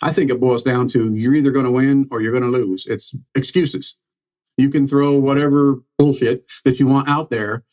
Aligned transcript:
I 0.00 0.12
think 0.12 0.30
it 0.30 0.40
boils 0.40 0.62
down 0.62 0.88
to 0.88 1.12
you're 1.14 1.34
either 1.34 1.50
going 1.50 1.64
to 1.64 1.70
win 1.70 2.06
or 2.10 2.20
you're 2.20 2.32
going 2.32 2.50
to 2.50 2.56
lose. 2.58 2.86
It's 2.86 3.14
excuses. 3.34 3.96
You 4.56 4.70
can 4.70 4.88
throw 4.88 5.14
whatever 5.14 5.82
bullshit 5.98 6.44
that 6.64 6.78
you 6.78 6.86
want 6.86 7.08
out 7.08 7.30
there 7.30 7.64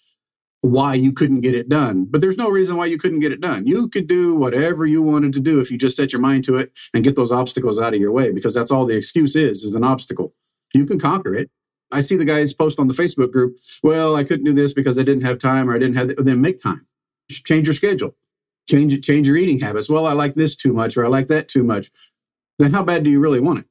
why 0.65 0.95
you 0.95 1.11
couldn't 1.11 1.41
get 1.41 1.53
it 1.53 1.69
done. 1.69 2.05
But 2.09 2.21
there's 2.21 2.37
no 2.37 2.49
reason 2.49 2.75
why 2.75 2.87
you 2.87 2.97
couldn't 2.97 3.19
get 3.19 3.31
it 3.31 3.39
done. 3.39 3.67
You 3.67 3.87
could 3.87 4.07
do 4.07 4.35
whatever 4.35 4.85
you 4.85 5.01
wanted 5.01 5.33
to 5.33 5.39
do 5.39 5.59
if 5.59 5.69
you 5.71 5.77
just 5.77 5.95
set 5.95 6.11
your 6.11 6.21
mind 6.21 6.43
to 6.45 6.57
it 6.57 6.71
and 6.93 7.03
get 7.03 7.15
those 7.15 7.31
obstacles 7.31 7.79
out 7.79 7.93
of 7.93 7.99
your 7.99 8.11
way 8.11 8.31
because 8.31 8.53
that's 8.53 8.71
all 8.71 8.85
the 8.85 8.95
excuse 8.95 9.35
is 9.35 9.63
is 9.63 9.75
an 9.75 9.83
obstacle. 9.83 10.33
You 10.73 10.85
can 10.85 10.99
conquer 10.99 11.35
it. 11.35 11.51
I 11.91 12.01
see 12.01 12.15
the 12.15 12.25
guys 12.25 12.53
post 12.53 12.79
on 12.79 12.87
the 12.87 12.93
Facebook 12.93 13.31
group, 13.31 13.57
well, 13.83 14.15
I 14.15 14.23
couldn't 14.23 14.45
do 14.45 14.53
this 14.53 14.73
because 14.73 14.97
I 14.97 15.03
didn't 15.03 15.23
have 15.23 15.37
time 15.37 15.69
or 15.69 15.75
I 15.75 15.79
didn't 15.79 15.95
have 15.95 16.07
the, 16.09 16.15
then 16.15 16.41
make 16.41 16.61
time. 16.61 16.87
Change 17.29 17.67
your 17.67 17.73
schedule. 17.75 18.15
Change 18.67 19.05
change 19.05 19.27
your 19.27 19.37
eating 19.37 19.59
habits. 19.59 19.87
Well, 19.87 20.07
I 20.07 20.13
like 20.13 20.33
this 20.33 20.55
too 20.55 20.73
much 20.73 20.97
or 20.97 21.05
I 21.05 21.09
like 21.09 21.27
that 21.27 21.47
too 21.47 21.63
much. 21.63 21.91
Then 22.59 22.73
how 22.73 22.83
bad 22.83 23.03
do 23.03 23.09
you 23.09 23.19
really 23.19 23.39
want 23.39 23.59
it? 23.59 23.65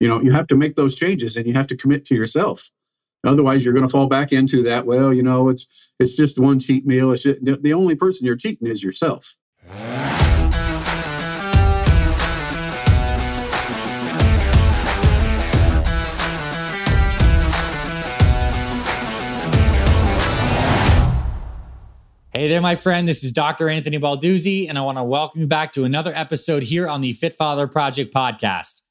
You 0.00 0.08
know, 0.08 0.20
you 0.20 0.32
have 0.32 0.46
to 0.48 0.56
make 0.56 0.76
those 0.76 0.96
changes 0.96 1.36
and 1.36 1.46
you 1.46 1.54
have 1.54 1.66
to 1.68 1.76
commit 1.76 2.04
to 2.06 2.14
yourself. 2.14 2.70
Otherwise, 3.24 3.64
you're 3.64 3.74
going 3.74 3.86
to 3.86 3.90
fall 3.90 4.06
back 4.06 4.32
into 4.32 4.62
that. 4.62 4.86
Well, 4.86 5.12
you 5.12 5.22
know, 5.22 5.48
it's 5.48 5.66
it's 5.98 6.14
just 6.14 6.38
one 6.38 6.60
cheat 6.60 6.86
meal. 6.86 7.10
It's 7.12 7.24
just, 7.24 7.44
the 7.44 7.74
only 7.74 7.96
person 7.96 8.24
you're 8.24 8.36
cheating 8.36 8.68
is 8.68 8.82
yourself. 8.82 9.36
Hey 22.38 22.46
there, 22.46 22.60
my 22.60 22.76
friend. 22.76 23.08
This 23.08 23.24
is 23.24 23.32
Dr. 23.32 23.68
Anthony 23.68 23.98
Balduzzi, 23.98 24.68
and 24.68 24.78
I 24.78 24.82
want 24.82 24.96
to 24.96 25.02
welcome 25.02 25.40
you 25.40 25.48
back 25.48 25.72
to 25.72 25.82
another 25.82 26.12
episode 26.14 26.62
here 26.62 26.86
on 26.86 27.00
the 27.00 27.12
Fit 27.12 27.34
Father 27.34 27.66
Project 27.66 28.14
podcast. 28.14 28.82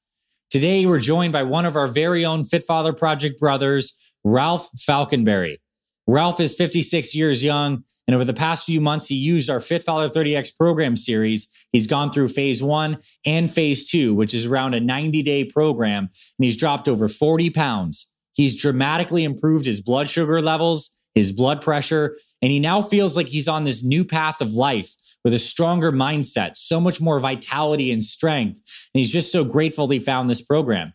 Today, 0.50 0.86
we're 0.86 1.00
joined 1.00 1.32
by 1.32 1.44
one 1.44 1.64
of 1.64 1.78
our 1.78 1.88
very 1.88 2.26
own 2.26 2.44
Fit 2.44 2.62
Father 2.62 2.92
Project 2.92 3.40
brothers, 3.40 3.96
Ralph 4.26 4.70
Falconberry. 4.86 5.62
Ralph 6.08 6.42
is 6.42 6.58
56 6.58 7.16
years 7.16 7.42
young, 7.42 7.86
and 8.06 8.16
over 8.16 8.26
the 8.26 8.34
past 8.34 8.66
few 8.66 8.82
months, 8.82 9.08
he 9.08 9.16
used 9.16 9.50
our 9.50 9.62
Fit 9.62 9.82
Father 9.82 10.10
30X 10.10 10.50
program 10.58 10.98
series. 10.98 11.48
He's 11.72 11.88
gone 11.88 12.12
through 12.12 12.28
phase 12.28 12.62
one 12.62 12.98
and 13.26 13.50
phase 13.50 13.90
two, 13.90 14.14
which 14.14 14.34
is 14.34 14.46
around 14.46 14.74
a 14.74 14.82
90 14.82 15.22
day 15.22 15.46
program, 15.46 16.10
and 16.10 16.44
he's 16.44 16.58
dropped 16.58 16.90
over 16.90 17.08
40 17.08 17.52
pounds. 17.52 18.12
He's 18.34 18.62
dramatically 18.62 19.24
improved 19.24 19.66
his 19.66 19.80
blood 19.80 20.10
sugar 20.10 20.42
levels, 20.42 20.97
his 21.18 21.32
blood 21.32 21.62
pressure, 21.62 22.18
and 22.42 22.52
he 22.52 22.60
now 22.60 22.82
feels 22.82 23.18
like 23.18 23.28
he's 23.28 23.48
on 23.48 23.64
this 23.64 23.84
new 23.84 24.06
path 24.06 24.40
of 24.40 24.54
life 24.54 24.96
with 25.24 25.34
a 25.34 25.40
stronger 25.40 25.92
mindset, 25.92 26.56
so 26.56 26.80
much 26.80 27.02
more 27.02 27.20
vitality 27.20 27.92
and 27.92 28.04
strength. 28.04 28.62
And 28.94 29.00
he's 29.00 29.12
just 29.12 29.32
so 29.32 29.44
grateful 29.44 29.88
he 29.88 30.00
found 30.00 30.30
this 30.30 30.42
program. 30.42 30.94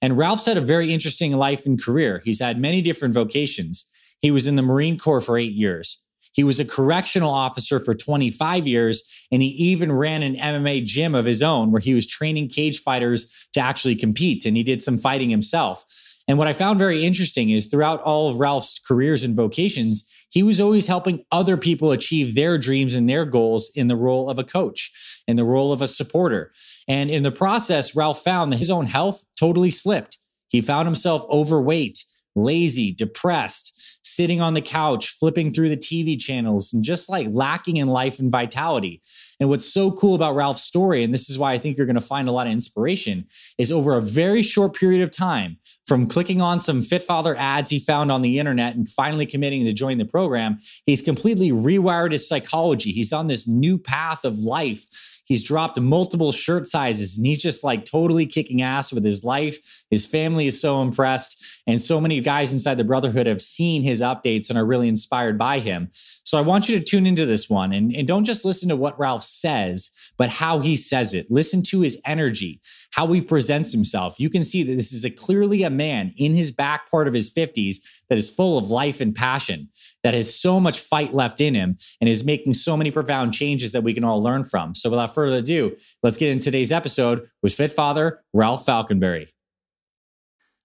And 0.00 0.16
Ralph's 0.16 0.46
had 0.46 0.56
a 0.56 0.62
very 0.62 0.92
interesting 0.92 1.32
life 1.32 1.66
and 1.66 1.82
career. 1.82 2.22
He's 2.24 2.40
had 2.40 2.58
many 2.58 2.82
different 2.82 3.14
vocations. 3.14 3.86
He 4.20 4.30
was 4.30 4.46
in 4.46 4.56
the 4.56 4.62
Marine 4.62 4.98
Corps 4.98 5.20
for 5.20 5.36
eight 5.36 5.52
years. 5.52 6.00
He 6.32 6.44
was 6.44 6.58
a 6.60 6.64
correctional 6.64 7.30
officer 7.30 7.78
for 7.78 7.94
25 7.94 8.66
years, 8.66 9.02
and 9.30 9.42
he 9.42 9.48
even 9.48 9.92
ran 9.92 10.22
an 10.22 10.36
MMA 10.36 10.84
gym 10.84 11.14
of 11.14 11.24
his 11.24 11.42
own 11.42 11.70
where 11.70 11.80
he 11.80 11.94
was 11.94 12.06
training 12.06 12.48
cage 12.48 12.80
fighters 12.80 13.48
to 13.52 13.60
actually 13.60 13.96
compete, 13.96 14.44
and 14.44 14.56
he 14.56 14.62
did 14.62 14.82
some 14.82 14.98
fighting 14.98 15.30
himself. 15.30 15.84
And 16.26 16.38
what 16.38 16.48
I 16.48 16.52
found 16.52 16.78
very 16.78 17.04
interesting 17.04 17.50
is 17.50 17.66
throughout 17.66 18.00
all 18.02 18.28
of 18.28 18.40
Ralph's 18.40 18.78
careers 18.78 19.22
and 19.24 19.36
vocations, 19.36 20.08
he 20.30 20.42
was 20.42 20.60
always 20.60 20.86
helping 20.86 21.24
other 21.30 21.56
people 21.56 21.92
achieve 21.92 22.34
their 22.34 22.58
dreams 22.58 22.94
and 22.94 23.08
their 23.08 23.24
goals 23.24 23.70
in 23.74 23.88
the 23.88 23.96
role 23.96 24.30
of 24.30 24.38
a 24.38 24.44
coach, 24.44 24.90
in 25.28 25.36
the 25.36 25.44
role 25.44 25.72
of 25.72 25.82
a 25.82 25.86
supporter. 25.86 26.52
And 26.88 27.10
in 27.10 27.22
the 27.22 27.30
process, 27.30 27.94
Ralph 27.94 28.22
found 28.22 28.52
that 28.52 28.58
his 28.58 28.70
own 28.70 28.86
health 28.86 29.24
totally 29.38 29.70
slipped. 29.70 30.18
He 30.48 30.60
found 30.60 30.86
himself 30.86 31.24
overweight, 31.28 32.04
lazy, 32.34 32.92
depressed, 32.92 33.73
sitting 34.04 34.40
on 34.40 34.54
the 34.54 34.60
couch, 34.60 35.08
flipping 35.08 35.52
through 35.52 35.70
the 35.70 35.76
TV 35.76 36.18
channels, 36.20 36.72
and 36.72 36.84
just 36.84 37.08
like 37.08 37.26
lacking 37.30 37.78
in 37.78 37.88
life 37.88 38.18
and 38.18 38.30
vitality. 38.30 39.02
And 39.40 39.48
what's 39.48 39.66
so 39.66 39.90
cool 39.90 40.14
about 40.14 40.34
Ralph's 40.34 40.62
story, 40.62 41.02
and 41.02 41.12
this 41.12 41.28
is 41.28 41.38
why 41.38 41.52
I 41.52 41.58
think 41.58 41.76
you're 41.76 41.86
going 41.86 41.94
to 41.94 42.00
find 42.00 42.28
a 42.28 42.32
lot 42.32 42.46
of 42.46 42.52
inspiration, 42.52 43.26
is 43.58 43.72
over 43.72 43.96
a 43.96 44.02
very 44.02 44.42
short 44.42 44.74
period 44.74 45.02
of 45.02 45.10
time, 45.10 45.56
from 45.86 46.06
clicking 46.06 46.40
on 46.40 46.60
some 46.60 46.80
Fit 46.80 47.02
Father 47.02 47.36
ads 47.36 47.70
he 47.70 47.78
found 47.78 48.10
on 48.10 48.22
the 48.22 48.38
internet 48.38 48.74
and 48.74 48.88
finally 48.88 49.26
committing 49.26 49.64
to 49.64 49.72
join 49.72 49.98
the 49.98 50.04
program, 50.04 50.58
he's 50.86 51.02
completely 51.02 51.50
rewired 51.50 52.12
his 52.12 52.26
psychology. 52.26 52.92
He's 52.92 53.12
on 53.12 53.26
this 53.26 53.46
new 53.46 53.78
path 53.78 54.24
of 54.24 54.38
life 54.38 54.86
He's 55.26 55.42
dropped 55.42 55.80
multiple 55.80 56.32
shirt 56.32 56.66
sizes 56.66 57.16
and 57.16 57.26
he's 57.26 57.42
just 57.42 57.64
like 57.64 57.84
totally 57.84 58.26
kicking 58.26 58.62
ass 58.62 58.92
with 58.92 59.04
his 59.04 59.24
life. 59.24 59.84
His 59.90 60.06
family 60.06 60.46
is 60.46 60.60
so 60.60 60.82
impressed. 60.82 61.42
And 61.66 61.80
so 61.80 62.00
many 62.00 62.20
guys 62.20 62.52
inside 62.52 62.74
the 62.74 62.84
Brotherhood 62.84 63.26
have 63.26 63.40
seen 63.40 63.82
his 63.82 64.00
updates 64.00 64.50
and 64.50 64.58
are 64.58 64.66
really 64.66 64.88
inspired 64.88 65.38
by 65.38 65.60
him. 65.60 65.90
So 66.24 66.38
I 66.38 66.40
want 66.40 66.68
you 66.68 66.78
to 66.78 66.84
tune 66.84 67.06
into 67.06 67.26
this 67.26 67.50
one 67.50 67.74
and, 67.74 67.94
and 67.94 68.08
don't 68.08 68.24
just 68.24 68.46
listen 68.46 68.70
to 68.70 68.76
what 68.76 68.98
Ralph 68.98 69.22
says, 69.22 69.90
but 70.16 70.30
how 70.30 70.58
he 70.58 70.74
says 70.74 71.12
it. 71.12 71.30
Listen 71.30 71.62
to 71.64 71.80
his 71.80 72.00
energy, 72.06 72.62
how 72.92 73.06
he 73.12 73.20
presents 73.20 73.72
himself. 73.72 74.18
You 74.18 74.30
can 74.30 74.42
see 74.42 74.62
that 74.62 74.74
this 74.74 74.92
is 74.92 75.04
a 75.04 75.10
clearly 75.10 75.62
a 75.64 75.70
man 75.70 76.14
in 76.16 76.34
his 76.34 76.50
back 76.50 76.90
part 76.90 77.08
of 77.08 77.14
his 77.14 77.32
50s 77.32 77.76
that 78.08 78.16
is 78.16 78.30
full 78.30 78.56
of 78.56 78.70
life 78.70 79.02
and 79.02 79.14
passion, 79.14 79.68
that 80.02 80.14
has 80.14 80.34
so 80.34 80.58
much 80.58 80.80
fight 80.80 81.12
left 81.12 81.42
in 81.42 81.54
him, 81.54 81.76
and 82.00 82.08
is 82.08 82.24
making 82.24 82.54
so 82.54 82.74
many 82.74 82.90
profound 82.90 83.34
changes 83.34 83.72
that 83.72 83.82
we 83.82 83.92
can 83.92 84.04
all 84.04 84.22
learn 84.22 84.44
from. 84.44 84.74
So, 84.74 84.88
without 84.88 85.14
further 85.14 85.36
ado, 85.36 85.76
let's 86.02 86.16
get 86.16 86.30
into 86.30 86.44
today's 86.44 86.72
episode 86.72 87.28
with 87.42 87.54
Fit 87.54 87.70
Father 87.70 88.22
Ralph 88.32 88.64
Falconberry. 88.64 89.28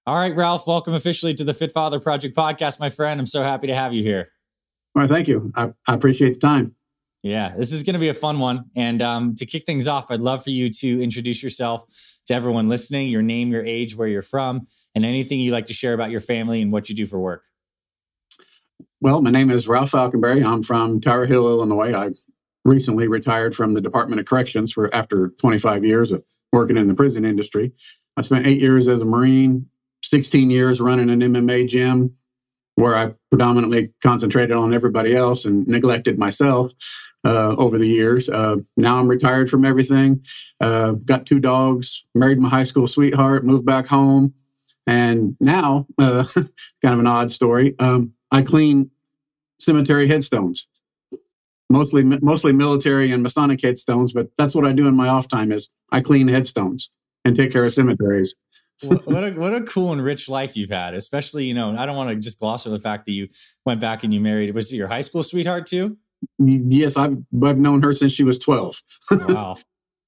All 0.06 0.16
right, 0.16 0.36
Ralph, 0.36 0.68
welcome 0.68 0.94
officially 0.94 1.34
to 1.36 1.44
the 1.44 1.54
Fit 1.54 1.72
Father 1.72 2.00
Project 2.00 2.36
podcast, 2.36 2.80
my 2.80 2.90
friend. 2.90 3.20
I'm 3.20 3.26
so 3.26 3.44
happy 3.44 3.68
to 3.68 3.76
have 3.76 3.94
you 3.94 4.04
here. 4.04 4.30
All 5.00 5.04
right, 5.04 5.10
thank 5.10 5.30
you. 5.30 5.50
I, 5.56 5.70
I 5.88 5.94
appreciate 5.94 6.34
the 6.34 6.40
time. 6.42 6.76
Yeah, 7.24 7.56
this 7.58 7.72
is 7.72 7.84
going 7.84 7.94
to 7.94 8.02
be 8.02 8.10
a 8.10 8.14
fun 8.14 8.38
one. 8.38 8.66
And 8.76 9.02
um, 9.02 9.34
to 9.36 9.46
kick 9.46 9.66
things 9.66 9.88
off, 9.88 10.12
I'd 10.12 10.20
love 10.20 10.44
for 10.44 10.50
you 10.50 10.70
to 10.70 11.02
introduce 11.02 11.42
yourself 11.42 11.86
to 12.26 12.34
everyone 12.34 12.68
listening, 12.68 13.08
your 13.08 13.22
name, 13.22 13.50
your 13.50 13.66
age, 13.66 13.96
where 13.96 14.10
you're 14.10 14.22
from, 14.22 14.68
and 14.94 15.06
anything 15.06 15.40
you 15.40 15.54
like 15.54 15.68
to 15.68 15.74
share 15.74 15.94
about 15.94 16.12
your 16.12 16.20
family 16.20 16.62
and 16.62 16.74
what 16.74 16.90
you 16.90 16.96
do 16.96 17.06
for 17.06 17.18
work. 17.18 17.44
Well, 19.00 19.22
my 19.22 19.32
name 19.32 19.52
is 19.52 19.70
Ralph 19.70 19.92
Falconberry. 19.92 20.44
I'm 20.44 20.64
from 20.64 21.00
Tower 21.00 21.28
Hill, 21.28 21.48
Illinois. 21.48 21.94
I've 21.94 22.18
recently 22.66 23.08
retired 23.08 23.56
from 23.56 23.76
the 23.76 23.82
Department 23.82 24.20
of 24.20 24.28
Corrections 24.28 24.74
for 24.74 24.94
after 24.94 25.30
25 25.40 25.86
years 25.86 26.12
of 26.12 26.26
working 26.52 26.76
in 26.76 26.90
the 26.90 26.94
prison 26.94 27.24
industry. 27.24 27.72
I 28.18 28.22
spent 28.22 28.46
eight 28.46 28.60
years 28.60 28.90
as 28.90 29.00
a 29.00 29.06
Marine, 29.06 29.68
16 30.04 30.50
years 30.50 30.82
running 30.82 31.10
an 31.10 31.22
MMA 31.22 31.70
gym 31.70 32.18
where 32.80 32.96
I 32.96 33.14
predominantly 33.30 33.92
concentrated 34.02 34.56
on 34.56 34.74
everybody 34.74 35.16
else 35.16 35.46
and 35.46 35.68
neglected 35.68 36.18
myself 36.18 36.72
uh, 37.26 37.56
over 37.58 37.78
the 37.78 37.88
years. 37.88 38.30
Uh, 38.30 38.58
now 38.78 38.98
I'm 39.00 39.08
retired 39.08 39.50
from 39.50 39.66
everything. 39.66 40.24
Uh, 40.62 40.92
got 40.92 41.26
two 41.26 41.40
dogs, 41.40 42.06
married 42.16 42.40
my 42.40 42.48
high 42.48 42.64
school 42.64 42.88
sweetheart, 42.88 43.44
moved 43.46 43.66
back 43.66 43.88
home. 43.88 44.34
And 44.88 45.36
now, 45.40 45.88
uh, 45.98 46.24
kind 46.34 46.94
of 46.94 47.00
an 47.00 47.08
odd 47.08 47.32
story, 47.32 47.76
um, 47.80 48.14
I 48.32 48.42
clean 48.42 48.92
cemetery 49.60 50.08
headstones. 50.08 50.68
Mostly, 51.70 52.02
mostly 52.02 52.52
military 52.52 53.12
and 53.12 53.22
Masonic 53.22 53.62
headstones, 53.62 54.12
but 54.12 54.30
that's 54.38 54.56
what 54.56 54.66
I 54.66 54.72
do 54.72 54.88
in 54.88 54.96
my 54.96 55.08
off 55.08 55.28
time. 55.28 55.52
Is 55.52 55.70
I 55.92 56.02
clean 56.02 56.28
headstones 56.28 56.90
and 57.24 57.36
take 57.36 57.52
care 57.52 57.64
of 57.64 57.72
cemeteries 57.72 58.34
what, 59.06 59.24
a 59.24 59.32
what 59.32 59.54
a 59.54 59.62
cool 59.62 59.92
and 59.92 60.04
rich 60.04 60.30
life 60.30 60.56
you've 60.56 60.70
had. 60.70 60.94
Especially, 60.94 61.46
you 61.46 61.54
know, 61.54 61.76
I 61.76 61.86
don't 61.86 61.96
want 61.96 62.10
to 62.10 62.16
just 62.16 62.40
gloss 62.40 62.66
over 62.66 62.78
the 62.78 62.82
fact 62.82 63.06
that 63.06 63.12
you 63.12 63.28
went 63.66 63.82
back 63.82 64.04
and 64.04 64.14
you 64.14 64.22
married. 64.22 64.54
Was 64.54 64.72
it 64.72 64.78
your 64.78 64.88
high 64.88 65.02
school 65.02 65.24
sweetheart 65.24 65.66
too? 65.66 65.98
Yes, 66.38 66.98
I've 66.98 67.18
I've 67.44 67.58
known 67.58 67.82
her 67.84 67.94
since 67.94 68.14
she 68.14 68.24
was 68.24 68.38
twelve. 68.38 68.82
wow. 69.12 69.58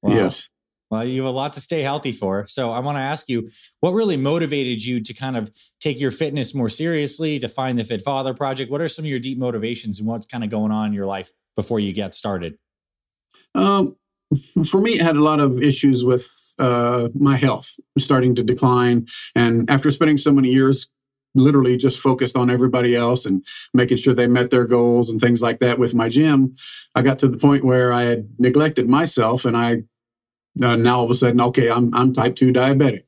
wow. 0.02 0.14
Yes. 0.14 0.50
Well, 0.90 1.06
you 1.06 1.22
have 1.22 1.34
a 1.34 1.36
lot 1.36 1.54
to 1.54 1.62
stay 1.62 1.84
healthy 1.84 2.12
for. 2.12 2.46
So 2.48 2.72
I 2.72 2.80
want 2.80 2.98
to 2.98 3.02
ask 3.02 3.30
you, 3.30 3.50
what 3.80 3.92
really 3.92 4.18
motivated 4.18 4.84
you 4.84 5.00
to 5.02 5.14
kind 5.14 5.38
of 5.38 5.50
take 5.80 6.02
your 6.02 6.12
fitness 6.12 6.54
more 6.54 6.68
seriously, 6.68 7.40
to 7.40 7.48
find 7.48 7.80
the 7.80 7.86
Fit 7.86 8.02
Father 8.02 8.34
Project? 8.34 8.70
What 8.70 8.82
are 8.82 8.90
some 8.90 9.06
of 9.06 9.10
your 9.10 9.20
deep 9.20 9.38
motivations 9.38 10.00
and 10.00 10.08
what's 10.08 10.26
kind 10.26 10.44
of 10.44 10.50
going 10.50 10.74
on 10.74 10.88
in 10.88 10.94
your 10.94 11.06
life 11.06 11.32
before 11.56 11.80
you 11.80 11.94
get 11.94 12.14
started? 12.14 12.58
Um, 13.56 13.96
for 14.70 14.82
me, 14.82 14.96
it 14.96 15.02
had 15.02 15.16
a 15.16 15.24
lot 15.24 15.40
of 15.40 15.62
issues 15.62 16.04
with 16.04 16.30
uh, 16.62 17.10
my 17.14 17.36
health 17.36 17.76
starting 17.98 18.36
to 18.36 18.44
decline. 18.44 19.08
And 19.36 19.70
after 19.70 19.92
spending 19.92 20.18
so 20.18 20.32
many 20.32 20.50
years 20.50 20.88
literally 21.34 21.78
just 21.78 22.00
focused 22.00 22.36
on 22.36 22.50
everybody 22.50 22.96
else 22.96 23.26
and 23.26 23.44
making 23.74 23.98
sure 23.98 24.14
they 24.14 24.28
met 24.28 24.50
their 24.50 24.66
goals 24.66 25.10
and 25.10 25.20
things 25.20 25.42
like 25.42 25.60
that 25.60 25.80
with 25.80 25.96
my 25.96 26.08
gym, 26.08 26.54
I 26.94 27.02
got 27.02 27.20
to 27.20 27.28
the 27.28 27.38
point 27.38 27.66
where 27.66 27.92
I 27.92 28.04
had 28.04 28.30
neglected 28.38 28.88
myself 28.88 29.46
and 29.46 29.58
I 29.58 29.84
uh, 30.62 30.76
now 30.76 31.00
all 31.00 31.06
of 31.06 31.12
a 31.12 31.16
sudden, 31.16 31.40
okay, 31.40 31.72
I'm, 31.72 31.94
I'm 31.96 32.14
type 32.14 32.36
2 32.36 32.52
diabetic. 32.52 33.04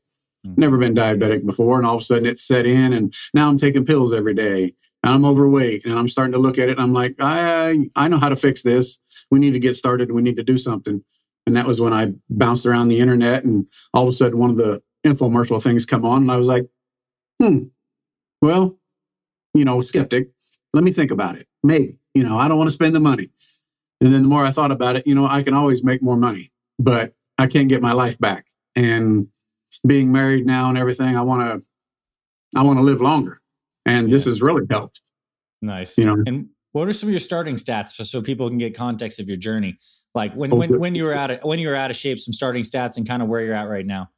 Mm-hmm. 0.45 0.53
Never 0.57 0.77
been 0.77 0.95
diabetic 0.95 1.45
before. 1.45 1.77
And 1.77 1.85
all 1.85 1.95
of 1.95 2.01
a 2.01 2.05
sudden 2.05 2.25
it 2.25 2.39
set 2.39 2.65
in 2.65 2.93
and 2.93 3.13
now 3.33 3.49
I'm 3.49 3.57
taking 3.57 3.85
pills 3.85 4.13
every 4.13 4.33
day. 4.33 4.73
And 5.03 5.13
I'm 5.13 5.25
overweight 5.25 5.85
and 5.85 5.99
I'm 5.99 6.07
starting 6.07 6.31
to 6.31 6.39
look 6.39 6.57
at 6.57 6.69
it 6.69 6.73
and 6.73 6.81
I'm 6.81 6.93
like, 6.93 7.15
I, 7.19 7.89
I 7.95 8.07
know 8.07 8.17
how 8.17 8.29
to 8.29 8.37
fix 8.37 8.63
this. 8.63 8.99
We 9.29 9.39
need 9.39 9.51
to 9.51 9.59
get 9.59 9.75
started. 9.75 10.11
We 10.11 10.21
need 10.21 10.37
to 10.37 10.43
do 10.43 10.57
something. 10.57 11.03
And 11.45 11.57
that 11.57 11.67
was 11.67 11.81
when 11.81 11.93
I 11.93 12.13
bounced 12.29 12.65
around 12.65 12.87
the 12.87 12.99
internet 12.99 13.43
and 13.43 13.67
all 13.93 14.07
of 14.07 14.13
a 14.13 14.17
sudden 14.17 14.37
one 14.37 14.49
of 14.49 14.57
the 14.57 14.81
infomercial 15.05 15.61
things 15.61 15.85
come 15.85 16.05
on 16.05 16.21
and 16.23 16.31
I 16.31 16.37
was 16.37 16.47
like, 16.47 16.67
hmm, 17.41 17.65
well, 18.41 18.77
you 19.53 19.65
know, 19.65 19.81
skeptic, 19.81 20.29
let 20.73 20.83
me 20.83 20.91
think 20.91 21.11
about 21.11 21.35
it. 21.35 21.47
Maybe, 21.63 21.97
you 22.13 22.23
know, 22.23 22.39
I 22.39 22.47
don't 22.47 22.57
want 22.57 22.69
to 22.69 22.73
spend 22.73 22.95
the 22.95 22.99
money. 22.99 23.29
And 24.01 24.13
then 24.13 24.23
the 24.23 24.29
more 24.29 24.45
I 24.45 24.51
thought 24.51 24.71
about 24.71 24.95
it, 24.95 25.07
you 25.07 25.15
know, 25.15 25.25
I 25.25 25.43
can 25.43 25.53
always 25.53 25.83
make 25.83 26.01
more 26.01 26.17
money, 26.17 26.51
but 26.79 27.13
I 27.37 27.47
can't 27.47 27.69
get 27.69 27.81
my 27.81 27.93
life 27.93 28.19
back. 28.19 28.47
And 28.75 29.27
being 29.85 30.11
married 30.11 30.45
now 30.45 30.69
and 30.69 30.77
everything, 30.77 31.15
I 31.15 31.21
want 31.21 31.41
to, 31.41 32.59
I 32.59 32.63
want 32.63 32.79
to 32.79 32.83
live 32.83 33.01
longer. 33.01 33.41
And 33.85 34.07
yeah. 34.07 34.15
this 34.15 34.25
has 34.25 34.41
really 34.41 34.65
helped. 34.69 35.01
Nice. 35.61 35.97
You 35.97 36.05
know, 36.05 36.23
and 36.25 36.49
what 36.73 36.87
are 36.87 36.93
some 36.93 37.07
of 37.07 37.11
your 37.11 37.19
starting 37.19 37.55
stats 37.55 37.89
so, 37.89 38.03
so 38.03 38.21
people 38.21 38.49
can 38.49 38.57
get 38.57 38.75
context 38.75 39.19
of 39.19 39.27
your 39.27 39.37
journey? 39.37 39.77
Like 40.13 40.33
when, 40.33 40.51
oh, 40.51 40.57
when, 40.57 40.79
when 40.79 40.95
you 40.95 41.05
were 41.05 41.13
out 41.13 41.31
of, 41.31 41.43
when 41.43 41.59
you 41.59 41.69
were 41.69 41.75
out 41.75 41.91
of 41.91 41.95
shape, 41.95 42.19
some 42.19 42.33
starting 42.33 42.63
stats 42.63 42.97
and 42.97 43.07
kind 43.07 43.21
of 43.21 43.29
where 43.29 43.41
you're 43.41 43.55
at 43.55 43.69
right 43.69 43.85
now. 43.85 44.09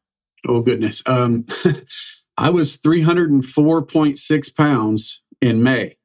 Oh 0.47 0.61
goodness. 0.61 1.03
Um, 1.05 1.45
I 2.37 2.49
was 2.49 2.77
304.6 2.77 4.55
pounds 4.55 5.21
in 5.41 5.63
May. 5.63 5.97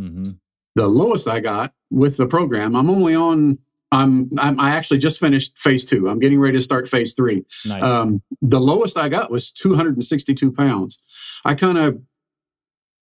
Mm-hmm. 0.00 0.32
The 0.74 0.86
lowest 0.86 1.28
I 1.28 1.40
got 1.40 1.72
with 1.90 2.16
the 2.16 2.26
program, 2.26 2.74
I'm 2.74 2.90
only 2.90 3.14
on 3.14 3.58
I'm, 3.92 4.28
I'm, 4.36 4.58
i 4.58 4.70
actually 4.70 4.98
just 4.98 5.20
finished 5.20 5.56
phase 5.56 5.84
two. 5.84 6.08
I'm 6.08 6.18
getting 6.18 6.40
ready 6.40 6.58
to 6.58 6.62
start 6.62 6.88
phase 6.88 7.14
three. 7.14 7.44
Nice. 7.64 7.84
Um, 7.84 8.20
the 8.42 8.60
lowest 8.60 8.98
I 8.98 9.08
got 9.08 9.30
was 9.30 9.52
262 9.52 10.52
pounds. 10.52 11.02
I 11.44 11.54
kind 11.54 11.78
of 11.78 12.00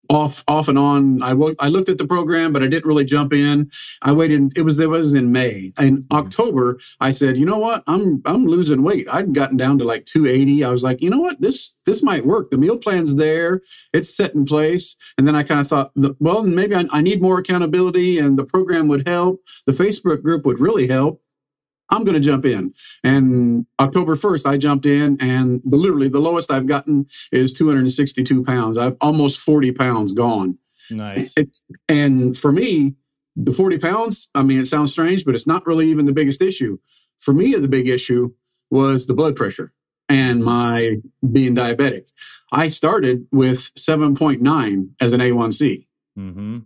off 0.08 0.44
off 0.48 0.68
and 0.68 0.78
on. 0.78 1.22
I 1.22 1.30
I 1.58 1.68
looked 1.68 1.88
at 1.88 1.98
the 1.98 2.06
program, 2.06 2.52
but 2.52 2.62
I 2.62 2.66
didn't 2.66 2.86
really 2.86 3.04
jump 3.04 3.32
in. 3.32 3.70
I 4.02 4.12
waited. 4.12 4.56
It 4.56 4.62
was 4.62 4.78
it 4.78 4.88
was 4.88 5.14
in 5.14 5.32
May. 5.32 5.72
In 5.78 6.02
mm-hmm. 6.02 6.16
October, 6.16 6.78
I 7.00 7.12
said, 7.12 7.36
you 7.36 7.46
know 7.46 7.58
what? 7.58 7.82
I'm 7.86 8.22
I'm 8.24 8.46
losing 8.46 8.82
weight. 8.82 9.06
I'd 9.10 9.34
gotten 9.34 9.56
down 9.56 9.78
to 9.78 9.84
like 9.84 10.06
280. 10.06 10.64
I 10.64 10.70
was 10.70 10.82
like, 10.82 11.00
you 11.00 11.10
know 11.10 11.20
what? 11.20 11.40
This 11.40 11.74
this 11.86 12.02
might 12.02 12.26
work. 12.26 12.50
The 12.50 12.58
meal 12.58 12.78
plan's 12.78 13.16
there. 13.16 13.60
It's 13.92 14.14
set 14.14 14.34
in 14.34 14.44
place. 14.44 14.96
And 15.18 15.26
then 15.26 15.34
I 15.34 15.42
kind 15.42 15.60
of 15.60 15.68
thought, 15.68 15.92
well, 16.18 16.42
maybe 16.42 16.74
I, 16.74 16.84
I 16.90 17.00
need 17.00 17.22
more 17.22 17.38
accountability, 17.38 18.18
and 18.18 18.38
the 18.38 18.44
program 18.44 18.88
would 18.88 19.06
help. 19.06 19.42
The 19.66 19.72
Facebook 19.72 20.22
group 20.22 20.44
would 20.46 20.60
really 20.60 20.88
help. 20.88 21.20
I'm 21.90 22.04
going 22.04 22.14
to 22.14 22.20
jump 22.20 22.44
in. 22.44 22.72
And 23.02 23.66
October 23.78 24.16
1st, 24.16 24.46
I 24.46 24.56
jumped 24.56 24.86
in, 24.86 25.16
and 25.20 25.60
the, 25.64 25.76
literally 25.76 26.08
the 26.08 26.20
lowest 26.20 26.50
I've 26.50 26.66
gotten 26.66 27.06
is 27.31 27.52
262 27.52 28.42
pounds. 28.44 28.78
I've 28.78 28.96
almost 29.00 29.40
40 29.40 29.72
pounds 29.72 30.12
gone. 30.12 30.58
Nice. 30.90 31.34
and 31.88 32.36
for 32.36 32.52
me, 32.52 32.94
the 33.36 33.52
40 33.52 33.78
pounds, 33.78 34.28
I 34.34 34.42
mean, 34.42 34.60
it 34.60 34.66
sounds 34.66 34.92
strange, 34.92 35.25
but 35.25 35.34
it's 35.34 35.46
not 35.46 35.66
really 35.66 35.88
even 35.88 36.06
the 36.06 36.12
biggest 36.12 36.40
issue. 36.40 36.78
For 37.19 37.32
me, 37.32 37.54
the 37.54 37.69
big 37.69 37.88
issue 37.88 38.32
was 38.70 39.06
the 39.06 39.14
blood 39.14 39.36
pressure 39.36 39.72
and 40.08 40.44
my 40.44 40.96
being 41.32 41.54
diabetic. 41.54 42.10
I 42.52 42.69
started 42.69 43.26
with 43.32 43.75
7.9 43.75 44.90
as 45.00 45.12
an 45.12 45.20
A1C, 45.20 45.86
mm-hmm. 46.19 46.58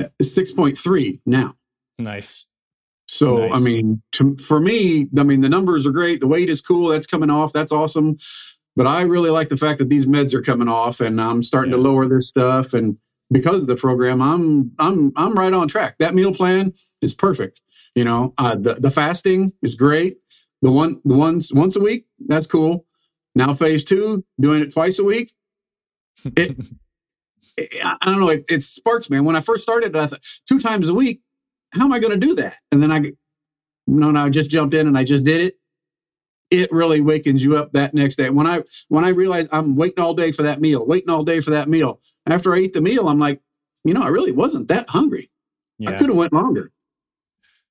6.3 0.00 1.20
now. 1.26 1.56
Nice. 1.98 2.47
So, 3.08 3.38
nice. 3.38 3.52
I 3.54 3.58
mean, 3.58 4.02
to, 4.12 4.36
for 4.36 4.60
me, 4.60 5.08
I 5.16 5.22
mean, 5.22 5.40
the 5.40 5.48
numbers 5.48 5.86
are 5.86 5.90
great. 5.90 6.20
The 6.20 6.26
weight 6.26 6.50
is 6.50 6.60
cool. 6.60 6.88
That's 6.88 7.06
coming 7.06 7.30
off. 7.30 7.52
That's 7.52 7.72
awesome. 7.72 8.18
But 8.76 8.86
I 8.86 9.02
really 9.02 9.30
like 9.30 9.48
the 9.48 9.56
fact 9.56 9.78
that 9.78 9.88
these 9.88 10.06
meds 10.06 10.34
are 10.34 10.42
coming 10.42 10.68
off 10.68 11.00
and 11.00 11.20
I'm 11.20 11.42
starting 11.42 11.72
yeah. 11.72 11.78
to 11.78 11.82
lower 11.82 12.06
this 12.06 12.28
stuff. 12.28 12.74
And 12.74 12.98
because 13.32 13.62
of 13.62 13.68
the 13.68 13.76
program, 13.76 14.22
I'm, 14.22 14.72
I'm, 14.78 15.12
I'm 15.16 15.34
right 15.34 15.52
on 15.52 15.68
track. 15.68 15.96
That 15.98 16.14
meal 16.14 16.32
plan 16.32 16.74
is 17.02 17.14
perfect. 17.14 17.60
You 17.94 18.04
know, 18.04 18.34
uh, 18.38 18.54
the, 18.54 18.74
the 18.74 18.90
fasting 18.90 19.52
is 19.62 19.74
great. 19.74 20.18
The 20.62 20.70
one, 20.70 21.00
the 21.04 21.14
ones 21.14 21.50
once 21.52 21.76
a 21.76 21.80
week, 21.80 22.06
that's 22.26 22.46
cool. 22.46 22.84
Now 23.34 23.52
phase 23.54 23.84
two, 23.84 24.24
doing 24.40 24.62
it 24.62 24.72
twice 24.72 24.98
a 24.98 25.04
week. 25.04 25.32
It, 26.24 26.56
I 27.58 28.04
don't 28.04 28.20
know. 28.20 28.28
It, 28.28 28.44
it 28.48 28.62
sparks, 28.62 29.10
man. 29.10 29.24
When 29.24 29.34
I 29.34 29.40
first 29.40 29.62
started, 29.62 29.96
I 29.96 30.06
thought 30.06 30.24
two 30.48 30.60
times 30.60 30.88
a 30.88 30.94
week 30.94 31.22
how 31.72 31.84
am 31.84 31.92
I 31.92 31.98
going 31.98 32.18
to 32.18 32.26
do 32.26 32.34
that? 32.36 32.56
And 32.72 32.82
then 32.82 32.90
I, 32.90 32.98
you 32.98 33.16
know, 33.86 34.14
I 34.14 34.28
just 34.30 34.50
jumped 34.50 34.74
in 34.74 34.86
and 34.86 34.96
I 34.96 35.04
just 35.04 35.24
did 35.24 35.40
it. 35.40 35.54
It 36.50 36.72
really 36.72 37.00
wakens 37.00 37.44
you 37.44 37.56
up 37.58 37.72
that 37.72 37.92
next 37.92 38.16
day. 38.16 38.30
When 38.30 38.46
I 38.46 38.62
when 38.88 39.04
I 39.04 39.10
realized 39.10 39.50
I'm 39.52 39.76
waiting 39.76 40.02
all 40.02 40.14
day 40.14 40.32
for 40.32 40.42
that 40.44 40.60
meal, 40.60 40.86
waiting 40.86 41.10
all 41.10 41.22
day 41.22 41.40
for 41.40 41.50
that 41.50 41.68
meal. 41.68 42.00
After 42.26 42.54
I 42.54 42.60
eat 42.60 42.72
the 42.72 42.80
meal, 42.80 43.08
I'm 43.08 43.18
like, 43.18 43.40
you 43.84 43.92
know, 43.92 44.02
I 44.02 44.08
really 44.08 44.32
wasn't 44.32 44.68
that 44.68 44.88
hungry. 44.88 45.30
Yeah. 45.78 45.90
I 45.90 45.98
could 45.98 46.08
have 46.08 46.16
went 46.16 46.32
longer. 46.32 46.72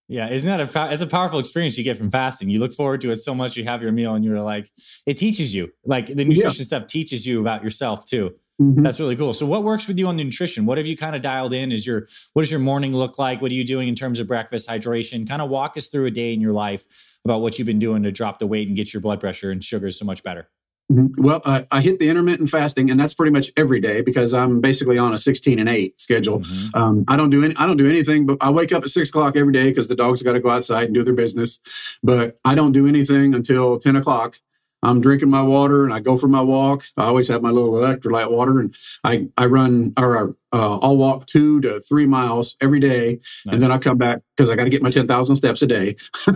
Yeah, 0.08 0.30
isn't 0.30 0.48
that 0.48 0.62
a 0.62 0.94
it's 0.94 1.02
a 1.02 1.08
powerful 1.08 1.40
experience 1.40 1.78
you 1.78 1.84
get 1.84 1.98
from 1.98 2.10
fasting? 2.10 2.50
You 2.50 2.60
look 2.60 2.74
forward 2.74 3.02
to 3.02 3.12
it 3.12 3.18
so 3.18 3.36
much. 3.36 3.58
You 3.58 3.66
have 3.66 3.82
your 3.82 3.92
meal, 3.92 4.16
and 4.16 4.24
you're 4.24 4.40
like, 4.42 4.72
it 5.06 5.18
teaches 5.18 5.54
you. 5.54 5.74
Like 5.86 6.08
the 6.08 6.24
nutrition 6.24 6.60
yeah. 6.60 6.64
stuff 6.64 6.88
teaches 6.88 7.26
you 7.26 7.42
about 7.42 7.62
yourself 7.62 8.06
too. 8.06 8.36
Mm-hmm. 8.62 8.81
That's 8.81 9.00
really 9.00 9.15
cool. 9.15 9.33
So, 9.33 9.45
what 9.45 9.63
works 9.63 9.88
with 9.88 10.00
you 10.00 10.07
on 10.07 10.18
nutrition? 10.18 10.65
What 10.65 10.80
have 10.80 10.88
you 10.88 10.98
kind 10.98 11.15
of 11.15 11.21
dialed 11.21 11.54
in? 11.54 11.71
Is 11.71 11.86
your 11.86 12.07
what 12.33 12.42
does 12.42 12.50
your 12.50 12.59
morning 12.59 12.95
look 12.95 13.19
like? 13.19 13.39
What 13.39 13.51
are 13.51 13.56
you 13.56 13.63
doing 13.63 13.88
in 13.88 13.94
terms 13.94 14.19
of 14.19 14.27
breakfast, 14.27 14.68
hydration? 14.68 15.30
Kind 15.30 15.44
of 15.44 15.50
walk 15.50 15.77
us 15.77 15.89
through 15.89 16.07
a 16.07 16.12
day 16.12 16.33
in 16.33 16.42
your 16.42 16.54
life 16.54 17.18
about 17.24 17.42
what 17.42 17.59
you've 17.59 17.68
been 17.68 17.80
doing 17.80 18.01
to 18.04 18.12
drop 18.12 18.39
the 18.39 18.48
weight 18.48 18.68
and 18.68 18.75
get 18.75 18.94
your 18.94 19.01
blood 19.01 19.19
pressure 19.19 19.51
and 19.51 19.63
sugars 19.63 20.00
so 20.00 20.06
much 20.06 20.24
better. 20.24 20.50
Mm-hmm. 20.92 21.21
Well, 21.21 21.42
uh, 21.44 21.63
I 21.69 21.81
hit 21.81 22.00
the 22.00 22.09
intermittent 22.09 22.50
fasting, 22.50 22.89
and 22.89 23.00
that's 23.00 23.13
pretty 23.13 23.31
much 23.31 23.51
every 23.57 23.81
day 23.81 24.01
because 24.01 24.33
I'm 24.33 24.62
basically 24.62 24.98
on 24.98 25.13
a 25.13 25.18
16 25.18 25.60
and 25.60 25.68
8 25.68 26.00
schedule. 26.00 26.39
Mm-hmm. 26.39 26.81
Um, 26.81 27.06
I 27.10 27.18
don't 27.18 27.30
do 27.30 27.44
any, 27.44 27.56
I 27.57 27.65
don't 27.65 27.77
do 27.77 27.89
anything, 27.89 28.25
but 28.25 28.38
I 28.39 28.50
wake 28.50 28.71
up 28.71 28.83
at 28.83 28.89
six 28.89 29.10
o'clock 29.10 29.36
every 29.36 29.51
day 29.51 29.69
because 29.69 29.89
the 29.89 29.95
dogs 29.95 30.24
got 30.24 30.33
to 30.33 30.39
go 30.39 30.50
outside 30.50 30.86
and 30.86 30.94
do 30.94 31.03
their 31.03 31.13
business. 31.13 31.60
But 32.01 32.39
I 32.45 32.56
don't 32.56 32.71
do 32.71 32.88
anything 32.88 33.36
until 33.36 33.77
10 33.77 33.98
o'clock, 33.98 34.39
I'm 34.83 35.01
drinking 35.01 35.29
my 35.29 35.41
water 35.41 35.83
and 35.83 35.94
I 35.94 36.00
go 36.00 36.18
for 36.18 36.27
my 36.27 36.41
walk. 36.41 36.83
I 36.97 37.06
always 37.06 37.27
have 37.29 37.41
my 37.41 37.50
little 37.50 37.71
electrolyte 37.74 38.31
water 38.31 38.59
and 38.59 38.75
I, 39.03 39.27
I 39.35 39.45
run 39.47 39.94
or 39.97 40.35
uh, 40.53 40.77
I'll 40.77 40.97
walk 40.97 41.25
two 41.25 41.59
to 41.62 41.79
three 41.79 42.06
miles 42.06 42.56
every 42.62 42.79
day. 42.79 43.19
Nice. 43.45 43.53
And 43.53 43.62
then 43.62 43.71
I'll 43.71 43.79
come 43.79 43.97
back 43.97 44.19
because 44.35 44.50
I 44.50 44.56
got 44.56 44.65
to 44.65 44.69
get 44.69 44.83
my 44.83 44.91
10,000 44.91 45.35
steps 45.35 45.62
a 45.62 45.68
day. 45.68 45.95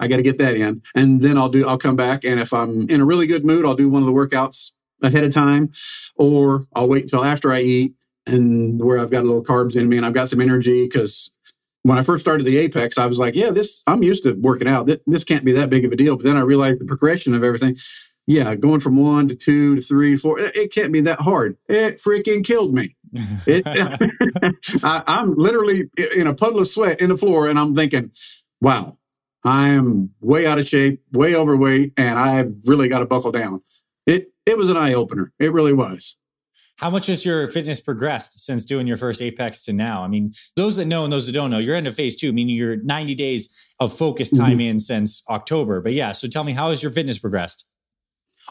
I 0.00 0.08
got 0.08 0.16
to 0.16 0.22
get 0.22 0.38
that 0.38 0.56
in. 0.56 0.82
And 0.94 1.20
then 1.20 1.36
I'll 1.36 1.50
do, 1.50 1.68
I'll 1.68 1.78
come 1.78 1.96
back. 1.96 2.24
And 2.24 2.40
if 2.40 2.52
I'm 2.52 2.88
in 2.88 3.00
a 3.00 3.04
really 3.04 3.26
good 3.26 3.44
mood, 3.44 3.66
I'll 3.66 3.76
do 3.76 3.88
one 3.88 4.02
of 4.02 4.06
the 4.06 4.12
workouts 4.12 4.72
ahead 5.02 5.24
of 5.24 5.32
time 5.32 5.70
or 6.16 6.66
I'll 6.74 6.88
wait 6.88 7.04
until 7.04 7.24
after 7.24 7.52
I 7.52 7.60
eat 7.60 7.94
and 8.26 8.82
where 8.82 8.98
I've 8.98 9.10
got 9.10 9.24
a 9.24 9.26
little 9.26 9.44
carbs 9.44 9.76
in 9.76 9.88
me 9.88 9.96
and 9.96 10.06
I've 10.06 10.12
got 10.12 10.28
some 10.28 10.40
energy 10.40 10.84
because 10.84 11.32
when 11.82 11.98
I 11.98 12.02
first 12.02 12.22
started 12.22 12.44
the 12.44 12.58
Apex, 12.58 12.96
I 12.96 13.06
was 13.06 13.18
like, 13.18 13.34
yeah, 13.34 13.50
this, 13.50 13.82
I'm 13.86 14.02
used 14.02 14.24
to 14.24 14.34
working 14.34 14.68
out. 14.68 14.86
This, 14.86 14.98
this 15.06 15.24
can't 15.24 15.44
be 15.44 15.52
that 15.52 15.70
big 15.70 15.84
of 15.84 15.92
a 15.92 15.96
deal. 15.96 16.16
But 16.16 16.24
then 16.24 16.36
I 16.36 16.40
realized 16.40 16.80
the 16.80 16.86
progression 16.86 17.34
of 17.34 17.42
everything. 17.42 17.76
Yeah, 18.26 18.54
going 18.54 18.78
from 18.78 18.96
one 18.96 19.26
to 19.28 19.34
two 19.34 19.74
to 19.74 19.80
three, 19.80 20.16
four, 20.16 20.38
it, 20.38 20.56
it 20.56 20.72
can't 20.72 20.92
be 20.92 21.00
that 21.00 21.20
hard. 21.20 21.56
It 21.68 22.00
freaking 22.00 22.44
killed 22.44 22.72
me. 22.72 22.96
It, 23.46 23.64
I, 24.84 25.02
I'm 25.06 25.34
literally 25.36 25.90
in 26.16 26.28
a 26.28 26.34
puddle 26.34 26.60
of 26.60 26.68
sweat 26.68 27.00
in 27.00 27.08
the 27.08 27.16
floor 27.16 27.48
and 27.48 27.58
I'm 27.58 27.74
thinking, 27.74 28.12
wow, 28.60 28.96
I 29.44 29.70
am 29.70 30.10
way 30.20 30.46
out 30.46 30.60
of 30.60 30.68
shape, 30.68 31.02
way 31.10 31.34
overweight, 31.34 31.94
and 31.96 32.16
I've 32.16 32.54
really 32.64 32.88
got 32.88 33.00
to 33.00 33.06
buckle 33.06 33.32
down. 33.32 33.62
It, 34.06 34.32
it 34.46 34.56
was 34.56 34.70
an 34.70 34.76
eye 34.76 34.94
opener. 34.94 35.32
It 35.40 35.52
really 35.52 35.72
was. 35.72 36.16
How 36.82 36.90
much 36.90 37.06
has 37.06 37.24
your 37.24 37.46
fitness 37.46 37.80
progressed 37.80 38.44
since 38.44 38.64
doing 38.64 38.88
your 38.88 38.96
first 38.96 39.22
Apex 39.22 39.64
to 39.66 39.72
now? 39.72 40.02
I 40.02 40.08
mean, 40.08 40.32
those 40.56 40.74
that 40.76 40.86
know 40.86 41.04
and 41.04 41.12
those 41.12 41.26
that 41.26 41.32
don't 41.32 41.48
know, 41.48 41.58
you're 41.58 41.76
into 41.76 41.92
phase 41.92 42.16
two, 42.16 42.32
meaning 42.32 42.56
you're 42.56 42.74
90 42.74 43.14
days 43.14 43.56
of 43.78 43.96
focus 43.96 44.30
time 44.30 44.58
mm-hmm. 44.58 44.60
in 44.62 44.78
since 44.80 45.22
October. 45.28 45.80
But 45.80 45.92
yeah, 45.92 46.10
so 46.10 46.26
tell 46.26 46.42
me, 46.42 46.52
how 46.52 46.70
has 46.70 46.82
your 46.82 46.90
fitness 46.90 47.20
progressed? 47.20 47.66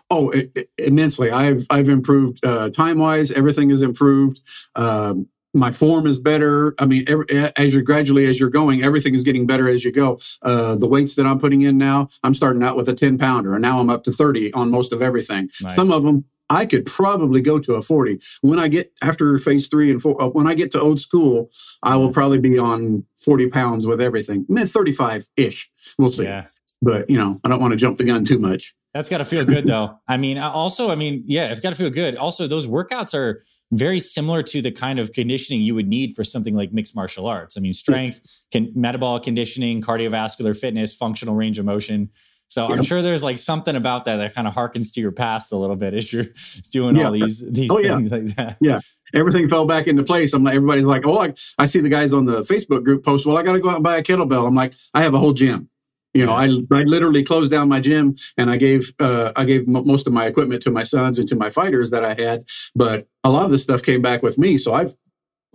Oh, 0.10 0.30
it, 0.30 0.52
it, 0.56 0.70
immensely! 0.78 1.30
I've 1.30 1.66
I've 1.70 1.90
improved 1.90 2.44
uh, 2.46 2.70
time 2.70 3.00
wise. 3.00 3.32
Everything 3.32 3.70
has 3.70 3.82
improved. 3.82 4.40
Um, 4.76 5.28
my 5.54 5.72
form 5.72 6.08
is 6.08 6.18
better. 6.18 6.74
I 6.80 6.86
mean, 6.86 7.04
every, 7.08 7.26
as 7.58 7.74
you're 7.74 7.84
gradually 7.84 8.26
as 8.26 8.40
you're 8.40 8.50
going, 8.50 8.82
everything 8.82 9.14
is 9.14 9.26
getting 9.26 9.46
better 9.46 9.68
as 9.68 9.84
you 9.84 9.92
go. 9.92 10.20
Uh, 10.42 10.76
the 10.76 10.88
weights 10.88 11.16
that 11.16 11.26
I'm 11.26 11.40
putting 11.40 11.62
in 11.62 11.78
now, 11.78 12.08
I'm 12.24 12.34
starting 12.34 12.64
out 12.64 12.78
with 12.78 12.88
a 12.88 12.94
10 12.94 13.18
pounder, 13.18 13.54
and 13.54 13.62
now 13.62 13.80
I'm 13.80 13.90
up 13.90 14.06
to 14.06 14.12
30 14.12 14.54
on 14.54 14.72
most 14.72 14.94
of 14.94 15.02
everything. 15.02 15.50
Nice. 15.62 15.76
Some 15.76 15.92
of 15.92 16.04
them 16.04 16.26
I 16.52 16.66
could 16.66 16.86
probably 16.86 17.40
go 17.42 17.60
to 17.60 17.76
a 17.76 17.82
40. 17.82 18.20
When 18.42 18.60
I 18.60 18.68
get 18.68 18.92
after 19.02 19.38
phase 19.38 19.70
three 19.70 19.90
and 19.90 20.02
four, 20.02 20.22
uh, 20.22 20.28
when 20.28 20.48
I 20.48 20.54
get 20.54 20.72
to 20.72 20.82
old 20.82 21.00
school, 21.00 21.50
I 21.82 21.96
will 21.96 22.12
probably 22.12 22.40
be 22.40 22.60
on 22.60 23.06
40 23.16 23.48
pounds 23.48 23.88
with 23.88 24.02
everything, 24.02 24.46
mid 24.50 24.68
35 24.68 25.28
ish. 25.38 25.72
We'll 25.98 26.12
see. 26.12 26.24
Yeah. 26.24 26.48
But, 26.82 27.10
you 27.10 27.18
know, 27.18 27.40
I 27.44 27.50
don't 27.50 27.62
want 27.62 27.72
to 27.72 27.78
jump 27.78 27.98
the 28.00 28.04
gun 28.04 28.26
too 28.26 28.38
much. 28.38 28.74
That's 28.94 29.10
got 29.10 29.20
to 29.20 29.26
feel 29.26 29.46
good 29.46 29.66
though. 29.66 30.00
I 30.08 30.18
mean, 30.18 30.38
also, 30.38 30.92
I 30.92 30.96
mean, 30.96 31.24
yeah, 31.26 31.52
it's 31.52 31.62
got 31.62 31.70
to 31.70 31.76
feel 31.76 31.90
good. 31.90 32.18
Also, 32.18 32.48
those 32.48 32.68
workouts 32.68 33.14
are 33.14 33.44
very 33.72 34.02
similar 34.02 34.44
to 34.44 34.62
the 34.62 34.72
kind 34.72 35.00
of 35.00 35.14
conditioning 35.14 35.62
you 35.62 35.74
would 35.74 35.88
need 35.88 36.14
for 36.16 36.26
something 36.26 36.54
like 36.54 36.74
mixed 36.74 36.94
martial 36.96 37.28
arts. 37.28 37.56
I 37.56 37.62
mean, 37.62 37.72
strength, 37.72 38.44
can, 38.52 38.70
metabolic 38.76 39.24
conditioning, 39.24 39.82
cardiovascular 39.82 40.60
fitness, 40.60 40.94
functional 40.94 41.36
range 41.36 41.58
of 41.58 41.66
motion. 41.66 42.10
So 42.52 42.68
I'm 42.68 42.84
sure 42.84 43.02
there's 43.02 43.24
like 43.24 43.38
something 43.38 43.78
about 43.78 44.04
that 44.06 44.18
that 44.18 44.36
kind 44.36 44.46
of 44.46 44.54
harkens 44.54 44.92
to 44.96 45.00
your 45.00 45.14
past 45.14 45.54
a 45.54 45.56
little 45.56 45.78
bit 45.78 45.94
as 45.94 46.12
you're 46.12 46.26
doing 46.72 46.98
yeah. 46.98 47.06
all 47.06 47.14
these 47.14 47.50
these 47.50 47.72
oh, 47.72 47.82
things 47.82 48.12
yeah. 48.12 48.18
like 48.18 48.36
that. 48.36 48.58
Yeah. 48.60 48.80
Everything 49.14 49.48
fell 49.48 49.66
back 49.66 49.88
into 49.88 50.04
place. 50.04 50.34
I'm 50.34 50.44
like, 50.44 50.56
everybody's 50.56 50.86
like, 50.86 51.04
oh, 51.06 51.22
I, 51.22 51.34
I 51.58 51.66
see 51.66 51.80
the 51.80 51.88
guys 51.88 52.12
on 52.12 52.26
the 52.26 52.42
Facebook 52.42 52.84
group 52.84 53.06
post, 53.06 53.26
well, 53.26 53.38
I 53.38 53.44
got 53.44 53.54
to 53.54 53.62
go 53.62 53.70
out 53.70 53.76
and 53.76 53.84
buy 53.86 53.96
a 53.96 54.04
kettlebell. 54.04 54.46
I'm 54.46 54.56
like, 54.56 54.74
I 54.94 55.02
have 55.02 55.14
a 55.14 55.20
whole 55.20 55.32
gym. 55.32 55.70
You 56.14 56.26
know, 56.26 56.34
I, 56.34 56.48
I 56.48 56.84
literally 56.84 57.24
closed 57.24 57.52
down 57.52 57.70
my 57.70 57.80
gym 57.80 58.16
and 58.38 58.52
I 58.52 58.58
gave 58.58 58.92
uh, 59.00 59.32
I 59.38 59.46
gave 59.46 59.62
m- 59.62 59.88
most 59.88 60.06
of 60.06 60.12
my 60.12 60.26
equipment 60.26 60.62
to 60.64 60.72
my 60.72 60.84
sons 60.84 61.20
and 61.20 61.30
to 61.30 61.38
my 61.38 61.50
fighters 61.52 61.90
that 61.92 62.04
I 62.04 62.22
had. 62.22 62.44
But 62.76 63.08
a 63.24 63.30
lot 63.30 63.46
of 63.46 63.52
the 63.52 63.60
stuff 63.60 63.82
came 63.82 64.02
back 64.02 64.24
with 64.24 64.38
me. 64.38 64.58
So 64.58 64.74
I've, 64.74 64.94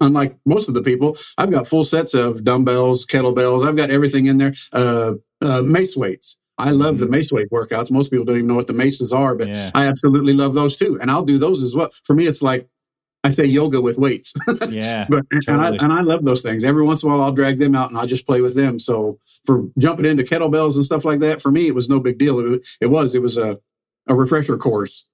unlike 0.00 0.38
most 0.46 0.68
of 0.68 0.74
the 0.74 0.82
people, 0.82 1.18
I've 1.36 1.50
got 1.50 1.66
full 1.66 1.84
sets 1.84 2.14
of 2.14 2.42
dumbbells, 2.42 3.04
kettlebells. 3.04 3.68
I've 3.68 3.76
got 3.76 3.90
everything 3.90 4.26
in 4.26 4.38
there. 4.38 4.54
Uh, 4.72 5.14
uh, 5.42 5.60
mace 5.60 5.94
weights. 5.94 6.38
I 6.58 6.70
love 6.70 6.98
the 6.98 7.06
mace 7.06 7.30
weight 7.32 7.50
workouts. 7.50 7.90
Most 7.90 8.10
people 8.10 8.24
don't 8.24 8.36
even 8.36 8.46
know 8.46 8.54
what 8.54 8.66
the 8.66 8.72
maces 8.72 9.12
are, 9.12 9.34
but 9.34 9.48
Yeah. 9.48 9.70
I 9.74 9.86
absolutely 9.86 10.32
love 10.32 10.54
those 10.54 10.76
too. 10.76 10.98
And 11.00 11.10
I'll 11.10 11.24
do 11.24 11.38
those 11.38 11.62
as 11.62 11.74
well. 11.74 11.90
For 12.04 12.14
me, 12.14 12.26
it's 12.26 12.40
like 12.42 12.68
I 13.24 13.30
say 13.30 13.44
yoga 13.44 13.80
with 13.80 13.98
weights. 13.98 14.32
Yeah. 14.70 15.06
But 15.08 15.24
and, 15.32 15.42
I, 15.60 15.70
Totally. 15.70 15.78
and 15.80 15.92
I 15.92 16.00
love 16.02 16.24
those 16.24 16.42
things. 16.42 16.64
Every 16.64 16.84
once 16.84 17.02
in 17.02 17.10
a 17.10 17.12
while, 17.12 17.22
I'll 17.24 17.32
drag 17.32 17.58
them 17.58 17.74
out 17.74 17.90
and 17.90 17.98
I'll 17.98 18.06
just 18.06 18.26
play 18.26 18.40
with 18.40 18.54
them. 18.54 18.78
So 18.78 19.18
for 19.44 19.64
jumping 19.78 20.06
into 20.06 20.22
kettlebells 20.22 20.76
and 20.76 20.84
stuff 20.84 21.04
like 21.04 21.20
that, 21.20 21.42
for 21.42 21.50
me, 21.50 21.66
it 21.66 21.74
was 21.74 21.88
no 21.88 22.00
big 22.00 22.18
deal. 22.18 22.38
It, 22.40 22.62
it 22.80 22.86
was 22.86 23.14
it 23.14 23.22
was 23.22 23.36
a 23.36 23.58
a 24.06 24.14
refresher 24.14 24.56
course. 24.56 25.04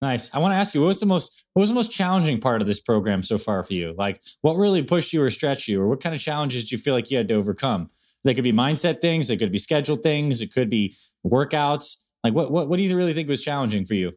Nice. 0.00 0.34
I 0.34 0.38
want 0.38 0.50
to 0.52 0.56
ask 0.56 0.74
you, 0.74 0.80
what 0.80 0.88
was 0.88 0.98
the 1.00 1.06
most 1.06 1.44
what 1.52 1.60
was 1.60 1.68
the 1.68 1.74
most 1.76 1.92
challenging 1.92 2.40
part 2.40 2.60
of 2.60 2.66
this 2.66 2.80
program 2.80 3.22
so 3.22 3.38
far 3.38 3.62
for 3.62 3.74
you? 3.74 3.94
Like 3.96 4.20
what 4.40 4.54
really 4.56 4.82
pushed 4.82 5.12
you 5.12 5.22
or 5.22 5.30
stretched 5.30 5.68
you, 5.68 5.80
or 5.80 5.86
what 5.88 6.00
kind 6.00 6.14
of 6.14 6.20
challenges 6.20 6.68
do 6.68 6.74
you 6.74 6.82
feel 6.82 6.94
like 6.94 7.10
you 7.10 7.18
had 7.18 7.28
to 7.28 7.34
overcome? 7.34 7.90
They 8.24 8.34
could 8.34 8.44
be 8.44 8.52
mindset 8.52 9.00
things, 9.00 9.28
they 9.28 9.36
could 9.36 9.52
be 9.52 9.58
scheduled 9.58 10.02
things, 10.02 10.40
it 10.40 10.52
could 10.52 10.70
be 10.70 10.96
workouts. 11.26 11.96
Like 12.22 12.34
what 12.34 12.50
what 12.50 12.68
what 12.68 12.76
do 12.76 12.82
you 12.82 12.96
really 12.96 13.14
think 13.14 13.28
was 13.28 13.42
challenging 13.42 13.84
for 13.84 13.94
you? 13.94 14.12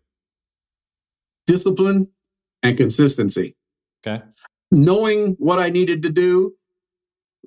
Discipline 1.48 2.10
and 2.62 2.78
consistency. 2.78 3.56
Okay. 4.06 4.24
Knowing 4.72 5.36
what 5.40 5.60
I 5.60 5.70
needed 5.70 6.04
to 6.04 6.10
do, 6.10 6.54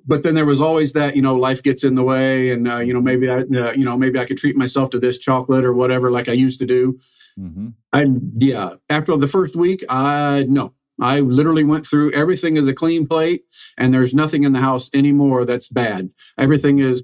but 0.05 0.23
then 0.23 0.35
there 0.35 0.45
was 0.45 0.61
always 0.61 0.93
that 0.93 1.15
you 1.15 1.21
know 1.21 1.35
life 1.35 1.61
gets 1.63 1.83
in 1.83 1.95
the 1.95 2.03
way, 2.03 2.51
and 2.51 2.67
uh, 2.67 2.79
you 2.79 2.93
know 2.93 3.01
maybe 3.01 3.29
I 3.29 3.39
uh, 3.39 3.71
you 3.71 3.85
know 3.85 3.97
maybe 3.97 4.19
I 4.19 4.25
could 4.25 4.37
treat 4.37 4.55
myself 4.55 4.89
to 4.91 4.99
this 4.99 5.17
chocolate 5.19 5.63
or 5.63 5.73
whatever 5.73 6.11
like 6.11 6.27
I 6.27 6.33
used 6.33 6.59
to 6.59 6.65
do. 6.65 6.99
Mm-hmm. 7.39 7.69
I 7.93 8.05
yeah. 8.37 8.75
After 8.89 9.15
the 9.15 9.27
first 9.27 9.55
week, 9.55 9.83
I 9.89 10.45
no. 10.47 10.73
I 11.01 11.19
literally 11.21 11.63
went 11.63 11.85
through 11.85 12.11
everything 12.13 12.57
as 12.57 12.67
a 12.67 12.73
clean 12.73 13.07
plate, 13.07 13.43
and 13.77 13.93
there's 13.93 14.13
nothing 14.13 14.43
in 14.43 14.53
the 14.53 14.59
house 14.59 14.89
anymore 14.93 15.45
that's 15.45 15.67
bad. 15.67 16.09
Everything 16.37 16.79
is 16.79 17.03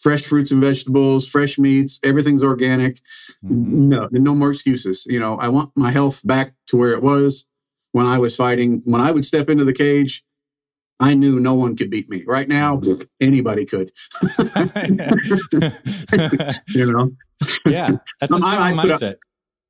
fresh 0.00 0.24
fruits 0.24 0.50
and 0.50 0.60
vegetables, 0.60 1.26
fresh 1.26 1.58
meats. 1.58 1.98
Everything's 2.02 2.42
organic. 2.42 2.96
Mm-hmm. 3.44 3.88
No, 3.88 4.08
no 4.12 4.34
more 4.34 4.50
excuses. 4.52 5.04
You 5.06 5.20
know, 5.20 5.36
I 5.38 5.48
want 5.48 5.70
my 5.76 5.90
health 5.90 6.26
back 6.26 6.54
to 6.68 6.76
where 6.76 6.92
it 6.92 7.02
was 7.02 7.46
when 7.92 8.06
I 8.06 8.18
was 8.18 8.36
fighting. 8.36 8.82
When 8.84 9.00
I 9.00 9.10
would 9.10 9.24
step 9.24 9.48
into 9.50 9.64
the 9.64 9.72
cage, 9.72 10.22
I 11.00 11.14
knew 11.14 11.40
no 11.40 11.54
one 11.54 11.76
could 11.76 11.90
beat 11.90 12.08
me. 12.08 12.22
Right 12.26 12.48
now, 12.48 12.80
anybody 13.20 13.64
could. 13.66 13.90
You 16.68 16.92
know, 16.92 17.10
yeah, 17.66 17.90
that's 18.20 18.32
a 18.32 18.36
I- 18.36 18.48
I 18.48 18.72
strong 18.72 18.80
put 18.80 18.90
up- 18.90 19.00
mindset. 19.00 19.14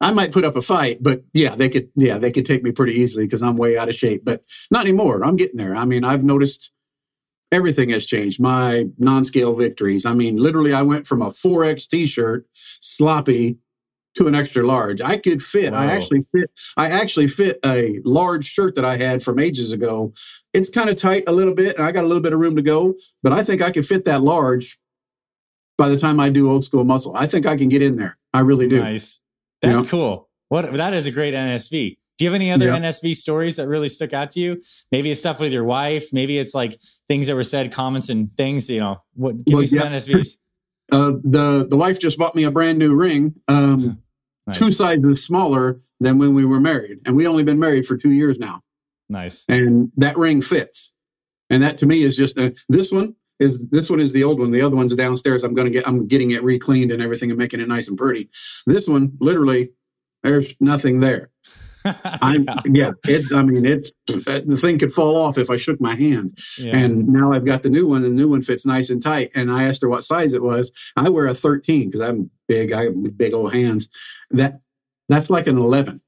I 0.00 0.12
might 0.12 0.32
put 0.32 0.44
up 0.44 0.56
a 0.56 0.62
fight, 0.62 1.02
but 1.02 1.24
yeah, 1.32 1.56
they 1.56 1.68
could. 1.68 1.90
Yeah, 1.96 2.18
they 2.18 2.30
could 2.30 2.44
take 2.44 2.62
me 2.62 2.72
pretty 2.72 2.92
easily 2.94 3.24
because 3.24 3.42
I'm 3.42 3.56
way 3.56 3.78
out 3.78 3.88
of 3.88 3.94
shape. 3.94 4.24
But 4.24 4.44
not 4.70 4.82
anymore. 4.82 5.24
I'm 5.24 5.36
getting 5.36 5.56
there. 5.56 5.74
I 5.74 5.84
mean, 5.84 6.04
I've 6.04 6.24
noticed 6.24 6.70
everything 7.50 7.88
has 7.90 8.04
changed. 8.04 8.38
My 8.38 8.86
non-scale 8.98 9.54
victories. 9.54 10.04
I 10.04 10.12
mean, 10.12 10.36
literally, 10.36 10.74
I 10.74 10.82
went 10.82 11.06
from 11.06 11.22
a 11.22 11.30
4X 11.30 11.88
T-shirt, 11.88 12.46
sloppy, 12.80 13.58
to 14.16 14.26
an 14.26 14.34
extra 14.34 14.66
large. 14.66 15.00
I 15.00 15.18
could 15.18 15.42
fit. 15.42 15.72
I 15.72 15.86
actually 15.86 16.20
fit. 16.20 16.50
I 16.76 16.90
actually 16.90 17.26
fit 17.26 17.58
a 17.64 18.00
large 18.04 18.46
shirt 18.46 18.74
that 18.74 18.84
I 18.84 18.96
had 18.96 19.22
from 19.22 19.38
ages 19.38 19.72
ago. 19.72 20.12
It's 20.52 20.70
kind 20.70 20.88
of 20.90 20.96
tight 20.96 21.24
a 21.26 21.32
little 21.32 21.54
bit, 21.54 21.76
and 21.76 21.84
I 21.84 21.92
got 21.92 22.04
a 22.04 22.06
little 22.06 22.22
bit 22.22 22.32
of 22.32 22.40
room 22.40 22.56
to 22.56 22.62
go. 22.62 22.94
But 23.22 23.32
I 23.32 23.44
think 23.44 23.62
I 23.62 23.70
could 23.70 23.86
fit 23.86 24.04
that 24.06 24.22
large 24.22 24.78
by 25.78 25.88
the 25.88 25.98
time 25.98 26.18
I 26.18 26.30
do 26.30 26.50
old 26.50 26.64
school 26.64 26.84
muscle. 26.84 27.14
I 27.14 27.26
think 27.26 27.46
I 27.46 27.56
can 27.56 27.68
get 27.68 27.82
in 27.82 27.96
there. 27.96 28.18
I 28.32 28.40
really 28.40 28.68
do. 28.68 28.80
Nice. 28.80 29.20
That's 29.62 29.82
know? 29.82 29.88
cool. 29.88 30.28
What 30.48 30.72
that 30.74 30.94
is 30.94 31.06
a 31.06 31.10
great 31.10 31.34
NSV. 31.34 31.98
Do 32.18 32.24
you 32.24 32.30
have 32.30 32.34
any 32.34 32.50
other 32.50 32.68
Yeah. 32.68 32.76
NSV 32.78 33.14
stories 33.14 33.56
that 33.56 33.68
really 33.68 33.88
stuck 33.90 34.12
out 34.14 34.30
to 34.32 34.40
you? 34.40 34.62
Maybe 34.90 35.10
it's 35.10 35.20
stuff 35.20 35.38
with 35.40 35.52
your 35.52 35.64
wife. 35.64 36.12
Maybe 36.12 36.38
it's 36.38 36.54
like 36.54 36.80
things 37.08 37.26
that 37.26 37.34
were 37.34 37.42
said, 37.42 37.72
comments 37.72 38.08
and 38.08 38.32
things. 38.32 38.70
You 38.70 38.80
know, 38.80 39.02
what? 39.14 39.44
Give 39.44 39.52
Well, 39.54 39.60
me 39.60 39.66
some 39.66 39.78
yeah. 39.80 39.86
NSVs. 39.88 40.38
Uh, 40.92 41.14
the 41.24 41.66
the 41.68 41.76
wife 41.76 41.98
just 41.98 42.16
bought 42.16 42.36
me 42.36 42.44
a 42.44 42.50
brand 42.52 42.78
new 42.78 42.94
ring, 42.94 43.34
um, 43.48 44.00
Nice. 44.46 44.56
two 44.56 44.70
sizes 44.70 45.24
smaller 45.24 45.80
than 45.98 46.16
when 46.18 46.32
we 46.32 46.44
were 46.44 46.60
married, 46.60 47.00
and 47.04 47.16
we 47.16 47.26
only 47.26 47.42
been 47.42 47.58
married 47.58 47.84
for 47.86 47.96
two 47.96 48.12
years 48.12 48.38
now. 48.38 48.62
Nice. 49.08 49.44
And 49.48 49.90
that 49.96 50.16
ring 50.16 50.40
fits, 50.42 50.92
and 51.50 51.60
that 51.60 51.76
to 51.78 51.86
me 51.86 52.04
is 52.04 52.16
just 52.16 52.38
a, 52.38 52.54
this 52.68 52.92
one 52.92 53.16
is 53.38 53.60
this 53.70 53.90
one 53.90 54.00
is 54.00 54.12
the 54.12 54.24
old 54.24 54.40
one. 54.40 54.50
The 54.50 54.62
other 54.62 54.76
one's 54.76 54.94
downstairs. 54.94 55.44
I'm 55.44 55.54
gonna 55.54 55.70
get 55.70 55.86
I'm 55.86 56.06
getting 56.06 56.30
it 56.30 56.42
re-cleaned 56.42 56.92
and 56.92 57.02
everything 57.02 57.30
and 57.30 57.38
making 57.38 57.60
it 57.60 57.68
nice 57.68 57.88
and 57.88 57.98
pretty. 57.98 58.28
This 58.66 58.86
one, 58.86 59.12
literally, 59.20 59.70
there's 60.22 60.54
nothing 60.60 61.00
there. 61.00 61.30
I'm 62.04 62.44
yeah. 62.44 62.62
yeah. 62.66 62.90
It's 63.04 63.32
I 63.32 63.42
mean 63.42 63.64
it's 63.64 63.90
the 64.06 64.58
thing 64.60 64.78
could 64.78 64.92
fall 64.92 65.16
off 65.16 65.38
if 65.38 65.50
I 65.50 65.56
shook 65.56 65.80
my 65.80 65.94
hand. 65.94 66.38
Yeah. 66.58 66.76
And 66.76 67.08
now 67.08 67.32
I've 67.32 67.44
got 67.44 67.62
the 67.62 67.70
new 67.70 67.86
one, 67.86 68.04
and 68.04 68.16
the 68.18 68.22
new 68.22 68.28
one 68.28 68.42
fits 68.42 68.66
nice 68.66 68.90
and 68.90 69.02
tight. 69.02 69.30
And 69.34 69.50
I 69.50 69.64
asked 69.64 69.82
her 69.82 69.88
what 69.88 70.04
size 70.04 70.32
it 70.32 70.42
was. 70.42 70.72
I 70.96 71.08
wear 71.08 71.26
a 71.26 71.34
13 71.34 71.86
because 71.86 72.00
I'm 72.00 72.30
big. 72.48 72.72
I 72.72 72.84
have 72.84 73.16
big 73.16 73.34
old 73.34 73.52
hands. 73.52 73.88
That 74.30 74.60
that's 75.08 75.30
like 75.30 75.46
an 75.46 75.58
11. 75.58 76.00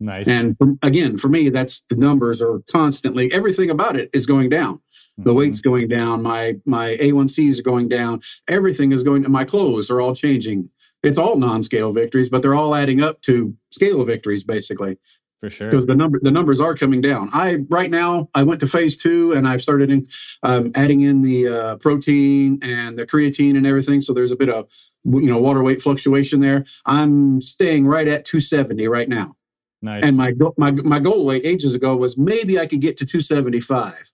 Nice. 0.00 0.28
And 0.28 0.56
again, 0.82 1.18
for 1.18 1.28
me, 1.28 1.48
that's 1.50 1.82
the 1.88 1.96
numbers 1.96 2.40
are 2.42 2.60
constantly. 2.70 3.32
Everything 3.32 3.70
about 3.70 3.96
it 3.96 4.10
is 4.12 4.26
going 4.26 4.48
down. 4.50 4.80
The 5.18 5.32
Mhm. 5.32 5.36
weight's 5.36 5.60
going 5.60 5.88
down. 5.88 6.22
My 6.22 6.56
my 6.66 6.96
A1Cs 7.00 7.58
are 7.58 7.62
going 7.62 7.88
down. 7.88 8.20
Everything 8.48 8.92
is 8.92 9.02
going. 9.02 9.30
My 9.30 9.44
clothes 9.44 9.90
are 9.90 10.00
all 10.00 10.14
changing. 10.14 10.70
It's 11.02 11.18
all 11.18 11.36
non-scale 11.38 11.92
victories, 11.92 12.28
but 12.28 12.42
they're 12.42 12.54
all 12.54 12.74
adding 12.74 13.00
up 13.00 13.22
to 13.22 13.54
scale 13.70 14.02
victories, 14.04 14.42
basically 14.44 14.96
for 15.40 15.48
sure. 15.50 15.70
because 15.70 15.86
the 15.86 15.94
number 15.94 16.18
the 16.20 16.30
numbers 16.32 16.60
are 16.60 16.74
coming 16.74 17.00
down. 17.00 17.28
I 17.32 17.58
right 17.68 17.90
now 17.90 18.28
I 18.34 18.42
went 18.42 18.60
to 18.60 18.66
phase 18.66 18.96
two 18.96 19.32
and 19.32 19.46
I've 19.46 19.62
started 19.62 19.90
in, 19.90 20.06
um, 20.42 20.72
adding 20.74 21.02
in 21.02 21.20
the 21.20 21.46
uh, 21.48 21.76
protein 21.76 22.58
and 22.62 22.98
the 22.98 23.06
creatine 23.06 23.56
and 23.56 23.66
everything. 23.66 24.00
So 24.00 24.12
there's 24.12 24.32
a 24.32 24.36
bit 24.36 24.48
of 24.48 24.66
you 25.04 25.20
know 25.30 25.38
water 25.38 25.62
weight 25.62 25.80
fluctuation 25.80 26.40
there. 26.40 26.64
I'm 26.86 27.40
staying 27.40 27.86
right 27.86 28.08
at 28.08 28.24
270 28.24 28.88
right 28.88 29.08
now, 29.08 29.35
Nice. 29.82 30.04
and 30.04 30.16
my 30.16 30.32
go- 30.32 30.54
my 30.56 30.70
my 30.70 30.98
goal 30.98 31.24
weight 31.24 31.44
ages 31.44 31.74
ago 31.74 31.96
was 31.96 32.16
maybe 32.16 32.58
I 32.58 32.66
could 32.66 32.80
get 32.80 32.96
to 32.98 33.06
275. 33.06 34.12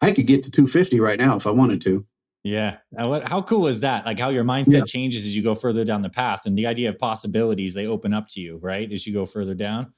I 0.00 0.12
could 0.12 0.26
get 0.26 0.42
to 0.44 0.50
250 0.50 1.00
right 1.00 1.18
now 1.18 1.36
if 1.36 1.46
I 1.46 1.50
wanted 1.50 1.80
to. 1.82 2.04
yeah. 2.44 2.78
Uh, 2.96 3.20
how 3.26 3.42
cool 3.42 3.66
is 3.66 3.80
that? 3.80 4.06
Like 4.06 4.18
how 4.18 4.28
your 4.28 4.44
mindset 4.44 4.72
Yeah. 4.72 4.84
changes 4.84 5.24
as 5.24 5.36
you 5.36 5.42
go 5.42 5.54
further 5.54 5.84
down 5.84 6.02
the 6.02 6.10
path, 6.10 6.42
and 6.46 6.56
the 6.56 6.66
idea 6.66 6.88
of 6.88 6.98
possibilities 6.98 7.74
they 7.74 7.86
open 7.86 8.12
up 8.14 8.28
to 8.30 8.40
you, 8.40 8.58
right? 8.62 8.90
As 8.92 9.06
you 9.06 9.12
go 9.12 9.26
further 9.26 9.54
down. 9.54 9.92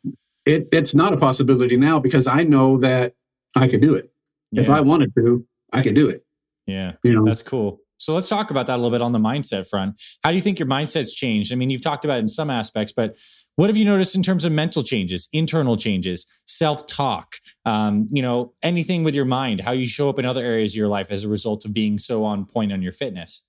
It, 0.46 0.68
it's 0.72 0.94
not 0.94 1.12
a 1.12 1.16
possibility 1.18 1.76
now 1.76 2.00
because 2.00 2.26
I 2.26 2.44
know 2.44 2.78
that 2.78 3.14
I 3.54 3.68
could 3.68 3.82
do 3.82 3.94
it. 3.94 4.10
If 4.52 4.68
I 4.70 4.80
wanted 4.80 5.14
to, 5.16 5.46
I 5.72 5.82
could 5.82 5.94
do 5.94 6.08
it. 6.08 6.24
yeah. 6.66 6.92
You 7.04 7.12
know, 7.14 7.24
That's 7.24 7.42
cool. 7.42 7.80
So 7.98 8.14
let's 8.14 8.28
talk 8.28 8.50
about 8.50 8.66
that 8.68 8.74
a 8.76 8.78
little 8.78 8.90
bit 8.90 9.02
on 9.02 9.12
the 9.12 9.18
mindset 9.18 9.68
front. 9.68 10.00
How 10.24 10.30
do 10.30 10.36
you 10.36 10.40
think 10.42 10.58
your 10.58 10.66
mindset's 10.66 11.12
changed? 11.14 11.52
I 11.52 11.56
mean, 11.56 11.68
you've 11.68 11.82
talked 11.82 12.06
about 12.06 12.16
it 12.16 12.20
in 12.22 12.28
some 12.28 12.48
aspects, 12.48 12.92
but 12.96 13.16
what 13.56 13.68
have 13.68 13.76
you 13.76 13.84
noticed 13.84 14.14
in 14.14 14.22
terms 14.22 14.44
of 14.44 14.52
mental 14.52 14.82
changes, 14.82 15.28
internal 15.32 15.76
changes, 15.76 16.26
self-talk, 16.46 17.36
um, 17.66 18.08
you 18.10 18.22
know, 18.22 18.54
anything 18.62 19.04
with 19.04 19.14
your 19.14 19.24
mind, 19.24 19.60
how 19.60 19.72
you 19.72 19.86
show 19.86 20.08
up 20.08 20.18
in 20.18 20.24
other 20.24 20.44
areas 20.44 20.72
of 20.72 20.76
your 20.76 20.88
life 20.88 21.08
as 21.10 21.24
a 21.24 21.28
result 21.28 21.64
of 21.64 21.74
being 21.74 21.98
so 21.98 22.24
on 22.24 22.46
point 22.46 22.72
on 22.72 22.80
your 22.80 22.92
fitness? 22.92 23.42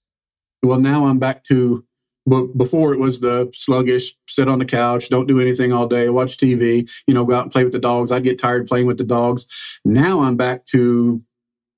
well 0.63 0.79
now 0.79 1.05
i'm 1.05 1.19
back 1.19 1.43
to 1.43 1.85
but 2.25 2.55
before 2.55 2.93
it 2.93 2.99
was 2.99 3.19
the 3.19 3.49
sluggish 3.53 4.13
sit 4.27 4.47
on 4.47 4.59
the 4.59 4.65
couch 4.65 5.09
don't 5.09 5.27
do 5.27 5.39
anything 5.39 5.73
all 5.73 5.87
day 5.87 6.09
watch 6.09 6.37
tv 6.37 6.89
you 7.07 7.13
know 7.13 7.25
go 7.25 7.35
out 7.35 7.43
and 7.43 7.51
play 7.51 7.63
with 7.63 7.73
the 7.73 7.79
dogs. 7.79 8.11
I'd 8.11 8.23
get 8.23 8.39
tired 8.39 8.67
playing 8.67 8.87
with 8.87 8.97
the 8.97 9.03
dogs. 9.03 9.45
Now 9.85 10.21
i'm 10.21 10.37
back 10.37 10.65
to 10.67 11.21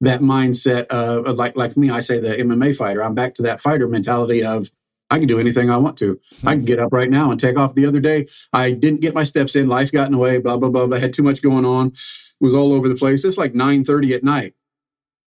that 0.02 0.20
mindset 0.22 0.88
of, 0.88 1.26
of 1.26 1.38
like 1.38 1.56
like 1.56 1.78
me 1.78 1.90
i 1.90 2.00
say 2.00 2.20
the 2.20 2.30
mma 2.30 2.76
fighter. 2.76 3.04
I'm 3.04 3.16
back 3.16 3.36
to 3.36 3.42
that 3.44 3.62
fighter 3.62 3.88
mentality 3.88 4.44
of 4.44 4.70
i 5.14 5.18
can 5.18 5.28
do 5.28 5.40
anything 5.40 5.70
i 5.70 5.78
want 5.78 5.98
to 5.98 6.20
i 6.44 6.54
can 6.54 6.66
get 6.66 6.80
up 6.80 6.92
right 6.92 7.10
now 7.10 7.32
and 7.32 7.40
take 7.40 7.58
off 7.58 7.76
the 7.76 7.86
other 7.86 8.00
day 8.00 8.26
i 8.52 8.72
didn't 8.72 9.02
get 9.02 9.14
my 9.14 9.24
steps 9.24 9.56
in 9.56 9.68
life 9.68 9.92
got 9.92 10.08
in 10.08 10.12
the 10.12 10.18
way 10.18 10.38
blah 10.38 10.58
blah 10.58 10.70
blah. 10.70 10.96
I 10.96 11.00
had 11.00 11.14
too 11.14 11.24
much 11.24 11.42
going 11.42 11.66
on 11.66 11.94
was 12.40 12.54
all 12.54 12.74
over 12.74 12.90
the 12.90 12.96
place 12.96 13.24
it's 13.24 13.38
like 13.38 13.56
9 13.56 13.86
30 13.86 14.14
at 14.14 14.24
night 14.24 14.54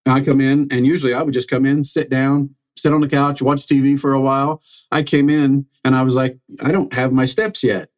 i 0.05 0.21
come 0.21 0.41
in 0.41 0.69
and 0.71 0.85
usually 0.85 1.15
i 1.15 1.23
would 1.23 1.35
just 1.35 1.49
come 1.49 1.65
in 1.65 1.85
sit 1.85 2.11
down 2.11 2.57
sit 2.77 2.93
on 2.93 3.01
the 3.01 3.09
couch, 3.09 3.43
watch 3.43 3.67
TV 3.67 3.99
for 3.99 4.13
a 4.13 4.21
while. 4.21 4.63
I 4.93 5.03
came 5.03 5.29
in 5.29 5.67
and 5.85 5.97
I 5.97 6.03
was 6.03 6.15
like, 6.15 6.39
I 6.61 6.71
don't 6.71 6.93
have 6.93 7.13
my 7.13 7.25
steps 7.27 7.63
yet. 7.63 7.89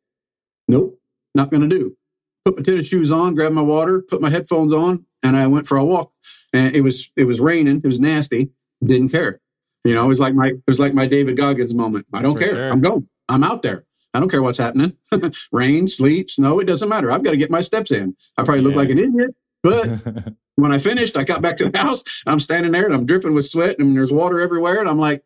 Nope, 0.69 0.99
not 1.35 1.51
going 1.51 1.63
to 1.63 1.69
do. 1.69 1.97
Put 2.45 2.57
my 2.57 2.63
tennis 2.63 2.87
shoes 2.87 3.11
on, 3.11 3.35
grab 3.35 3.53
my 3.53 3.63
water, 3.63 4.01
put 4.01 4.21
my 4.21 4.31
headphones 4.31 4.73
on, 4.73 5.05
and 5.23 5.37
I 5.37 5.47
went 5.47 5.67
for 5.67 5.77
a 5.77 5.85
walk. 5.85 6.13
And 6.53 6.75
it 6.75 6.81
was 6.81 7.11
it 7.17 7.25
was 7.25 7.41
raining, 7.41 7.79
it 7.79 7.87
was 7.87 8.01
nasty. 8.01 8.51
Didn't 8.83 9.11
care. 9.11 9.41
You 9.85 9.95
know, 9.95 10.05
it 10.05 10.09
was 10.09 10.21
like 10.21 10.35
my 10.35 10.49
it 10.49 10.63
was 10.67 10.79
like 10.81 10.95
my 10.95 11.07
David 11.07 11.37
Goggins 11.37 11.75
moment. 11.75 12.07
I 12.13 12.23
don't 12.23 12.35
For 12.35 12.41
care. 12.41 12.51
sure. 12.55 12.71
I'm 12.71 12.81
going. 12.81 13.09
I'm 13.29 13.45
out 13.45 13.63
there. 13.63 13.85
I 14.15 14.21
don't 14.21 14.29
care 14.31 14.43
what's 14.43 14.59
happening. 14.59 14.97
Rain, 15.53 15.87
sleet, 15.87 16.31
snow, 16.31 16.59
it 16.61 16.65
doesn't 16.65 16.89
matter. 16.89 17.11
I've 17.11 17.23
got 17.23 17.31
to 17.33 17.37
get 17.37 17.51
my 17.51 17.61
steps 17.61 17.91
in. 17.91 18.17
I 18.37 18.43
probably 18.43 18.63
look 18.63 18.73
Yeah. 18.73 18.79
like 18.79 18.89
an 18.91 18.99
idiot, 18.99 19.35
but 19.63 20.35
when 20.57 20.73
I 20.73 20.79
finished, 20.79 21.17
I 21.17 21.25
got 21.25 21.43
back 21.43 21.57
to 21.59 21.69
the 21.69 21.79
house. 21.79 22.03
I'm 22.27 22.41
standing 22.41 22.73
there 22.73 22.87
and 22.87 22.95
I'm 22.95 23.05
dripping 23.07 23.35
with 23.35 23.47
sweat 23.49 23.79
and 23.79 23.95
there's 23.97 24.11
water 24.11 24.41
everywhere. 24.41 24.81
And 24.81 24.89
I'm 24.89 24.99
like, 24.99 25.23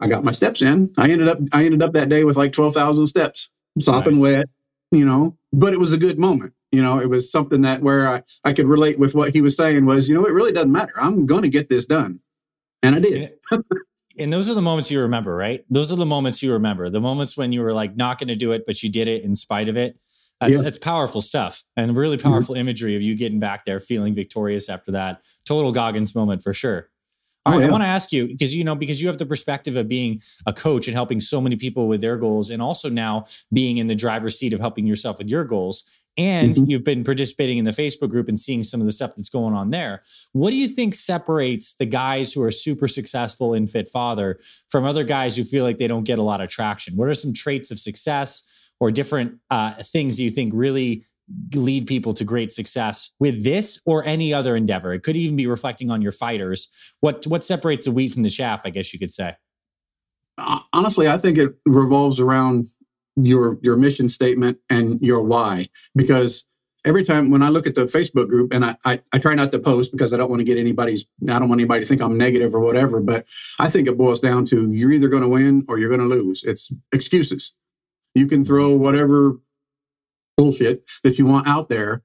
I 0.00 0.06
got 0.08 0.24
my 0.24 0.32
steps 0.32 0.62
in. 0.62 0.90
I 0.96 1.10
ended 1.10 1.28
up 1.28 1.38
I 1.52 1.64
ended 1.64 1.82
up 1.82 1.92
that 1.94 2.08
day 2.08 2.24
with 2.24 2.36
like 2.36 2.52
twelve 2.52 2.74
thousand 2.74 3.06
steps, 3.06 3.48
sopping 3.80 4.14
Nice. 4.20 4.36
wet, 4.36 4.46
you 4.92 5.04
know. 5.04 5.36
But 5.52 5.72
it 5.72 5.80
was 5.80 5.92
a 5.92 5.98
good 5.98 6.18
moment. 6.18 6.52
You 6.72 6.82
know, 6.82 7.00
it 7.00 7.08
was 7.08 7.30
something 7.30 7.62
that 7.62 7.82
where 7.82 8.08
I, 8.08 8.22
I 8.44 8.52
could 8.52 8.66
relate 8.66 8.98
with 8.98 9.14
what 9.14 9.32
he 9.32 9.40
was 9.40 9.56
saying 9.56 9.86
was, 9.86 10.08
you 10.08 10.14
know, 10.14 10.26
it 10.26 10.32
really 10.32 10.52
doesn't 10.52 10.72
matter. 10.72 10.92
I'm 11.00 11.24
going 11.24 11.42
to 11.42 11.48
get 11.48 11.68
this 11.68 11.86
done, 11.86 12.20
and 12.82 12.96
I 12.96 12.98
did. 13.00 13.32
And 14.18 14.32
those 14.32 14.48
are 14.48 14.54
the 14.54 14.62
moments 14.62 14.90
you 14.90 15.00
remember, 15.02 15.36
right? 15.36 15.64
Those 15.68 15.92
are 15.92 15.96
the 15.96 16.06
moments 16.06 16.42
you 16.42 16.52
remember. 16.52 16.88
The 16.88 17.00
moments 17.00 17.36
when 17.36 17.52
you 17.52 17.60
were 17.60 17.74
like 17.74 17.96
not 17.96 18.18
going 18.18 18.28
to 18.28 18.36
do 18.36 18.52
it, 18.52 18.64
but 18.66 18.82
you 18.82 18.90
did 18.90 19.08
it 19.08 19.24
in 19.24 19.34
spite 19.34 19.68
of 19.68 19.76
it. 19.76 19.98
That's, 20.40 20.56
Yeah. 20.56 20.62
that's 20.62 20.78
powerful 20.78 21.20
stuff 21.20 21.62
and 21.76 21.94
really 21.96 22.16
mm-hmm. 22.16 22.28
powerful 22.28 22.54
imagery 22.54 22.96
of 22.96 23.02
you 23.02 23.14
getting 23.14 23.40
back 23.40 23.64
there, 23.66 23.78
feeling 23.80 24.14
victorious 24.14 24.68
after 24.70 24.92
that. 24.92 25.20
Total 25.44 25.70
Goggins 25.72 26.14
moment 26.14 26.42
for 26.42 26.54
sure. 26.54 26.88
All 27.44 27.54
Oh, 27.54 27.58
right, 27.58 27.68
I 27.68 27.70
want 27.70 27.84
to 27.84 27.88
ask 27.88 28.10
you 28.10 28.26
because 28.26 28.54
you 28.54 28.64
know 28.64 28.74
because 28.74 29.00
you 29.00 29.06
have 29.06 29.18
the 29.18 29.26
perspective 29.26 29.76
of 29.76 29.86
being 29.86 30.20
a 30.46 30.52
coach 30.52 30.88
and 30.88 30.94
helping 30.96 31.20
so 31.20 31.40
many 31.40 31.54
people 31.54 31.86
with 31.86 32.00
their 32.00 32.16
goals, 32.16 32.50
and 32.50 32.60
also 32.60 32.90
now 32.90 33.26
being 33.52 33.76
in 33.76 33.86
the 33.86 33.94
driver's 33.94 34.36
seat 34.36 34.52
of 34.52 34.58
helping 34.58 34.84
yourself 34.84 35.18
with 35.18 35.28
your 35.28 35.44
goals. 35.44 35.84
And 36.18 36.56
Mhm. 36.56 36.64
you've 36.70 36.84
been 36.84 37.04
participating 37.04 37.58
in 37.58 37.64
the 37.66 37.70
Facebook 37.72 38.08
group 38.08 38.28
and 38.28 38.38
seeing 38.38 38.62
some 38.62 38.80
of 38.80 38.86
the 38.86 38.92
stuff 38.92 39.12
that's 39.16 39.28
going 39.28 39.54
on 39.54 39.70
there. 39.70 40.02
What 40.32 40.50
do 40.50 40.56
you 40.56 40.68
think 40.68 40.94
separates 40.94 41.74
the 41.74 41.84
guys 41.86 42.32
who 42.32 42.42
are 42.42 42.50
super 42.50 42.88
successful 42.88 43.52
in 43.54 43.66
Fit 43.66 43.88
Father 43.88 44.40
from 44.70 44.84
other 44.84 45.04
guys 45.04 45.36
who 45.36 45.44
feel 45.44 45.64
like 45.64 45.78
they 45.78 45.86
don't 45.88 46.04
get 46.04 46.18
a 46.18 46.22
lot 46.22 46.40
of 46.40 46.48
traction? 46.48 46.96
What 46.96 47.08
are 47.08 47.14
some 47.14 47.32
traits 47.34 47.70
of 47.70 47.78
success 47.78 48.42
or 48.80 48.90
different 48.90 49.34
uh, 49.50 49.74
things 49.82 50.16
that 50.16 50.22
you 50.22 50.30
think 50.30 50.52
really 50.54 51.04
lead 51.54 51.86
people 51.86 52.14
to 52.14 52.24
great 52.24 52.52
success 52.52 53.10
with 53.18 53.42
this 53.42 53.80
or 53.84 54.04
any 54.06 54.32
other 54.32 54.56
endeavor? 54.56 54.94
It 54.94 55.02
could 55.02 55.16
even 55.16 55.36
be 55.36 55.46
reflecting 55.46 55.90
on 55.90 56.00
your 56.00 56.12
fighters. 56.12 56.68
What 57.00 57.26
what 57.26 57.44
separates 57.44 57.84
the 57.84 57.92
wheat 57.92 58.12
from 58.14 58.22
the 58.22 58.30
chaff? 58.30 58.62
I 58.64 58.70
guess 58.70 58.92
you 58.92 58.98
could 58.98 59.12
say. 59.12 59.34
Uh, 60.38 60.60
honestly, 60.72 61.08
I 61.08 61.18
think 61.18 61.38
it 61.38 61.54
revolves 61.66 62.20
around 62.20 62.66
your 63.16 63.58
your 63.62 63.76
mission 63.76 64.08
statement 64.08 64.58
and 64.70 65.00
your 65.00 65.22
why. 65.22 65.68
Because 65.94 66.44
every 66.84 67.04
time 67.04 67.30
when 67.30 67.42
I 67.42 67.48
look 67.48 67.66
at 67.66 67.74
the 67.74 67.84
Facebook 67.84 68.28
group, 68.28 68.52
and 68.52 68.64
I, 68.64 68.76
I 68.84 69.00
I 69.12 69.18
try 69.18 69.34
not 69.34 69.52
to 69.52 69.58
post 69.58 69.92
because 69.92 70.12
I 70.12 70.16
don't 70.16 70.30
want 70.30 70.40
to 70.40 70.44
get 70.44 70.58
anybody's 70.58 71.06
I 71.28 71.38
don't 71.38 71.48
want 71.48 71.60
anybody 71.60 71.80
to 71.80 71.86
think 71.86 72.00
I'm 72.00 72.16
negative 72.16 72.54
or 72.54 72.60
whatever. 72.60 73.00
But 73.00 73.26
I 73.58 73.70
think 73.70 73.88
it 73.88 73.98
boils 73.98 74.20
down 74.20 74.44
to 74.46 74.70
you're 74.72 74.92
either 74.92 75.08
going 75.08 75.22
to 75.22 75.28
win 75.28 75.64
or 75.68 75.78
you're 75.78 75.94
going 75.94 76.08
to 76.08 76.14
lose. 76.14 76.42
It's 76.44 76.70
excuses. 76.92 77.52
You 78.14 78.26
can 78.26 78.44
throw 78.44 78.70
whatever 78.70 79.38
bullshit 80.36 80.84
that 81.02 81.18
you 81.18 81.26
want 81.26 81.46
out 81.46 81.68
there 81.68 82.02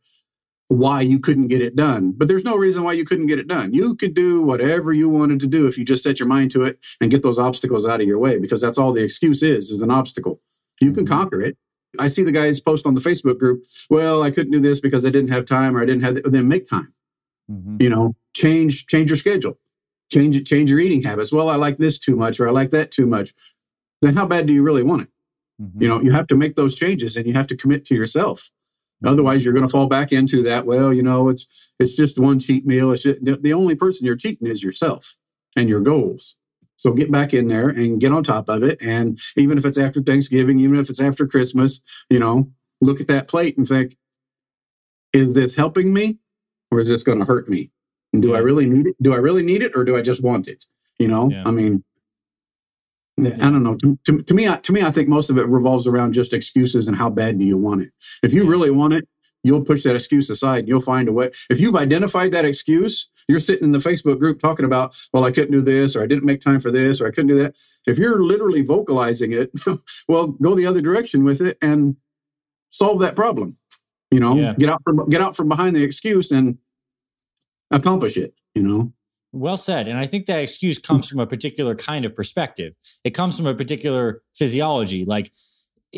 why 0.71 1.01
you 1.01 1.19
couldn't 1.19 1.49
get 1.49 1.61
it 1.61 1.75
done. 1.75 2.13
But 2.15 2.29
there's 2.29 2.45
no 2.45 2.55
reason 2.55 2.83
why 2.83 2.93
you 2.93 3.03
couldn't 3.03 3.27
get 3.27 3.39
it 3.39 3.47
done. 3.47 3.73
You 3.73 3.93
could 3.93 4.13
do 4.13 4.41
whatever 4.41 4.93
you 4.93 5.09
wanted 5.09 5.41
to 5.41 5.47
do 5.47 5.67
if 5.67 5.77
you 5.77 5.83
just 5.83 6.01
set 6.01 6.17
your 6.17 6.29
mind 6.29 6.51
to 6.51 6.63
it 6.63 6.79
and 7.01 7.11
get 7.11 7.23
those 7.23 7.37
obstacles 7.37 7.85
out 7.85 7.99
of 7.99 8.07
your 8.07 8.19
way 8.19 8.39
because 8.39 8.61
that's 8.61 8.77
all 8.77 8.93
the 8.93 9.03
excuse 9.03 9.43
is 9.43 9.69
is 9.69 9.81
an 9.81 9.91
obstacle. 9.91 10.39
You 10.81 10.91
can 10.91 11.05
conquer 11.05 11.41
it. 11.41 11.57
I 11.99 12.07
see 12.07 12.23
the 12.23 12.31
guys 12.31 12.59
post 12.59 12.85
on 12.85 12.95
the 12.95 13.01
Facebook 13.01 13.37
group, 13.37 13.65
well, 13.89 14.23
I 14.23 14.31
couldn't 14.31 14.51
do 14.51 14.59
this 14.59 14.79
because 14.79 15.05
I 15.05 15.09
didn't 15.09 15.31
have 15.31 15.45
time 15.45 15.75
or 15.75 15.81
I 15.81 15.85
didn't 15.85 16.03
have 16.03 16.15
the, 16.15 16.21
then 16.21 16.47
make 16.47 16.67
time. 16.67 16.93
Mm-hmm. 17.51 17.77
You 17.81 17.89
know, 17.89 18.15
change 18.33 18.85
change 18.87 19.09
your 19.09 19.17
schedule. 19.17 19.59
Change 20.11 20.37
it 20.37 20.45
change 20.45 20.69
your 20.69 20.79
eating 20.79 21.03
habits. 21.03 21.31
Well, 21.31 21.49
I 21.49 21.55
like 21.55 21.77
this 21.77 21.99
too 21.99 22.15
much 22.15 22.39
or 22.39 22.47
I 22.47 22.51
like 22.51 22.69
that 22.69 22.91
too 22.91 23.05
much. 23.05 23.33
Then 24.01 24.15
how 24.15 24.25
bad 24.25 24.47
do 24.47 24.53
you 24.53 24.63
really 24.63 24.83
want 24.83 25.03
it? 25.03 25.09
Mm-hmm. 25.61 25.83
You 25.83 25.89
know, 25.89 26.01
you 26.01 26.11
have 26.13 26.27
to 26.27 26.35
make 26.35 26.55
those 26.55 26.75
changes 26.75 27.17
and 27.17 27.27
you 27.27 27.33
have 27.33 27.47
to 27.47 27.57
commit 27.57 27.85
to 27.85 27.95
yourself. 27.95 28.51
Mm-hmm. 29.03 29.09
Otherwise, 29.09 29.43
you're 29.43 29.53
going 29.53 29.65
to 29.65 29.71
fall 29.71 29.87
back 29.87 30.11
into 30.11 30.41
that. 30.43 30.65
Well, 30.65 30.93
you 30.93 31.03
know, 31.03 31.29
it's 31.29 31.45
it's 31.77 31.95
just 31.95 32.17
one 32.17 32.39
cheat 32.39 32.65
meal. 32.65 32.91
It's 32.91 33.03
just, 33.03 33.19
the 33.21 33.53
only 33.53 33.75
person 33.75 34.05
you're 34.05 34.15
cheating 34.15 34.47
is 34.47 34.63
yourself 34.63 35.17
and 35.55 35.67
your 35.67 35.81
goals. 35.81 36.37
So 36.81 36.93
get 36.93 37.11
back 37.11 37.31
in 37.31 37.47
there 37.47 37.69
and 37.69 38.01
get 38.01 38.11
on 38.11 38.23
top 38.23 38.49
of 38.49 38.63
it. 38.63 38.81
And 38.81 39.19
even 39.37 39.59
if 39.59 39.65
it's 39.65 39.77
after 39.77 40.01
Thanksgiving, 40.01 40.59
even 40.59 40.79
if 40.79 40.89
it's 40.89 40.99
after 40.99 41.27
Christmas, 41.27 41.79
you 42.09 42.17
know, 42.17 42.49
look 42.81 42.99
at 42.99 43.05
that 43.05 43.27
plate 43.27 43.55
and 43.55 43.67
think, 43.67 43.95
is 45.13 45.35
this 45.35 45.55
helping 45.55 45.93
me 45.93 46.17
or 46.71 46.79
is 46.79 46.89
this 46.89 47.03
going 47.03 47.19
to 47.19 47.25
hurt 47.25 47.47
me? 47.47 47.69
And 48.13 48.21
do 48.23 48.33
I 48.33 48.39
really 48.39 48.65
need 48.65 48.87
it? 48.87 48.95
Do 48.99 49.13
I 49.13 49.17
really 49.17 49.43
need 49.43 49.61
it 49.61 49.73
or 49.75 49.83
do 49.83 49.95
I 49.95 50.01
just 50.01 50.23
want 50.23 50.47
it? 50.47 50.65
You 50.97 51.07
know, 51.07 51.29
Yeah. 51.29 51.43
I 51.45 51.51
mean, 51.51 51.83
I 53.19 53.51
don't 53.51 53.61
know. 53.61 53.75
To, 53.75 53.99
to, 54.05 54.23
to 54.23 54.33
me, 54.33 54.47
I, 54.47 54.57
to 54.57 54.73
me, 54.73 54.81
I 54.81 54.89
think 54.89 55.07
most 55.07 55.29
of 55.29 55.37
it 55.37 55.47
revolves 55.47 55.85
around 55.85 56.13
just 56.13 56.33
excuses 56.33 56.87
and 56.87 56.97
how 56.97 57.11
bad 57.11 57.37
do 57.37 57.45
you 57.45 57.57
want 57.57 57.83
it. 57.83 57.91
If 58.23 58.33
you 58.33 58.43
Yeah. 58.43 58.49
really 58.49 58.71
want 58.71 58.93
it, 58.95 59.07
you'll 59.43 59.63
push 59.63 59.83
that 59.83 59.95
excuse 59.95 60.29
aside. 60.29 60.67
You'll 60.67 60.81
find 60.81 61.07
a 61.09 61.11
way. 61.11 61.31
If 61.49 61.59
you've 61.59 61.75
identified 61.75 62.31
that 62.31 62.45
excuse, 62.45 63.07
you're 63.27 63.39
sitting 63.39 63.63
in 63.65 63.71
the 63.71 63.79
Facebook 63.79 64.19
group 64.19 64.39
talking 64.39 64.65
about, 64.65 64.95
well, 65.13 65.23
I 65.23 65.31
couldn't 65.31 65.51
do 65.51 65.61
this, 65.61 65.95
or 65.95 66.03
I 66.03 66.07
didn't 66.07 66.25
make 66.25 66.41
time 66.41 66.59
for 66.59 66.71
this, 66.71 67.01
or 67.01 67.07
I 67.07 67.11
couldn't 67.11 67.27
do 67.27 67.39
that. 67.41 67.55
If 67.87 67.97
you're 67.97 68.21
literally 68.23 68.61
vocalizing 68.61 69.31
it, 69.33 69.51
well, 70.07 70.27
go 70.27 70.55
the 70.55 70.65
other 70.65 70.81
direction 70.81 71.23
with 71.23 71.41
it 71.41 71.57
and 71.61 71.95
solve 72.69 72.99
that 72.99 73.15
problem. 73.15 73.57
You 74.11 74.19
know, 74.19 74.35
Yeah. 74.35 74.53
get 74.57 74.69
out 74.69 74.81
from 74.83 75.09
get 75.09 75.21
out 75.21 75.35
from 75.35 75.47
behind 75.49 75.75
the 75.75 75.83
excuse 75.83 76.31
and 76.31 76.57
accomplish 77.71 78.17
it. 78.17 78.33
You 78.55 78.63
know, 78.63 78.93
Well 79.31 79.55
said. 79.57 79.87
And 79.87 79.97
I 79.97 80.05
think 80.05 80.25
that 80.25 80.41
excuse 80.41 80.77
comes 80.77 81.07
from 81.07 81.19
a 81.19 81.25
particular 81.27 81.73
kind 81.75 82.03
of 82.03 82.13
perspective. 82.15 82.73
It 83.05 83.11
comes 83.11 83.37
from 83.37 83.47
a 83.47 83.55
particular 83.55 84.21
physiology. 84.35 85.05
Like 85.05 85.31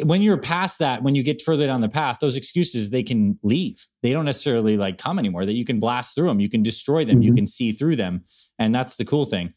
when 0.03 0.21
you're 0.21 0.37
past 0.37 0.79
that, 0.79 1.03
when 1.03 1.13
you 1.15 1.21
get 1.23 1.41
further 1.41 1.67
down 1.67 1.81
the 1.81 1.89
path, 1.89 2.17
those 2.19 2.35
excuses 2.35 2.89
they 2.89 3.03
can 3.03 3.37
leave. 3.43 3.87
They 4.01 4.11
don't 4.11 4.25
necessarily 4.25 4.75
like 4.77 4.97
come 4.97 5.19
anymore. 5.19 5.45
That 5.45 5.53
you 5.53 5.65
can 5.65 5.79
blast 5.79 6.15
through 6.15 6.27
them, 6.27 6.39
you 6.39 6.49
can 6.49 6.63
destroy 6.63 7.05
them, 7.05 7.21
you 7.21 7.31
Mhm. 7.31 7.37
can 7.37 7.47
see 7.47 7.71
through 7.71 7.95
them, 7.97 8.23
and 8.57 8.73
that's 8.73 8.95
the 8.95 9.05
cool 9.05 9.25
thing. 9.25 9.53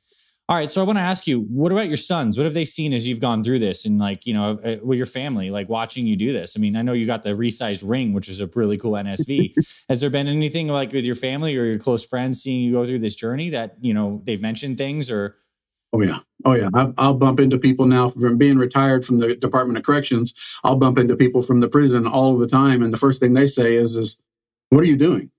All 0.49 0.55
right, 0.57 0.70
so 0.70 0.81
I 0.81 0.85
want 0.85 0.96
to 0.99 1.03
ask 1.03 1.27
you, 1.27 1.40
what 1.40 1.72
about 1.72 1.88
your 1.88 1.96
sons? 1.96 2.38
What 2.38 2.44
have 2.44 2.55
they 2.55 2.64
seen 2.64 2.92
as 2.92 3.05
you've 3.09 3.18
gone 3.18 3.42
through 3.42 3.59
this, 3.59 3.85
and 3.85 3.99
like 3.99 4.27
you 4.27 4.35
know, 4.35 4.61
uh, 4.64 4.77
with 4.85 4.96
your 4.96 5.07
family, 5.07 5.51
like 5.51 5.68
watching 5.68 6.07
you 6.07 6.14
do 6.14 6.33
this? 6.33 6.57
I 6.57 6.61
mean, 6.61 6.77
I 6.77 6.83
know 6.83 6.92
you 6.92 7.05
got 7.05 7.25
the 7.25 7.31
resized 7.31 7.83
ring, 7.85 8.12
which 8.12 8.29
is 8.29 8.40
a 8.40 8.46
really 8.55 8.79
cool 8.79 8.92
NSV. 8.92 9.55
Has 9.88 10.01
there 10.01 10.11
been 10.11 10.29
anything 10.29 10.68
like 10.68 10.92
with 10.92 11.05
your 11.05 11.16
family 11.16 11.57
or 11.57 11.64
your 11.64 11.79
close 11.79 12.07
friends 12.07 12.42
seeing 12.42 12.61
you 12.62 12.72
go 12.72 12.85
through 12.87 13.01
this 13.01 13.16
journey 13.16 13.51
that 13.51 13.77
you 13.81 13.92
know 13.94 14.22
they've 14.25 14.40
mentioned 14.40 14.79
things 14.79 15.11
or? 15.11 15.37
Oh 15.92 16.03
yeah, 16.03 16.20
oh 16.44 16.55
yeah. 16.55 16.68
I, 16.75 16.92
I'll 16.99 17.14
bump 17.14 17.40
into 17.40 17.59
people 17.59 17.87
now 17.87 18.09
from 18.11 18.38
being 18.38 18.59
retired 18.59 19.05
from 19.05 19.20
the 19.20 19.35
Department 19.37 19.79
of 19.79 19.85
Corrections. 19.85 20.35
I'll 20.64 20.77
bump 20.77 20.99
into 20.99 21.16
people 21.16 21.42
from 21.42 21.61
the 21.61 21.68
prison 21.68 22.07
all 22.07 22.37
the 22.37 22.46
time, 22.46 22.83
and 22.83 22.92
the 22.92 22.99
first 22.99 23.20
thing 23.20 23.35
they 23.35 23.46
say 23.46 23.75
is, 23.75 23.96
"Is 23.96 24.18
what 24.70 24.83
are 24.83 24.87
you 24.87 24.96
doing?" 24.96 25.31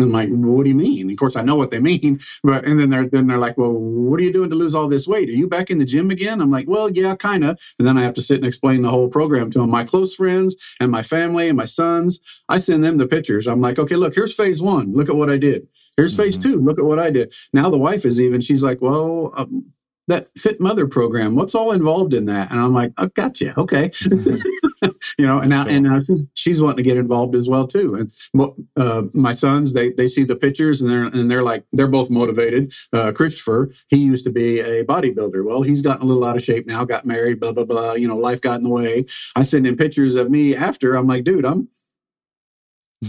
I'm 0.00 0.10
like, 0.12 0.28
"What 0.30 0.64
do 0.64 0.68
you 0.70 0.74
mean?" 0.74 1.10
Of 1.10 1.16
course, 1.16 1.36
I 1.36 1.42
know 1.42 1.54
what 1.56 1.70
they 1.70 1.78
mean, 1.78 2.18
but 2.44 2.64
and 2.66 2.80
then 2.80 2.90
they're 2.90 3.08
then 3.08 3.26
they're 3.28 3.38
like, 3.38 3.56
"Well, 3.56 3.72
what 3.72 4.18
are 4.20 4.22
you 4.22 4.32
doing 4.32 4.50
to 4.50 4.56
lose 4.56 4.74
all 4.74 4.88
this 4.88 5.06
weight? 5.06 5.28
Are 5.28 5.32
you 5.32 5.46
back 5.46 5.70
in 5.70 5.78
the 5.78 5.84
gym 5.84 6.10
again?" 6.10 6.40
I'm 6.40 6.50
like, 6.50 6.68
"Well, 6.68 6.90
yeah, 6.90 7.14
kind 7.16 7.44
of." 7.44 7.60
And 7.78 7.86
then 7.86 7.96
I 7.96 8.02
have 8.02 8.14
to 8.14 8.22
sit 8.22 8.38
and 8.38 8.46
explain 8.46 8.82
the 8.82 8.90
whole 8.90 9.08
program 9.08 9.50
to 9.52 9.60
them. 9.60 9.70
My 9.70 9.84
close 9.84 10.14
friends 10.16 10.56
and 10.80 10.90
my 10.90 11.02
family 11.02 11.48
and 11.48 11.56
my 11.56 11.64
sons, 11.66 12.18
I 12.48 12.58
send 12.58 12.82
them 12.82 12.98
the 12.98 13.06
pictures. 13.06 13.46
I'm 13.46 13.60
like, 13.60 13.78
"Okay, 13.78 13.96
look, 13.96 14.14
here's 14.14 14.34
phase 14.34 14.60
one. 14.60 14.92
Look 14.94 15.08
at 15.08 15.16
what 15.16 15.30
I 15.30 15.36
did. 15.36 15.68
Here's 15.96 16.16
phase 16.16 16.36
Mhm. 16.36 16.42
two. 16.42 16.60
Look 16.60 16.78
at 16.78 16.84
what 16.84 16.98
I 16.98 17.10
did." 17.10 17.32
Now 17.52 17.70
the 17.70 17.78
wife 17.78 18.04
is 18.04 18.20
even. 18.20 18.40
She's 18.40 18.62
like, 18.64 18.80
"Well." 18.82 19.32
Um, 19.36 19.66
that 20.06 20.28
fit 20.36 20.60
mother 20.60 20.86
program 20.86 21.34
what's 21.34 21.54
all 21.54 21.72
involved 21.72 22.12
in 22.12 22.26
that 22.26 22.50
and 22.50 22.60
i'm 22.60 22.74
like 22.74 22.92
I 22.98 23.04
oh 23.04 23.08
gotcha 23.14 23.58
okay 23.58 23.90
you 25.18 25.26
know 25.26 25.38
and 25.38 25.50
now 25.50 25.66
and 25.66 25.84
now 25.84 26.00
she's 26.02 26.24
she's 26.34 26.62
wanting 26.62 26.78
to 26.78 26.82
get 26.82 26.96
involved 26.96 27.34
as 27.34 27.48
well 27.48 27.66
too. 27.66 27.94
And 27.94 28.12
uh, 28.76 29.02
my 29.12 29.32
sons 29.32 29.72
they 29.72 29.90
they 29.90 30.08
see 30.08 30.24
the 30.24 30.36
pictures 30.36 30.80
and 30.80 30.90
they're 30.90 31.04
and 31.04 31.30
they're 31.30 31.42
like 31.42 31.64
they're 31.72 31.88
both 31.88 32.10
motivated. 32.10 32.72
Uh, 32.92 33.12
christopher 33.12 33.70
he 33.88 33.96
used 33.96 34.24
to 34.24 34.30
be 34.30 34.60
a 34.60 34.84
bodybuilder. 34.84 35.44
Well 35.44 35.62
he's 35.62 35.82
gotten 35.82 36.02
a 36.02 36.06
little 36.06 36.24
out 36.24 36.36
of 36.36 36.42
shape 36.42 36.66
now 36.66 36.84
got 36.84 37.06
married 37.06 37.40
blah 37.40 37.52
blah 37.52 37.64
blah 37.64 37.92
you 37.94 38.08
know 38.08 38.16
life 38.16 38.40
got 38.40 38.58
in 38.58 38.64
the 38.64 38.70
way. 38.70 39.04
I 39.36 39.42
send 39.42 39.66
him 39.66 39.76
pictures 39.76 40.14
of 40.14 40.30
me 40.30 40.54
after. 40.54 40.94
I'm 40.94 41.06
like 41.06 41.24
dude 41.24 41.44
i'm 41.44 41.68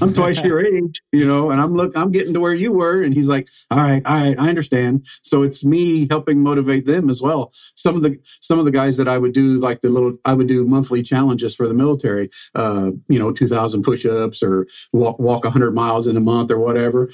I'm 0.01 0.13
twice 0.13 0.41
your 0.41 0.65
age, 0.65 1.01
you 1.11 1.25
know, 1.25 1.51
and 1.51 1.61
I'm 1.61 1.75
look, 1.75 1.95
I'm 1.95 2.11
getting 2.11 2.33
to 2.33 2.39
where 2.39 2.53
you 2.53 2.71
were. 2.71 3.01
And 3.01 3.13
he's 3.13 3.29
like, 3.29 3.47
all 3.71 3.79
right, 3.81 4.01
all 4.05 4.15
right, 4.15 4.37
I 4.39 4.49
understand. 4.49 5.05
So 5.21 5.43
it's 5.43 5.63
me 5.63 6.07
helping 6.09 6.41
motivate 6.41 6.85
them 6.85 7.09
as 7.09 7.21
well. 7.21 7.51
Some 7.75 7.95
of 7.95 8.01
the 8.01 8.19
some 8.41 8.59
of 8.59 8.65
the 8.65 8.71
guys 8.71 8.97
that 8.97 9.07
I 9.07 9.17
would 9.17 9.33
do 9.33 9.59
like 9.59 9.81
the 9.81 9.89
little, 9.89 10.17
I 10.25 10.33
would 10.33 10.47
do 10.47 10.65
monthly 10.65 11.03
challenges 11.03 11.55
for 11.55 11.67
the 11.67 11.73
military, 11.73 12.29
uh, 12.55 12.91
you 13.07 13.19
know, 13.19 13.31
2,000 13.31 13.83
push-ups 13.83 14.43
or 14.43 14.67
walk 14.93 15.19
walk 15.19 15.43
100 15.43 15.71
miles 15.71 16.07
in 16.07 16.17
a 16.17 16.21
month 16.21 16.51
or 16.51 16.59
whatever. 16.59 17.09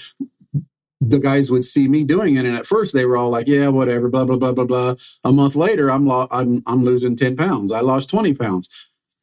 The 1.03 1.17
guys 1.19 1.49
would 1.49 1.65
see 1.65 1.87
me 1.87 2.03
doing 2.03 2.35
it, 2.35 2.45
and 2.45 2.55
at 2.55 2.67
first 2.67 2.93
they 2.93 3.05
were 3.05 3.17
all 3.17 3.31
like, 3.31 3.47
"Yeah, 3.47 3.69
whatever," 3.69 4.07
blah 4.07 4.23
blah 4.23 4.37
blah 4.37 4.53
blah 4.53 4.65
blah. 4.65 4.95
A 5.23 5.31
month 5.31 5.55
later, 5.55 5.89
I'm 5.89 6.05
lo- 6.05 6.27
I'm 6.29 6.61
I'm 6.67 6.83
losing 6.85 7.15
10 7.15 7.35
pounds. 7.35 7.71
I 7.71 7.79
lost 7.79 8.07
20 8.09 8.35
pounds. 8.35 8.69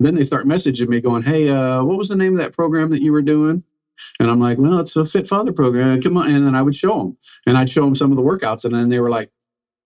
Then 0.00 0.14
they 0.14 0.24
start 0.24 0.46
messaging 0.46 0.88
me 0.88 1.00
going, 1.00 1.22
Hey, 1.24 1.48
uh, 1.48 1.82
what 1.82 1.98
was 1.98 2.08
the 2.08 2.16
name 2.16 2.34
of 2.34 2.38
that 2.38 2.52
program 2.52 2.90
that 2.90 3.02
you 3.02 3.12
were 3.12 3.22
doing? 3.22 3.64
And 4.20 4.30
I'm 4.30 4.40
like, 4.40 4.58
Well, 4.58 4.78
it's 4.78 4.94
a 4.96 5.04
Fit 5.04 5.26
Father 5.28 5.52
program. 5.52 6.00
Come 6.00 6.16
on. 6.16 6.30
And 6.30 6.46
then 6.46 6.54
I 6.54 6.62
would 6.62 6.74
show 6.76 6.98
them 6.98 7.16
and 7.46 7.58
I'd 7.58 7.68
show 7.70 7.84
them 7.84 7.94
some 7.94 8.10
of 8.12 8.16
the 8.16 8.22
workouts. 8.22 8.64
And 8.64 8.74
then 8.74 8.88
they 8.90 9.00
were 9.00 9.10
like, 9.10 9.30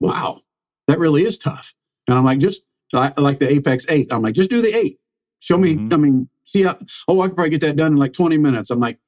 Wow, 0.00 0.42
that 0.88 0.98
really 0.98 1.24
is 1.24 1.38
tough. 1.38 1.74
And 2.08 2.18
I'm 2.18 2.24
like, 2.24 2.38
Just 2.38 2.62
I, 2.94 3.12
like 3.16 3.38
the 3.38 3.50
Apex 3.50 3.86
8. 3.88 4.12
I'm 4.12 4.20
like, 4.22 4.34
Just 4.34 4.50
do 4.50 4.60
the 4.60 4.76
eight. 4.76 4.98
Show 5.40 5.56
me. 5.56 5.76
Mhm. 5.76 5.92
I 5.92 5.96
mean, 5.96 6.28
see 6.44 6.62
how, 6.64 6.78
oh, 7.08 7.20
I 7.22 7.28
could 7.28 7.36
probably 7.36 7.50
get 7.50 7.62
that 7.62 7.76
done 7.76 7.92
in 7.92 7.96
like 7.96 8.12
20 8.12 8.36
minutes. 8.38 8.70
I'm 8.70 8.80
like, 8.80 8.98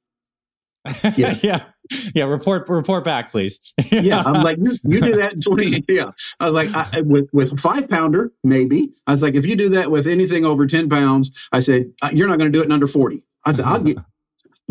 yeah, 1.16 1.34
Yeah. 1.42 1.64
yeah, 2.14 2.24
report 2.24 2.68
report 2.68 3.04
back, 3.04 3.30
please. 3.30 3.74
yeah, 3.90 4.22
I'm 4.24 4.42
like, 4.42 4.58
you, 4.58 4.72
you, 4.84 5.00
do 5.00 5.16
that 5.16 5.34
in 5.34 5.40
20. 5.40 5.84
Yeah, 5.88 6.10
I 6.40 6.46
was 6.46 6.54
like, 6.54 6.68
I, 6.74 7.00
with 7.02 7.28
with 7.32 7.52
a 7.52 7.56
five 7.56 7.88
pounder, 7.88 8.32
maybe. 8.42 8.92
I 9.06 9.12
was 9.12 9.22
like, 9.22 9.34
if 9.34 9.46
you 9.46 9.56
do 9.56 9.68
that 9.70 9.90
with 9.90 10.06
anything 10.06 10.44
over 10.44 10.66
10 10.66 10.88
pounds, 10.88 11.30
I 11.52 11.60
said 11.60 11.92
uh, 12.02 12.10
you're 12.12 12.28
not 12.28 12.38
going 12.38 12.50
to 12.50 12.56
do 12.56 12.62
it 12.62 12.66
in 12.66 12.72
under 12.72 12.86
40. 12.86 13.22
I 13.44 13.52
said, 13.52 13.64
I'll 13.64 13.80
get 13.80 13.98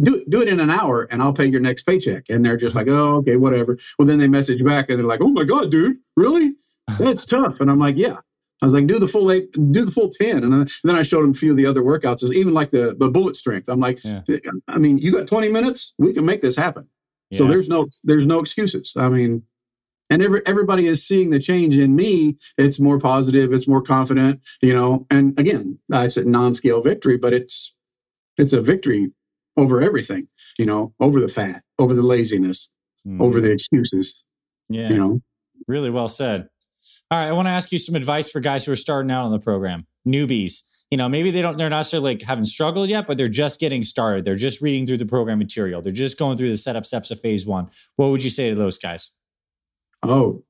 do 0.02 0.26
do 0.28 0.42
it 0.42 0.48
in 0.48 0.60
an 0.60 0.72
hour 0.72 1.04
and 1.04 1.22
I'll 1.22 1.34
pay 1.34 1.46
your 1.46 1.62
next 1.62 1.84
paycheck. 1.84 2.30
And 2.30 2.44
they're 2.44 2.58
just 2.58 2.76
like, 2.76 2.88
oh, 2.88 3.18
okay, 3.18 3.36
whatever. 3.36 3.78
Well, 3.98 4.08
then 4.08 4.18
they 4.18 4.28
message 4.28 4.64
back 4.64 4.90
and 4.90 4.98
they're 4.98 5.06
like, 5.06 5.22
oh 5.22 5.30
my 5.30 5.44
god, 5.44 5.72
dude, 5.72 5.98
really? 6.16 6.56
That's 7.00 7.26
tough. 7.26 7.60
And 7.60 7.70
I'm 7.70 7.80
like, 7.80 7.98
yeah. 7.98 8.18
I 8.62 8.66
was 8.66 8.74
like, 8.74 8.88
do 8.88 8.98
the 8.98 9.10
full 9.10 9.30
eight, 9.30 9.52
do 9.52 9.84
the 9.84 9.92
full 9.92 10.10
10. 10.10 10.44
And 10.44 10.70
then 10.86 10.96
I 10.96 11.04
showed 11.04 11.24
them 11.24 11.32
a 11.32 11.34
few 11.34 11.52
of 11.52 11.58
the 11.58 11.66
other 11.66 11.82
workouts, 11.82 12.24
even 12.34 12.54
like 12.54 12.72
the, 12.72 12.96
the 12.98 13.10
bullet 13.10 13.36
strength. 13.36 13.68
I'm 13.68 13.82
like, 13.82 14.02
yeah. 14.04 14.22
I 14.70 14.78
mean, 14.78 14.98
you 15.00 15.12
got 15.12 15.28
20 15.28 15.50
minutes, 15.50 15.94
we 15.98 16.14
can 16.14 16.26
make 16.26 16.42
this 16.42 16.56
happen. 16.56 16.88
Yeah. 17.34 17.40
So 17.40 17.48
there's 17.48 17.68
no, 17.68 17.88
there's 18.04 18.26
no 18.26 18.40
excuses. 18.40 18.94
I 18.96 19.10
mean, 19.10 19.44
and 20.10 20.22
every, 20.22 20.42
everybody 20.46 20.86
is 20.86 21.06
seeing 21.06 21.32
the 21.32 21.40
change 21.40 21.78
in 21.78 21.96
me. 21.96 22.38
It's 22.58 22.80
more 22.80 23.00
positive. 23.00 23.52
It's 23.52 23.68
more 23.68 23.82
confident, 23.82 24.42
you 24.62 24.74
know, 24.74 25.08
and 25.10 25.38
again, 25.40 25.80
I 25.92 26.08
said 26.08 26.28
non-scale 26.28 26.82
victory, 26.82 27.18
but 27.18 27.34
it's, 27.34 27.74
it's 28.38 28.54
a 28.54 28.62
victory 28.62 29.12
over 29.58 29.82
everything, 29.82 30.28
you 30.60 30.66
know, 30.66 30.94
over 31.00 31.20
the 31.20 31.28
fat, 31.28 31.64
over 31.80 31.94
the 31.94 32.04
laziness, 32.04 32.70
mm. 33.08 33.22
over 33.22 33.42
the 33.42 33.52
excuses. 33.52 34.24
Yeah. 34.70 34.90
You 34.90 34.98
know, 34.98 35.22
really 35.68 35.90
well 35.90 36.08
said. 36.08 36.48
All 37.10 37.18
right, 37.18 37.28
I 37.28 37.32
want 37.32 37.48
to 37.48 37.52
ask 37.52 37.72
you 37.72 37.80
some 37.80 37.96
advice 37.96 38.30
for 38.30 38.40
guys 38.40 38.66
who 38.66 38.72
are 38.72 38.76
starting 38.76 39.12
out 39.12 39.26
on 39.26 39.32
the 39.32 39.40
program, 39.40 39.88
newbies. 40.08 40.64
You 40.94 40.98
know, 40.98 41.10
maybe 41.10 41.32
they 41.32 41.42
don't 41.42 41.58
they're 41.58 41.72
not 41.72 41.78
necessarily 41.78 42.14
like 42.14 42.22
having 42.22 42.46
struggled 42.46 42.88
yet, 42.88 43.08
but 43.08 43.18
they're 43.18 43.28
just 43.28 43.60
getting 43.60 43.84
started. 43.84 44.26
They're 44.26 44.36
just 44.36 44.62
reading 44.62 44.86
through 44.86 44.98
the 44.98 45.08
program 45.08 45.40
material. 45.40 45.82
They're 45.82 45.92
just 45.92 46.20
going 46.20 46.38
through 46.38 46.50
the 46.50 46.58
setup 46.58 46.86
steps 46.86 47.10
of 47.10 47.20
phase 47.20 47.48
1. 47.48 47.68
What 47.96 48.12
would 48.12 48.24
you 48.24 48.30
say 48.30 48.52
to 48.52 48.56
those 48.56 48.78
guys? 48.78 49.10
Oh, 50.04 50.44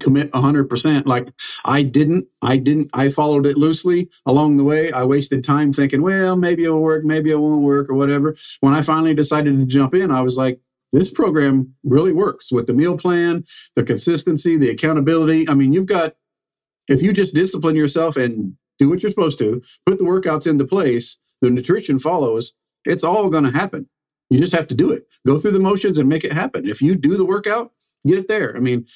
commit 0.00 0.32
100% 0.32 1.06
like 1.06 1.28
i 1.66 1.82
didn't 1.82 2.26
i 2.40 2.56
didn't 2.56 2.88
i 2.94 3.10
followed 3.10 3.46
it 3.46 3.58
loosely 3.58 4.08
along 4.24 4.56
the 4.56 4.64
way 4.64 4.90
i 4.90 5.04
wasted 5.04 5.44
time 5.44 5.70
thinking 5.70 6.00
well 6.00 6.34
maybe 6.34 6.64
it'll 6.64 6.80
work 6.80 7.04
maybe 7.04 7.30
it 7.30 7.38
won't 7.38 7.62
work 7.62 7.90
or 7.90 7.94
whatever 7.94 8.34
when 8.60 8.72
i 8.72 8.80
finally 8.80 9.12
decided 9.12 9.54
to 9.54 9.66
jump 9.66 9.94
in 9.94 10.10
i 10.10 10.22
was 10.22 10.38
like 10.38 10.60
this 10.94 11.10
program 11.10 11.74
really 11.84 12.12
works 12.12 12.50
with 12.50 12.66
the 12.66 12.72
meal 12.72 12.96
plan, 12.96 13.44
the 13.74 13.82
consistency, 13.82 14.56
the 14.56 14.70
accountability. 14.70 15.46
I 15.48 15.52
mean, 15.52 15.72
you've 15.72 15.84
got, 15.84 16.14
if 16.86 17.02
you 17.02 17.12
just 17.12 17.34
discipline 17.34 17.74
yourself 17.74 18.16
and 18.16 18.56
do 18.78 18.88
what 18.88 19.02
you're 19.02 19.10
supposed 19.10 19.38
to, 19.38 19.62
put 19.84 19.98
the 19.98 20.04
workouts 20.04 20.46
into 20.46 20.64
place, 20.64 21.18
the 21.40 21.50
nutrition 21.50 21.98
follows, 21.98 22.52
it's 22.84 23.04
all 23.04 23.28
going 23.30 23.44
to 23.44 23.50
happen. 23.50 23.88
You 24.30 24.40
just 24.40 24.54
have 24.54 24.68
to 24.68 24.74
do 24.74 24.90
it. 24.90 25.06
Go 25.26 25.38
through 25.38 25.52
the 25.52 25.60
motions 25.60 25.98
and 25.98 26.08
make 26.08 26.24
it 26.24 26.32
happen. 26.32 26.66
If 26.66 26.82
you 26.82 26.94
do 26.94 27.16
the 27.16 27.24
workout, 27.24 27.72
get 28.06 28.18
it 28.18 28.28
there. 28.28 28.56
I 28.56 28.60
mean, 28.60 28.86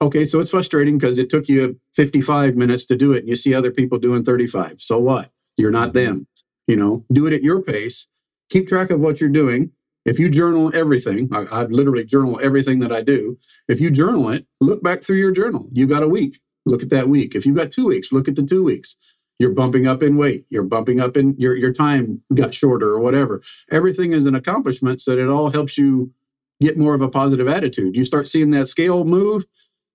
okay, 0.00 0.24
so 0.26 0.40
it's 0.40 0.50
frustrating 0.50 0.98
because 0.98 1.18
it 1.18 1.28
took 1.28 1.48
you 1.48 1.80
55 1.94 2.56
minutes 2.56 2.84
to 2.86 2.96
do 2.96 3.12
it 3.12 3.20
and 3.20 3.28
you 3.28 3.36
see 3.36 3.54
other 3.54 3.70
people 3.70 3.98
doing 3.98 4.24
35. 4.24 4.80
So 4.80 4.98
what? 4.98 5.30
You're 5.56 5.70
not 5.70 5.88
mm-hmm. 5.88 6.06
them. 6.06 6.26
You 6.66 6.76
know, 6.76 7.04
do 7.12 7.26
it 7.26 7.32
at 7.32 7.42
your 7.42 7.62
pace. 7.62 8.08
Keep 8.50 8.68
track 8.68 8.90
of 8.90 9.00
what 9.00 9.20
you're 9.20 9.30
doing 9.30 9.72
if 10.06 10.20
you 10.20 10.30
journal 10.30 10.70
everything, 10.72 11.28
I, 11.32 11.46
I 11.50 11.64
literally 11.64 12.04
journal 12.04 12.38
everything 12.40 12.78
that 12.78 12.92
I 12.92 13.02
do. 13.02 13.38
If 13.66 13.80
you 13.80 13.90
journal 13.90 14.30
it, 14.30 14.46
look 14.60 14.80
back 14.80 15.02
through 15.02 15.16
your 15.16 15.32
journal. 15.32 15.68
You 15.72 15.88
got 15.88 16.04
a 16.04 16.08
week, 16.08 16.38
look 16.64 16.80
at 16.80 16.90
that 16.90 17.08
week. 17.08 17.34
If 17.34 17.44
you 17.44 17.52
got 17.52 17.72
two 17.72 17.88
weeks, 17.88 18.12
look 18.12 18.28
at 18.28 18.36
the 18.36 18.44
two 18.44 18.62
weeks. 18.62 18.96
You're 19.38 19.52
bumping 19.52 19.86
up 19.86 20.02
in 20.02 20.16
weight. 20.16 20.46
You're 20.48 20.62
bumping 20.62 21.00
up 21.00 21.16
in 21.16 21.34
your 21.38 21.56
your 21.56 21.72
time 21.72 22.22
got 22.34 22.54
shorter 22.54 22.88
or 22.90 23.00
whatever. 23.00 23.42
Everything 23.70 24.12
is 24.12 24.26
an 24.26 24.34
accomplishment, 24.34 25.00
so 25.00 25.14
that 25.14 25.22
it 25.22 25.28
all 25.28 25.50
helps 25.50 25.76
you 25.76 26.12
get 26.60 26.78
more 26.78 26.94
of 26.94 27.02
a 27.02 27.08
positive 27.08 27.48
attitude. 27.48 27.94
You 27.94 28.04
start 28.04 28.26
seeing 28.26 28.50
that 28.52 28.66
scale 28.66 29.04
move, 29.04 29.44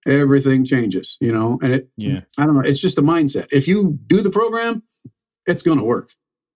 everything 0.05 0.63
changes. 0.63 1.17
You 1.19 1.31
know, 1.31 1.59
and 1.61 1.73
it. 1.73 1.89
Yeah. 1.97 2.21
I 2.37 2.45
don't 2.45 2.55
know. 2.55 2.61
It's 2.61 2.79
just 2.79 2.97
a 2.97 3.03
mindset. 3.03 3.47
If 3.51 3.67
you 3.67 3.99
do 4.07 4.21
the 4.21 4.29
program, 4.29 4.83
it's 5.47 5.63
going 5.63 5.79
to 5.79 5.83
work. 5.83 6.13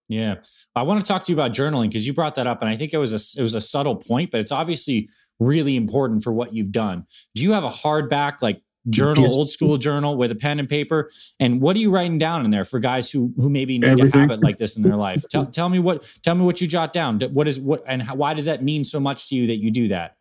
Yeah. 0.08 0.36
I 0.76 0.84
want 0.84 1.02
to 1.02 1.08
talk 1.08 1.24
to 1.24 1.32
you 1.32 1.36
about 1.36 1.52
journaling 1.52 1.88
because 1.88 2.06
you 2.06 2.14
brought 2.14 2.36
that 2.36 2.48
up 2.48 2.62
and 2.62 2.70
I 2.70 2.78
think 2.78 2.94
it 2.94 2.98
was 2.98 3.12
a 3.12 3.40
it 3.40 3.42
was 3.42 3.56
a 3.56 3.62
subtle 3.62 3.96
point, 3.96 4.32
but 4.32 4.40
it's 4.40 4.52
obviously 4.52 5.10
really 5.40 5.76
important 5.76 6.24
for 6.24 6.32
what 6.32 6.54
you've 6.54 6.72
done. 6.72 7.06
Do 7.34 7.44
you 7.44 7.54
have 7.54 7.64
a 7.64 7.70
hardback 7.70 8.42
like 8.42 8.62
journal, 8.90 9.34
old 9.34 9.50
school 9.50 9.78
journal 9.78 10.18
with 10.18 10.32
a 10.32 10.36
pen 10.36 10.60
and 10.60 10.70
paper? 10.70 11.10
And 11.40 11.62
what 11.62 11.76
are 11.76 11.80
you 11.80 11.92
writing 11.92 12.18
down 12.18 12.46
in 12.46 12.52
there 12.52 12.66
for 12.66 12.80
guys 12.80 13.12
who 13.12 13.34
who 13.38 13.50
maybe 13.50 13.78
need 13.80 13.88
Everything. 13.88 14.22
a 14.22 14.24
habit 14.24 14.44
like 14.44 14.58
this 14.58 14.78
in 14.78 14.84
their 14.84 14.96
life? 14.96 15.24
tell, 15.30 15.46
tell 15.46 15.70
me 15.70 15.80
what 15.80 16.04
tell 16.24 16.36
me 16.36 16.46
what 16.46 16.62
you 16.62 16.68
jot 16.68 16.94
down. 16.94 17.20
What 17.20 17.48
is 17.48 17.60
what 17.60 17.84
and 17.88 18.02
how, 18.02 18.16
why 18.16 18.34
does 18.34 18.46
that 18.46 18.64
mean 18.64 18.84
so 18.84 19.00
much 19.00 19.30
to 19.30 19.36
you 19.36 19.48
that 19.48 19.58
you 19.58 19.72
do 19.72 19.88
that? 19.90 20.16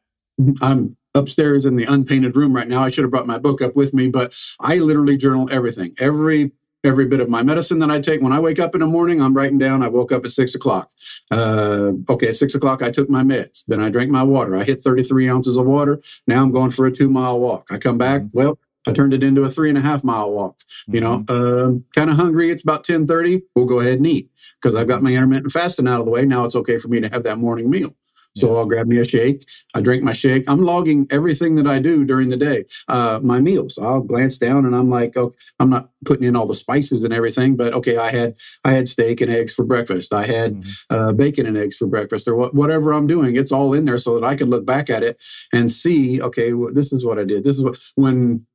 I'm 0.61 0.96
upstairs 1.14 1.64
in 1.64 1.77
the 1.77 1.85
unpainted 1.85 2.37
room 2.37 2.55
right 2.55 2.66
now. 2.66 2.83
I 2.83 2.88
should 2.88 3.05
have 3.05 3.11
brought 3.11 3.27
my 3.27 3.38
book 3.38 3.62
up 3.62 3.77
with 3.77 3.94
me, 3.94 4.09
but 4.09 4.35
I 4.59 4.79
literally 4.79 5.16
journal 5.16 5.48
everything. 5.50 5.94
Every 5.98 6.53
every 6.85 7.07
bit 7.07 7.20
of 7.20 7.29
my 7.29 7.42
medicine 7.42 7.79
that 7.81 7.90
I 7.90 8.01
take. 8.01 8.20
When 8.20 8.33
I 8.33 8.40
wake 8.40 8.59
up 8.59 8.75
in 8.75 8.81
the 8.81 8.87
morning, 8.87 9.20
I'm 9.20 9.35
writing 9.35 9.59
down. 9.59 9.83
I 9.83 9.88
woke 9.88 10.12
up 10.12 10.25
at 10.25 10.31
six 10.31 10.55
o'clock. 10.55 10.90
Uh, 11.31 11.92
okay, 12.09 12.29
at 12.29 12.37
six 12.37 12.55
o'clock, 12.55 12.83
I 12.83 12.90
took 12.90 13.09
my 13.09 13.23
meds. 13.23 13.64
Then 13.66 13.81
I 13.81 13.88
drank 13.88 14.11
my 14.11 14.23
water. 14.23 14.57
I 14.57 14.64
hit 14.64 14.83
33 14.83 15.29
ounces 15.29 15.57
of 15.57 15.66
water. 15.66 16.01
Now 16.27 16.42
I'm 16.42 16.53
going 16.53 16.70
for 16.70 16.87
a 16.87 16.92
two 16.92 17.09
mile 17.09 17.40
walk. 17.40 17.68
I 17.70 17.79
come 17.79 17.99
back. 17.99 18.23
Mm-hmm. 18.23 18.38
Well, 18.38 18.59
I 18.87 18.92
turned 18.92 19.14
it 19.14 19.23
into 19.23 19.42
a 19.42 19.51
three 19.51 19.70
and 19.70 19.79
a 19.79 19.81
half 19.81 20.05
mile 20.05 20.31
walk. 20.31 20.61
You 20.87 21.01
know, 21.01 21.20
mm-hmm. 21.20 21.77
uh, 21.77 21.81
kind 21.94 22.11
of 22.11 22.16
hungry. 22.16 22.51
It's 22.51 22.62
about 22.62 22.88
1030. 22.88 23.42
We'll 23.55 23.64
go 23.64 23.81
ahead 23.81 23.94
and 23.94 24.07
eat 24.07 24.31
because 24.61 24.77
I've 24.77 24.88
got 24.88 25.03
my 25.03 25.11
intermittent 25.11 25.53
fasting 25.53 25.88
out 25.88 26.01
of 26.01 26.07
the 26.07 26.12
way. 26.12 26.27
Now 26.27 26.44
it's 26.44 26.57
okay 26.57 26.79
for 26.79 26.88
me 26.88 27.01
to 27.01 27.09
have 27.09 27.23
that 27.25 27.38
morning 27.38 27.70
meal. 27.70 27.94
So. 28.37 28.55
I'll 28.57 28.66
grab 28.66 28.87
me 28.87 28.99
a 28.99 29.05
shake. 29.05 29.47
I 29.75 29.81
drink 29.81 30.03
my 30.03 30.12
shake. 30.12 30.44
I'm 30.49 30.62
logging 30.62 31.07
everything 31.11 31.57
that 31.57 31.66
I 31.66 31.79
do 31.81 32.05
during 32.05 32.31
the 32.31 32.37
day. 32.37 32.64
Uh, 32.88 33.20
my 33.23 33.40
meals. 33.40 33.79
I'll 33.79 34.01
glance 34.01 34.38
down 34.38 34.64
and 34.64 34.75
I'm 34.75 34.90
like, 34.90 35.16
oh, 35.16 35.35
I'm 35.59 35.70
not 35.70 35.90
putting 36.05 36.27
in 36.27 36.37
all 36.37 36.47
the 36.47 36.55
spices 36.55 37.03
and 37.03 37.12
everything, 37.12 37.57
but 37.57 37.73
okay, 37.75 37.97
I 37.97 38.11
had 38.11 38.35
I 38.64 38.73
had 38.73 38.88
steak 38.88 39.20
and 39.20 39.31
eggs 39.31 39.53
for 39.53 39.64
breakfast. 39.64 40.12
I 40.12 40.27
had 40.27 40.55
mm-hmm. 40.55 40.94
uh, 40.97 41.12
bacon 41.12 41.47
and 41.47 41.57
eggs 41.57 41.77
for 41.77 41.87
breakfast, 41.87 42.29
or 42.29 42.35
wh- 42.35 42.55
whatever 42.55 42.92
I'm 42.92 43.07
doing. 43.07 43.37
It's 43.37 43.53
all 43.53 43.75
in 43.75 43.85
there 43.85 43.99
so 43.99 44.18
that 44.18 44.27
I 44.27 44.37
can 44.37 44.51
look 44.51 44.64
back 44.64 44.90
at 44.90 45.03
it 45.03 45.20
and 45.53 45.70
see, 45.70 46.20
okay, 46.23 46.53
well, 46.53 46.73
this 46.73 46.92
is 46.92 47.05
what 47.05 47.18
I 47.18 47.25
did. 47.25 47.44
This 47.44 47.57
is 47.57 47.62
what 47.62 47.79
when 47.97 48.47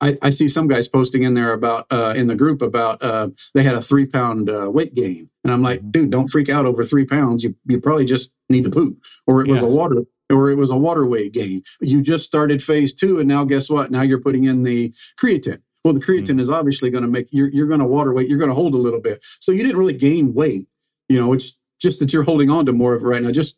I, 0.00 0.16
I, 0.22 0.30
see 0.30 0.48
some 0.48 0.66
guys 0.66 0.88
posting 0.88 1.22
in 1.22 1.34
there 1.34 1.52
about 1.52 1.86
uh, 1.90 2.14
in 2.16 2.26
the 2.26 2.34
group 2.34 2.62
about 2.62 3.02
uh, 3.02 3.28
they 3.54 3.62
had 3.62 3.74
a 3.74 3.82
three 3.82 4.06
pound 4.06 4.48
uh, 4.48 4.70
weight 4.70 4.94
gain, 4.94 5.28
and 5.44 5.52
I'm 5.52 5.62
like, 5.62 5.80
mm-hmm. 5.80 5.90
dude, 5.90 6.10
don't 6.10 6.28
freak 6.28 6.48
out 6.48 6.66
over 6.66 6.84
three 6.84 7.04
pounds. 7.04 7.44
You 7.44 7.54
you 7.66 7.80
probably 7.80 8.06
just 8.06 8.30
need 8.48 8.64
to 8.64 8.70
poop, 8.70 8.98
or 9.26 9.42
it 9.42 9.48
was 9.48 9.62
a 9.62 9.66
water, 9.66 10.04
or 10.30 10.50
it 10.50 10.56
was 10.56 10.70
a 10.70 10.76
water 10.76 11.06
weight 11.06 11.32
gain. 11.32 11.62
You 11.80 12.02
just 12.02 12.24
started 12.24 12.62
phase 12.62 12.94
two, 12.94 13.18
and 13.18 13.28
now 13.28 13.44
guess 13.44 13.68
what? 13.68 13.90
Now 13.90 14.02
you're 14.02 14.20
putting 14.20 14.44
in 14.44 14.62
the 14.62 14.94
creatine. 15.18 15.60
Well, 15.84 15.94
the 15.94 16.00
creatine 16.00 16.28
mm-hmm. 16.28 16.40
is 16.40 16.50
obviously 16.50 16.90
going 16.90 17.04
to 17.04 17.10
make 17.10 17.28
you're 17.30 17.48
you're 17.48 17.68
going 17.68 17.80
to 17.80 17.86
water 17.86 18.12
weight. 18.12 18.28
You're 18.28 18.38
going 18.38 18.50
to 18.50 18.54
hold 18.54 18.74
a 18.74 18.78
little 18.78 19.00
bit, 19.00 19.22
so 19.40 19.52
you 19.52 19.62
didn't 19.62 19.78
really 19.78 19.94
gain 19.94 20.32
weight. 20.32 20.66
You 21.08 21.20
know, 21.20 21.32
it's 21.32 21.56
just 21.80 21.98
that 22.00 22.12
you're 22.12 22.22
holding 22.22 22.50
on 22.50 22.66
to 22.66 22.72
more 22.72 22.94
of 22.94 23.02
it 23.02 23.06
right 23.06 23.22
now. 23.22 23.30
Just 23.30 23.56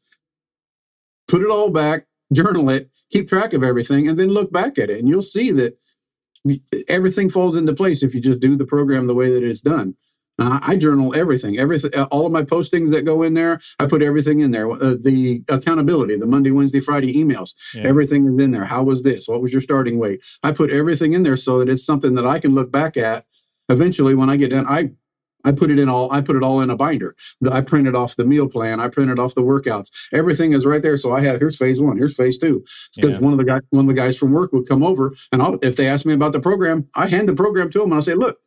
put 1.28 1.42
it 1.42 1.50
all 1.50 1.70
back, 1.70 2.06
journal 2.32 2.68
it, 2.70 2.90
keep 3.10 3.28
track 3.28 3.52
of 3.52 3.62
everything, 3.62 4.08
and 4.08 4.18
then 4.18 4.28
look 4.28 4.52
back 4.52 4.78
at 4.78 4.90
it, 4.90 4.98
and 4.98 5.08
you'll 5.08 5.22
see 5.22 5.50
that 5.52 5.78
everything 6.88 7.30
falls 7.30 7.56
into 7.56 7.72
place 7.72 8.02
if 8.02 8.14
you 8.14 8.20
just 8.20 8.40
do 8.40 8.56
the 8.56 8.64
program 8.64 9.06
the 9.06 9.14
way 9.14 9.30
that 9.30 9.42
it's 9.42 9.60
done. 9.60 9.94
Uh, 10.38 10.58
I 10.62 10.76
journal 10.76 11.14
everything, 11.14 11.58
everything, 11.58 11.94
uh, 11.94 12.04
all 12.04 12.24
of 12.24 12.32
my 12.32 12.42
postings 12.42 12.90
that 12.90 13.02
go 13.04 13.22
in 13.22 13.34
there. 13.34 13.60
I 13.78 13.86
put 13.86 14.02
everything 14.02 14.40
in 14.40 14.50
there. 14.50 14.70
Uh, 14.70 14.96
the 15.00 15.42
accountability, 15.48 16.16
the 16.16 16.26
Monday, 16.26 16.50
Wednesday, 16.50 16.80
Friday 16.80 17.14
emails, 17.14 17.50
yeah. 17.74 17.82
everything 17.82 18.26
is 18.26 18.42
in 18.42 18.50
there. 18.50 18.64
How 18.64 18.82
was 18.82 19.02
this? 19.02 19.28
What 19.28 19.42
was 19.42 19.52
your 19.52 19.60
starting 19.60 19.98
weight? 19.98 20.22
I 20.42 20.52
put 20.52 20.70
everything 20.70 21.12
in 21.12 21.22
there 21.22 21.36
so 21.36 21.58
that 21.58 21.68
it's 21.68 21.84
something 21.84 22.14
that 22.14 22.26
I 22.26 22.38
can 22.40 22.54
look 22.54 22.72
back 22.72 22.96
at 22.96 23.26
eventually 23.68 24.14
when 24.14 24.30
I 24.30 24.36
get 24.36 24.50
done. 24.50 24.66
I 24.66 24.92
I 25.44 25.52
put 25.52 25.70
it 25.70 25.78
in 25.78 25.88
all. 25.88 26.12
I 26.12 26.20
put 26.20 26.36
it 26.36 26.42
all 26.42 26.60
in 26.60 26.70
a 26.70 26.76
binder. 26.76 27.14
I 27.50 27.60
printed 27.60 27.94
off 27.94 28.16
the 28.16 28.24
meal 28.24 28.48
plan. 28.48 28.80
I 28.80 28.88
printed 28.88 29.18
off 29.18 29.34
the 29.34 29.42
workouts. 29.42 29.90
Everything 30.12 30.52
is 30.52 30.64
right 30.64 30.82
there. 30.82 30.96
So 30.96 31.12
I 31.12 31.20
have 31.22 31.40
here's 31.40 31.56
phase 31.56 31.80
one. 31.80 31.96
Here's 31.96 32.16
phase 32.16 32.38
two. 32.38 32.64
Because 32.94 33.14
yeah. 33.14 33.20
one 33.20 33.32
of 33.32 33.38
the 33.38 33.44
guy, 33.44 33.60
one 33.70 33.84
of 33.84 33.88
the 33.88 34.00
guys 34.00 34.16
from 34.16 34.32
work 34.32 34.52
would 34.52 34.68
come 34.68 34.82
over, 34.82 35.14
and 35.30 35.42
I'll, 35.42 35.58
if 35.62 35.76
they 35.76 35.88
ask 35.88 36.06
me 36.06 36.14
about 36.14 36.32
the 36.32 36.40
program, 36.40 36.88
I 36.94 37.08
hand 37.08 37.28
the 37.28 37.34
program 37.34 37.70
to 37.70 37.80
them 37.80 37.92
and 37.92 37.98
I 37.98 38.02
say, 38.02 38.14
look, 38.14 38.38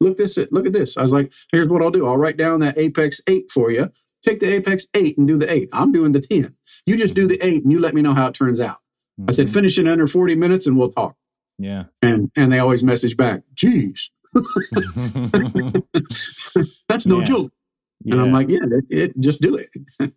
look 0.00 0.16
this, 0.16 0.38
look 0.50 0.66
at 0.66 0.72
this. 0.72 0.96
I 0.96 1.02
was 1.02 1.12
like, 1.12 1.32
here's 1.52 1.68
what 1.68 1.82
I'll 1.82 1.90
do. 1.90 2.06
I'll 2.06 2.16
write 2.16 2.36
down 2.36 2.60
that 2.60 2.78
Apex 2.78 3.20
eight 3.26 3.50
for 3.50 3.70
you. 3.70 3.90
Take 4.22 4.40
the 4.40 4.52
Apex 4.52 4.86
eight 4.94 5.16
and 5.16 5.26
do 5.26 5.38
the 5.38 5.50
eight. 5.50 5.68
I'm 5.72 5.92
doing 5.92 6.12
the 6.12 6.20
ten. 6.20 6.56
You 6.84 6.96
just 6.96 7.14
do 7.14 7.26
the 7.26 7.42
eight 7.44 7.62
and 7.62 7.72
you 7.72 7.80
let 7.80 7.94
me 7.94 8.02
know 8.02 8.14
how 8.14 8.28
it 8.28 8.34
turns 8.34 8.60
out. 8.60 8.78
Mm-hmm. 9.18 9.30
I 9.30 9.32
said, 9.32 9.46
mm-hmm. 9.46 9.54
finish 9.54 9.78
it 9.78 9.88
under 9.88 10.06
40 10.06 10.34
minutes 10.34 10.66
and 10.66 10.76
we'll 10.76 10.90
talk. 10.90 11.16
Yeah. 11.58 11.84
And 12.00 12.30
and 12.36 12.50
they 12.52 12.58
always 12.58 12.82
message 12.82 13.16
back, 13.16 13.42
geez, 13.54 14.10
That's 16.88 17.06
no 17.06 17.18
yeah. 17.18 17.24
joke. 17.24 17.52
Yeah. 18.04 18.14
And 18.14 18.22
I'm 18.22 18.32
like, 18.32 18.48
yeah, 18.48 18.58
it, 18.62 18.84
it, 18.90 19.20
just 19.20 19.40
do 19.40 19.56
it. 19.56 19.68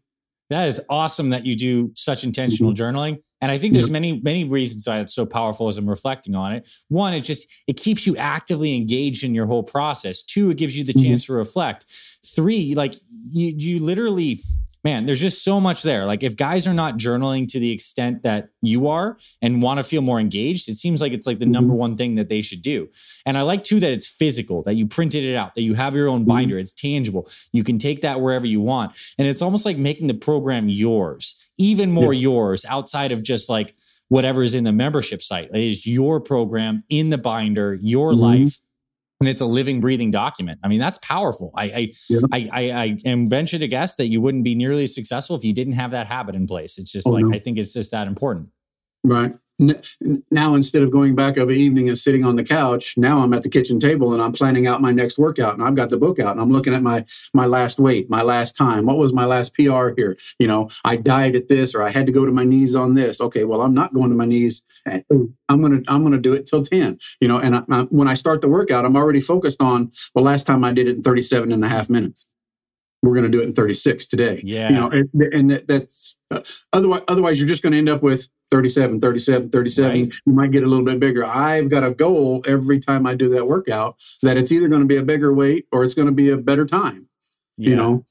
that 0.49 0.67
is 0.67 0.81
awesome 0.89 1.29
that 1.31 1.45
you 1.45 1.55
do 1.55 1.91
such 1.95 2.23
intentional 2.23 2.73
mm-hmm. 2.73 2.97
journaling. 2.97 3.21
And 3.41 3.51
I 3.51 3.57
think 3.57 3.73
there's 3.73 3.87
yep. 3.87 3.93
many, 3.93 4.21
many 4.21 4.45
reasons 4.45 4.87
why 4.87 4.99
it's 4.99 5.13
so 5.13 5.25
powerful 5.25 5.67
as 5.67 5.77
I'm 5.77 5.89
reflecting 5.89 6.33
on 6.33 6.53
it. 6.53 6.69
One, 6.87 7.13
it 7.13 7.21
just 7.21 7.45
it 7.67 7.75
keeps 7.75 8.07
you 8.07 8.15
actively 8.15 8.73
engaged 8.73 9.25
in 9.25 9.35
your 9.35 9.47
whole 9.47 9.63
process. 9.63 10.21
Two, 10.21 10.49
it 10.49 10.57
gives 10.57 10.77
you 10.77 10.85
the 10.85 10.93
mm-hmm. 10.93 11.09
chance 11.09 11.25
to 11.25 11.33
reflect. 11.33 11.85
Three, 12.25 12.73
like 12.73 12.95
you 13.33 13.53
you 13.57 13.79
literally 13.79 14.39
man, 14.83 15.05
there's 15.05 15.21
just 15.21 15.43
so 15.43 15.59
much 15.61 15.81
there. 15.81 16.05
Like 16.05 16.23
if 16.23 16.35
guys 16.35 16.67
are 16.67 16.73
not 16.73 16.97
journaling 16.97 17.47
to 17.49 17.59
the 17.59 17.71
extent 17.71 18.23
that 18.23 18.49
you 18.61 18.87
are 18.87 19.17
and 19.41 19.61
want 19.61 19.77
to 19.77 19.83
feel 19.83 20.01
more 20.01 20.19
engaged, 20.19 20.67
it 20.67 20.75
seems 20.75 20.99
like 20.99 21.13
it's 21.13 21.25
like 21.25 21.39
the 21.39 21.45
Mhm. 21.45 21.51
number 21.51 21.73
one 21.73 21.95
thing 21.95 22.15
that 22.15 22.29
they 22.29 22.41
should 22.41 22.61
do. 22.61 22.89
And 23.25 23.37
I 23.37 23.43
like 23.43 23.63
too 23.63 23.79
that 23.79 23.91
it's 23.91 24.07
physical, 24.07 24.61
that 24.63 24.75
you 24.75 24.85
printed 24.85 25.23
it 25.23 25.35
out, 25.35 25.55
that 25.55 25.61
you 25.61 25.73
have 25.75 25.95
your 25.95 26.09
own 26.09 26.23
Mhm. 26.23 26.27
binder, 26.27 26.57
it's 26.59 26.73
tangible. 26.73 27.29
You 27.53 27.63
can 27.63 27.77
take 27.77 28.01
that 28.01 28.19
wherever 28.21 28.45
you 28.45 28.59
want. 28.61 28.91
And 29.17 29.27
it's 29.27 29.41
almost 29.41 29.65
like 29.65 29.77
making 29.77 30.07
the 30.07 30.13
program 30.13 30.67
yours, 30.67 31.35
even 31.57 31.91
more 31.91 32.13
yours 32.13 32.65
outside 32.65 33.11
of 33.11 33.23
just 33.23 33.49
like 33.49 33.75
whatever 34.09 34.43
is 34.43 34.53
in 34.53 34.63
the 34.63 34.71
membership 34.73 35.23
site. 35.23 35.49
It 35.53 35.61
is 35.61 35.87
your 35.87 36.19
program 36.19 36.83
in 36.89 37.09
the 37.09 37.17
binder, 37.17 37.79
your 37.81 38.11
Mhm. 38.13 38.19
life. 38.19 38.61
And 39.23 39.29
it's 39.29 39.39
a 39.39 39.45
living, 39.45 39.79
breathing 39.79 40.11
document. 40.11 40.59
I 40.65 40.67
mean, 40.67 40.79
that's 40.79 40.97
powerful. 40.97 41.53
I, 41.55 41.63
I, 41.63 41.93
Yeah. 42.09 42.19
I, 42.33 42.49
I, 42.51 42.61
I 42.71 42.97
am 43.05 43.29
venture 43.29 43.57
to 43.57 43.69
guess 43.69 43.95
that 43.95 44.07
you 44.07 44.19
wouldn't 44.19 44.43
be 44.43 44.53
nearly 44.53 44.83
as 44.83 44.93
successful 44.93 45.37
if 45.37 45.45
you 45.45 45.53
didn't 45.53 45.73
have 45.73 45.91
that 45.91 46.07
habit 46.07 46.35
in 46.35 46.45
place. 46.45 46.77
It's 46.77 46.91
just 46.91 47.07
Oh, 47.07 47.11
like 47.11 47.23
no. 47.23 47.33
I 47.33 47.39
think 47.39 47.57
it's 47.57 47.71
just 47.71 47.91
that 47.91 48.07
important. 48.07 48.49
Right. 49.01 49.33
Now, 49.59 50.55
instead 50.55 50.81
of 50.81 50.89
going 50.89 51.15
back 51.15 51.37
of 51.37 51.49
an 51.49 51.55
evening 51.55 51.87
and 51.87 51.97
sitting 51.97 52.25
on 52.25 52.35
the 52.35 52.43
couch, 52.43 52.95
now 52.97 53.19
I'm 53.19 53.33
at 53.33 53.43
the 53.43 53.49
kitchen 53.49 53.79
table 53.79 54.11
and 54.11 54.21
I'm 54.21 54.33
planning 54.33 54.65
out 54.65 54.81
my 54.81 54.91
next 54.91 55.17
workout. 55.17 55.53
And 55.53 55.63
I've 55.63 55.75
got 55.75 55.89
the 55.89 55.97
book 55.97 56.19
out 56.19 56.31
and 56.31 56.41
I'm 56.41 56.51
looking 56.51 56.73
at 56.73 56.81
my 56.81 57.05
my 57.33 57.45
last 57.45 57.79
weight, 57.79 58.09
my 58.09 58.23
last 58.23 58.55
time. 58.57 58.85
What 58.85 58.97
was 58.97 59.13
my 59.13 59.25
last 59.25 59.53
PR 59.53 59.89
here? 59.95 60.17
You 60.39 60.47
know, 60.47 60.69
I 60.83 60.95
died 60.95 61.35
at 61.35 61.47
this, 61.49 61.75
or 61.75 61.83
I 61.83 61.91
had 61.91 62.07
to 62.07 62.11
go 62.11 62.25
to 62.25 62.31
my 62.31 62.43
knees 62.43 62.75
on 62.75 62.95
this. 62.95 63.21
Okay, 63.21 63.43
well, 63.43 63.61
I'm 63.61 63.75
not 63.75 63.93
going 63.93 64.09
to 64.09 64.15
my 64.15 64.25
knees. 64.25 64.63
Eh, 64.87 65.01
I'm 65.11 65.61
gonna 65.61 65.81
I'm 65.87 66.03
gonna 66.03 66.17
do 66.17 66.33
it 66.33 66.47
till 66.47 66.63
ten. 66.63 66.97
You 67.21 67.27
know, 67.27 67.37
and 67.39 67.55
I, 67.55 67.63
I, 67.69 67.81
when 67.83 68.07
I 68.07 68.15
start 68.15 68.41
the 68.41 68.49
workout, 68.49 68.85
I'm 68.85 68.95
already 68.95 69.21
focused 69.21 69.61
on. 69.61 69.91
Well, 70.15 70.25
last 70.25 70.47
time 70.47 70.63
I 70.63 70.73
did 70.73 70.87
it 70.87 70.97
in 70.97 71.03
37 71.03 71.51
and 71.51 71.63
a 71.63 71.67
half 71.69 71.89
minutes. 71.89 72.25
We're 73.03 73.13
going 73.13 73.25
to 73.25 73.29
do 73.29 73.41
it 73.41 73.45
in 73.45 73.53
36 73.53 74.07
today. 74.07 74.41
Yeah. 74.43 74.69
You 74.69 74.75
know, 74.75 74.89
and, 74.89 75.33
and 75.33 75.51
that, 75.51 75.67
that's 75.67 76.17
uh, 76.31 76.41
otherwise 76.71 77.01
otherwise 77.07 77.37
you're 77.37 77.47
just 77.47 77.61
going 77.61 77.73
to 77.73 77.77
end 77.77 77.89
up 77.89 78.01
with 78.01 78.29
37 78.49 78.99
37 79.01 79.49
37 79.51 79.91
Right. 79.91 80.13
you 80.25 80.33
might 80.33 80.51
get 80.51 80.63
a 80.63 80.67
little 80.67 80.85
bit 80.85 80.99
bigger 80.99 81.23
i've 81.25 81.69
got 81.69 81.83
a 81.83 81.91
goal 81.91 82.41
every 82.47 82.79
time 82.79 83.05
i 83.05 83.13
do 83.13 83.29
that 83.29 83.45
workout 83.47 83.95
that 84.23 84.37
it's 84.37 84.51
either 84.51 84.67
going 84.67 84.81
to 84.81 84.87
be 84.87 84.97
a 84.97 85.03
bigger 85.03 85.31
weight 85.33 85.65
or 85.71 85.83
it's 85.83 85.93
going 85.93 86.07
to 86.07 86.11
be 86.11 86.29
a 86.29 86.37
better 86.37 86.65
time 86.65 87.07
you 87.57 87.75
know 87.75 88.03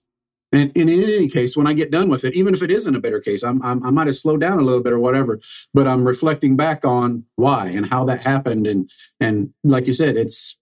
and, 0.53 0.71
and 0.77 0.89
in 0.91 1.01
any 1.03 1.29
case 1.29 1.57
when 1.57 1.67
i 1.67 1.73
get 1.73 1.91
done 1.91 2.09
with 2.09 2.25
it 2.25 2.35
even 2.35 2.55
if 2.55 2.63
it 2.63 2.71
isn't 2.71 2.95
a 2.95 3.01
better 3.01 3.21
case 3.21 3.43
I'm, 3.43 3.61
I'm, 3.63 3.85
i 3.85 3.91
might 3.91 4.07
have 4.09 4.17
slowed 4.17 4.41
down 4.41 4.59
a 4.59 4.63
little 4.63 4.83
bit 4.83 4.93
or 4.93 4.99
whatever 5.01 5.41
but 5.75 5.87
i'm 5.89 6.05
reflecting 6.05 6.57
back 6.57 6.85
on 6.85 7.25
why 7.37 7.69
and 7.69 7.87
how 7.87 8.05
that 8.05 8.23
happened 8.23 8.67
and 8.69 8.89
and 9.21 9.53
like 9.65 9.87
you 9.89 9.93
said 9.95 10.17
it's 10.17 10.59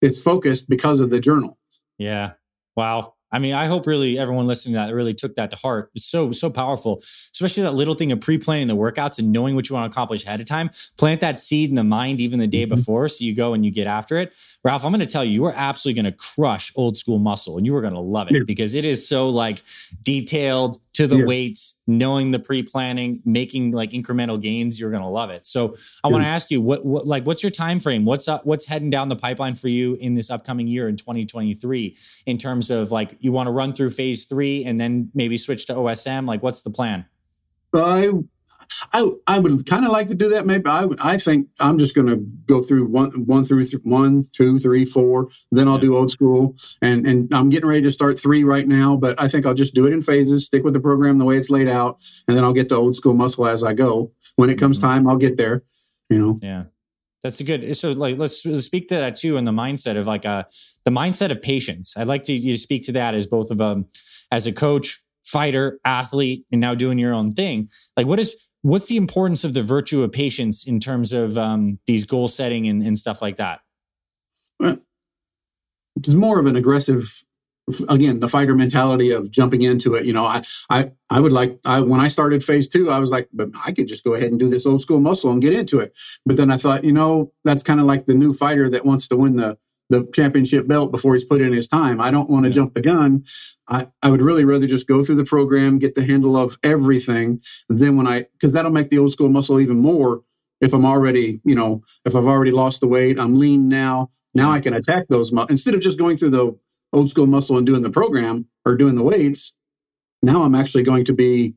it's 0.00 0.20
focused 0.20 0.68
because 0.68 1.00
of 1.00 1.10
the 1.10 1.20
journal 1.20 1.58
Yeah. 1.98 2.32
Wow. 2.76 3.14
I 3.36 3.38
mean, 3.38 3.52
I 3.52 3.66
hope 3.66 3.86
really 3.86 4.18
everyone 4.18 4.46
listening 4.46 4.72
to 4.72 4.78
that 4.78 4.94
really 4.94 5.12
took 5.12 5.36
that 5.36 5.50
to 5.50 5.56
heart. 5.56 5.90
It's 5.94 6.06
so, 6.06 6.32
so 6.32 6.48
powerful, 6.48 7.00
especially 7.34 7.64
that 7.64 7.74
little 7.74 7.94
thing 7.94 8.10
of 8.10 8.18
pre 8.22 8.38
planning 8.38 8.66
the 8.66 8.74
workouts 8.74 9.18
and 9.18 9.30
knowing 9.30 9.54
what 9.54 9.68
you 9.68 9.74
want 9.76 9.92
to 9.92 9.94
accomplish 9.94 10.24
ahead 10.24 10.40
of 10.40 10.46
time. 10.46 10.70
Plant 10.96 11.20
that 11.20 11.38
seed 11.38 11.68
in 11.68 11.76
the 11.76 11.84
mind 11.84 12.18
even 12.18 12.38
the 12.38 12.46
day 12.46 12.64
Mhm. 12.64 12.70
before. 12.70 13.08
So 13.08 13.26
you 13.26 13.34
go 13.34 13.52
and 13.52 13.62
you 13.62 13.70
get 13.70 13.86
after 13.86 14.16
it. 14.16 14.32
Ralph, 14.64 14.86
I'm 14.86 14.90
going 14.90 15.00
to 15.00 15.06
tell 15.06 15.22
you, 15.22 15.32
you 15.32 15.44
are 15.44 15.52
absolutely 15.54 16.00
going 16.02 16.10
to 16.12 16.16
crush 16.16 16.72
old 16.76 16.96
school 16.96 17.18
muscle 17.18 17.58
and 17.58 17.66
you 17.66 17.76
are 17.76 17.82
going 17.82 17.92
to 17.92 18.00
love 18.00 18.28
it 18.28 18.34
Yeah. 18.34 18.40
because 18.46 18.72
it 18.72 18.86
is 18.86 19.06
so 19.06 19.28
like 19.28 19.62
detailed 20.02 20.78
to 20.96 21.06
the 21.06 21.18
Yeah. 21.18 21.24
weights, 21.26 21.78
knowing 21.86 22.30
the 22.30 22.38
pre 22.38 22.62
planning, 22.62 23.20
making 23.26 23.72
like 23.72 23.90
incremental 23.90 24.40
gains. 24.40 24.80
You're 24.80 24.90
going 24.90 25.02
to 25.02 25.08
love 25.08 25.28
it. 25.28 25.44
So 25.44 25.76
I 26.02 26.08
Yeah. 26.08 26.12
want 26.12 26.22
to 26.24 26.28
ask 26.28 26.50
you, 26.50 26.62
what, 26.62 26.86
what, 26.86 27.06
like, 27.06 27.26
what's 27.26 27.42
your 27.42 27.50
time 27.50 27.78
frame? 27.80 28.06
What's 28.06 28.28
up? 28.28 28.46
What's 28.46 28.66
heading 28.66 28.88
down 28.88 29.10
the 29.10 29.16
pipeline 29.16 29.54
for 29.56 29.68
you 29.68 29.94
in 29.96 30.14
this 30.14 30.30
upcoming 30.30 30.66
year 30.68 30.88
in 30.88 30.96
2023? 30.96 31.96
in 32.26 32.38
terms 32.38 32.70
of 32.70 32.90
like 32.90 33.14
you 33.20 33.30
want 33.30 33.46
to 33.46 33.50
run 33.50 33.72
through 33.72 33.90
phase 33.90 34.24
three 34.24 34.64
and 34.64 34.80
then 34.80 35.10
maybe 35.14 35.36
switch 35.36 35.66
to 35.66 35.74
OSM? 35.74 36.26
Like, 36.26 36.42
what's 36.42 36.62
the 36.62 36.70
plan? 36.70 37.04
So 37.74 37.84
I, 37.84 38.08
I, 38.92 39.10
I 39.26 39.38
would 39.38 39.66
kind 39.66 39.84
of 39.84 39.92
like 39.92 40.08
to 40.08 40.14
do 40.14 40.28
that. 40.30 40.46
Maybe 40.46 40.66
I 40.66 40.84
would. 40.84 41.00
I 41.00 41.18
think 41.18 41.48
I'm 41.60 41.78
just 41.78 41.94
going 41.94 42.06
to 42.08 42.16
go 42.46 42.62
through 42.62 42.86
one, 42.86 43.10
one 43.26 43.44
through 43.44 43.64
th- 43.64 43.82
one, 43.84 44.24
two, 44.34 44.58
three, 44.58 44.84
four. 44.84 45.28
Then 45.52 45.68
I'll 45.68 45.74
Yeah. 45.74 45.80
do 45.82 45.96
old 45.96 46.10
school, 46.10 46.56
and 46.82 47.06
and 47.06 47.32
I'm 47.32 47.48
getting 47.48 47.68
ready 47.68 47.82
to 47.82 47.90
start 47.90 48.18
three 48.18 48.44
right 48.44 48.66
now. 48.66 48.96
But 48.96 49.20
I 49.20 49.28
think 49.28 49.46
I'll 49.46 49.54
just 49.54 49.74
do 49.74 49.86
it 49.86 49.92
in 49.92 50.02
phases. 50.02 50.46
Stick 50.46 50.64
with 50.64 50.74
the 50.74 50.80
program 50.80 51.18
the 51.18 51.24
way 51.24 51.36
it's 51.36 51.50
laid 51.50 51.68
out, 51.68 52.00
and 52.28 52.36
then 52.36 52.44
I'll 52.44 52.52
get 52.52 52.68
to 52.70 52.76
old 52.76 52.96
school 52.96 53.14
muscle 53.14 53.46
as 53.46 53.62
I 53.64 53.72
go. 53.72 54.12
When 54.36 54.50
it 54.50 54.56
comes 54.58 54.78
Mhm. 54.78 54.82
time, 54.82 55.08
I'll 55.08 55.16
get 55.16 55.36
there. 55.36 55.62
You 56.08 56.18
know. 56.18 56.38
Yeah. 56.42 56.64
That's 57.22 57.40
a 57.40 57.44
good. 57.44 57.76
So, 57.76 57.90
like, 57.90 58.18
let's 58.18 58.44
let's 58.46 58.64
speak 58.64 58.88
to 58.88 58.94
that 58.96 59.16
too, 59.16 59.36
and 59.36 59.46
the 59.46 59.52
mindset 59.52 59.96
of 59.98 60.06
like 60.06 60.24
uh 60.24 60.44
the 60.84 60.90
mindset 60.92 61.30
of 61.32 61.42
patience. 61.42 61.94
I'd 61.96 62.06
like 62.06 62.22
to 62.24 62.32
you 62.32 62.52
to 62.52 62.58
speak 62.58 62.82
to 62.84 62.92
that 62.92 63.14
as 63.14 63.26
both 63.26 63.50
of 63.50 63.60
um 63.60 63.86
as 64.30 64.46
a 64.46 64.52
coach, 64.52 65.02
fighter, 65.24 65.80
athlete, 65.84 66.44
and 66.52 66.60
now 66.60 66.74
doing 66.76 66.98
your 66.98 67.12
own 67.14 67.32
thing. 67.32 67.68
Like, 67.96 68.06
what 68.06 68.20
is 68.20 68.36
what's 68.66 68.86
the 68.86 68.96
importance 68.96 69.44
of 69.44 69.54
the 69.54 69.62
virtue 69.62 70.02
of 70.02 70.10
patience 70.10 70.66
in 70.66 70.80
terms 70.80 71.12
of 71.12 71.38
um 71.38 71.78
these 71.86 72.04
goal 72.04 72.28
setting 72.28 72.66
and, 72.66 72.82
and 72.82 72.98
stuff 72.98 73.22
like 73.22 73.36
that? 73.36 73.60
it's 75.96 76.08
more 76.08 76.38
of 76.38 76.46
an 76.46 76.56
aggressive 76.56 77.24
again 77.88 78.20
the 78.20 78.28
fighter 78.28 78.54
mentality 78.54 79.10
of 79.10 79.30
jumping 79.30 79.62
into 79.62 79.94
it 79.94 80.04
you 80.06 80.12
know 80.12 80.24
i 80.24 80.42
i 80.70 80.90
i 81.10 81.18
would 81.18 81.32
like 81.32 81.58
i 81.64 81.80
when 81.80 82.00
i 82.00 82.06
started 82.06 82.44
phase 82.44 82.68
two 82.68 82.90
i 82.90 82.98
was 82.98 83.10
like 83.10 83.28
but 83.32 83.48
i 83.66 83.72
could 83.72 83.88
just 83.88 84.04
go 84.04 84.14
ahead 84.14 84.30
and 84.30 84.38
do 84.38 84.48
this 84.48 84.66
old 84.66 84.80
school 84.80 85.00
muscle 85.00 85.32
and 85.32 85.42
get 85.42 85.52
into 85.52 85.80
it 85.80 85.92
but 86.24 86.36
then 86.36 86.50
i 86.50 86.56
thought 86.56 86.84
you 86.84 86.92
know 86.92 87.32
that's 87.44 87.64
kind 87.64 87.80
of 87.80 87.86
like 87.86 88.06
the 88.06 88.14
new 88.14 88.32
fighter 88.32 88.70
that 88.70 88.84
wants 88.84 89.08
to 89.08 89.16
win 89.16 89.36
the 89.36 89.58
the 89.88 90.08
championship 90.14 90.66
belt 90.66 90.90
before 90.90 91.14
he's 91.14 91.24
put 91.24 91.40
in 91.40 91.52
his 91.52 91.68
time. 91.68 92.00
I 92.00 92.10
don't 92.10 92.28
want 92.28 92.44
to 92.44 92.50
Yeah. 92.50 92.54
jump 92.54 92.74
the 92.74 92.82
gun. 92.82 93.24
I 93.68 93.88
i 94.02 94.10
would 94.10 94.22
really 94.22 94.44
rather 94.44 94.66
just 94.66 94.86
go 94.86 95.02
through 95.02 95.16
the 95.16 95.24
program 95.24 95.78
get 95.78 95.94
the 95.94 96.04
handle 96.04 96.36
of 96.36 96.58
everything 96.62 97.40
then 97.68 97.96
when 97.96 98.06
i 98.06 98.26
because 98.32 98.52
that'll 98.52 98.70
make 98.70 98.90
the 98.90 98.98
old 98.98 99.12
school 99.12 99.28
muscle 99.28 99.60
even 99.60 99.78
more 99.78 100.22
if 100.60 100.72
i'm 100.72 100.84
already 100.86 101.40
you 101.44 101.54
know 101.54 101.82
if 102.04 102.14
i've 102.14 102.26
already 102.26 102.52
lost 102.52 102.80
the 102.80 102.86
weight 102.86 103.18
i'm 103.18 103.38
lean 103.38 103.68
now 103.68 104.10
now 104.34 104.50
i 104.50 104.60
can 104.60 104.74
attack 104.74 105.04
those 105.08 105.32
mu- 105.32 105.46
instead 105.50 105.74
of 105.74 105.80
just 105.80 105.98
going 105.98 106.16
through 106.16 106.30
the 106.30 106.56
old 106.92 107.10
school 107.10 107.26
muscle 107.26 107.56
and 107.56 107.66
doing 107.66 107.82
the 107.82 107.90
program 107.90 108.46
or 108.64 108.76
doing 108.76 108.94
the 108.94 109.02
weights 109.02 109.54
now 110.22 110.42
i'm 110.42 110.54
actually 110.54 110.82
going 110.82 111.04
to 111.04 111.12
be 111.12 111.54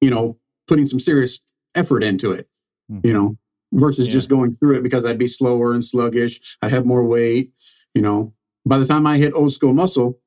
you 0.00 0.10
know 0.10 0.38
putting 0.66 0.86
some 0.86 1.00
serious 1.00 1.40
effort 1.74 2.02
into 2.02 2.32
it 2.32 2.48
you 2.88 2.96
mm-hmm. 2.96 3.12
know 3.12 3.36
versus 3.72 4.06
Yeah. 4.08 4.12
just 4.14 4.28
going 4.28 4.54
through 4.54 4.76
it 4.76 4.82
because 4.82 5.04
i'd 5.04 5.18
be 5.18 5.26
slower 5.28 5.72
and 5.72 5.84
sluggish 5.84 6.40
i'd 6.62 6.70
have 6.70 6.84
more 6.86 7.04
weight 7.04 7.52
you 7.94 8.02
know 8.02 8.32
by 8.66 8.78
the 8.78 8.86
time 8.86 9.06
i 9.06 9.16
hit 9.18 9.32
old 9.34 9.52
school 9.52 9.72
muscle 9.72 10.18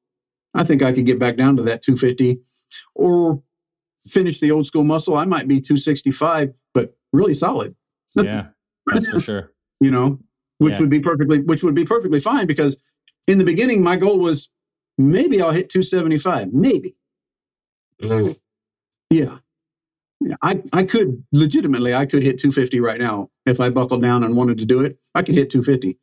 i 0.54 0.64
think 0.64 0.82
i 0.82 0.92
could 0.92 1.06
get 1.06 1.20
back 1.20 1.36
down 1.38 1.56
to 1.58 1.64
that 1.64 1.82
250 1.84 2.40
or 2.96 3.42
finish 4.08 4.40
the 4.40 4.52
old 4.52 4.66
school 4.66 4.84
muscle 4.84 5.16
i 5.16 5.26
might 5.26 5.48
be 5.48 5.62
265 5.62 6.54
but 6.74 6.96
really 7.14 7.34
solid 7.34 7.76
Yeah, 8.16 8.48
that's 8.88 9.08
for 9.10 9.20
sure. 9.20 9.52
you 9.82 9.92
know, 9.92 10.20
which 10.60 10.74
Yeah. 10.74 10.80
would 10.80 10.90
be 10.90 11.02
perfectly, 11.02 11.40
which 11.42 11.64
would 11.64 11.76
be 11.76 11.84
perfectly 11.86 12.20
fine 12.22 12.48
because 12.48 12.78
in 13.28 13.40
the 13.40 13.44
beginning, 13.44 13.84
my 13.84 13.98
goal 13.98 14.20
was 14.20 14.52
maybe 14.98 15.42
I'll 15.42 15.52
hit 15.52 15.70
275, 15.70 16.54
maybe. 16.54 16.96
Mm. 18.02 18.38
Yeah. 19.10 19.24
Yeah. 19.26 19.38
I, 20.42 20.64
I 20.74 20.84
could 20.84 21.24
legitimately, 21.32 21.94
I 21.94 22.06
could 22.06 22.24
hit 22.24 22.40
250 22.40 22.80
right 22.80 23.00
now 23.00 23.30
if 23.46 23.60
I 23.60 23.70
buckled 23.70 24.02
down 24.02 24.24
and 24.24 24.36
wanted 24.36 24.58
to 24.60 24.66
do 24.66 24.82
it. 24.82 24.98
I 25.14 25.22
could 25.22 25.36
hit 25.36 25.50
250. 25.50 25.98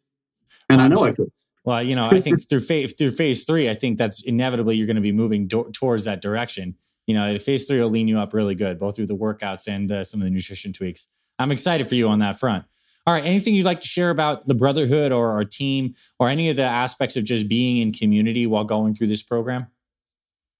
And 0.68 0.80
I 0.80 0.88
know 0.88 1.04
I 1.04 1.12
could. 1.12 1.30
Well, 1.64 1.82
you 1.82 1.94
know, 1.94 2.08
I 2.10 2.20
think 2.20 2.48
through 2.48 2.60
phase 2.60 2.92
through 2.92 3.12
phase 3.12 3.44
three, 3.44 3.70
I 3.70 3.74
think 3.74 3.98
that's 3.98 4.22
inevitably 4.22 4.76
you're 4.76 4.86
going 4.86 4.96
to 4.96 5.02
be 5.02 5.12
moving 5.12 5.46
do- 5.46 5.70
towards 5.72 6.04
that 6.04 6.20
direction. 6.20 6.76
You 7.06 7.14
know, 7.14 7.38
phase 7.38 7.68
three 7.68 7.80
will 7.80 7.90
lean 7.90 8.08
you 8.08 8.18
up 8.18 8.32
really 8.32 8.54
good, 8.54 8.78
both 8.78 8.96
through 8.96 9.06
the 9.06 9.16
workouts 9.16 9.68
and 9.68 9.90
uh, 9.90 10.02
some 10.02 10.20
of 10.20 10.24
the 10.24 10.30
nutrition 10.30 10.72
tweaks. 10.72 11.08
I'm 11.38 11.52
excited 11.52 11.86
for 11.86 11.94
you 11.94 12.08
on 12.08 12.18
that 12.20 12.38
front. 12.38 12.64
All 13.06 13.14
right, 13.14 13.24
anything 13.24 13.54
you'd 13.54 13.66
like 13.66 13.80
to 13.80 13.86
share 13.86 14.10
about 14.10 14.46
the 14.46 14.54
brotherhood 14.54 15.12
or 15.12 15.32
our 15.32 15.44
team 15.44 15.94
or 16.18 16.28
any 16.28 16.48
of 16.50 16.56
the 16.56 16.62
aspects 16.62 17.16
of 17.16 17.24
just 17.24 17.48
being 17.48 17.78
in 17.78 17.92
community 17.92 18.46
while 18.46 18.64
going 18.64 18.94
through 18.94 19.08
this 19.08 19.22
program? 19.22 19.66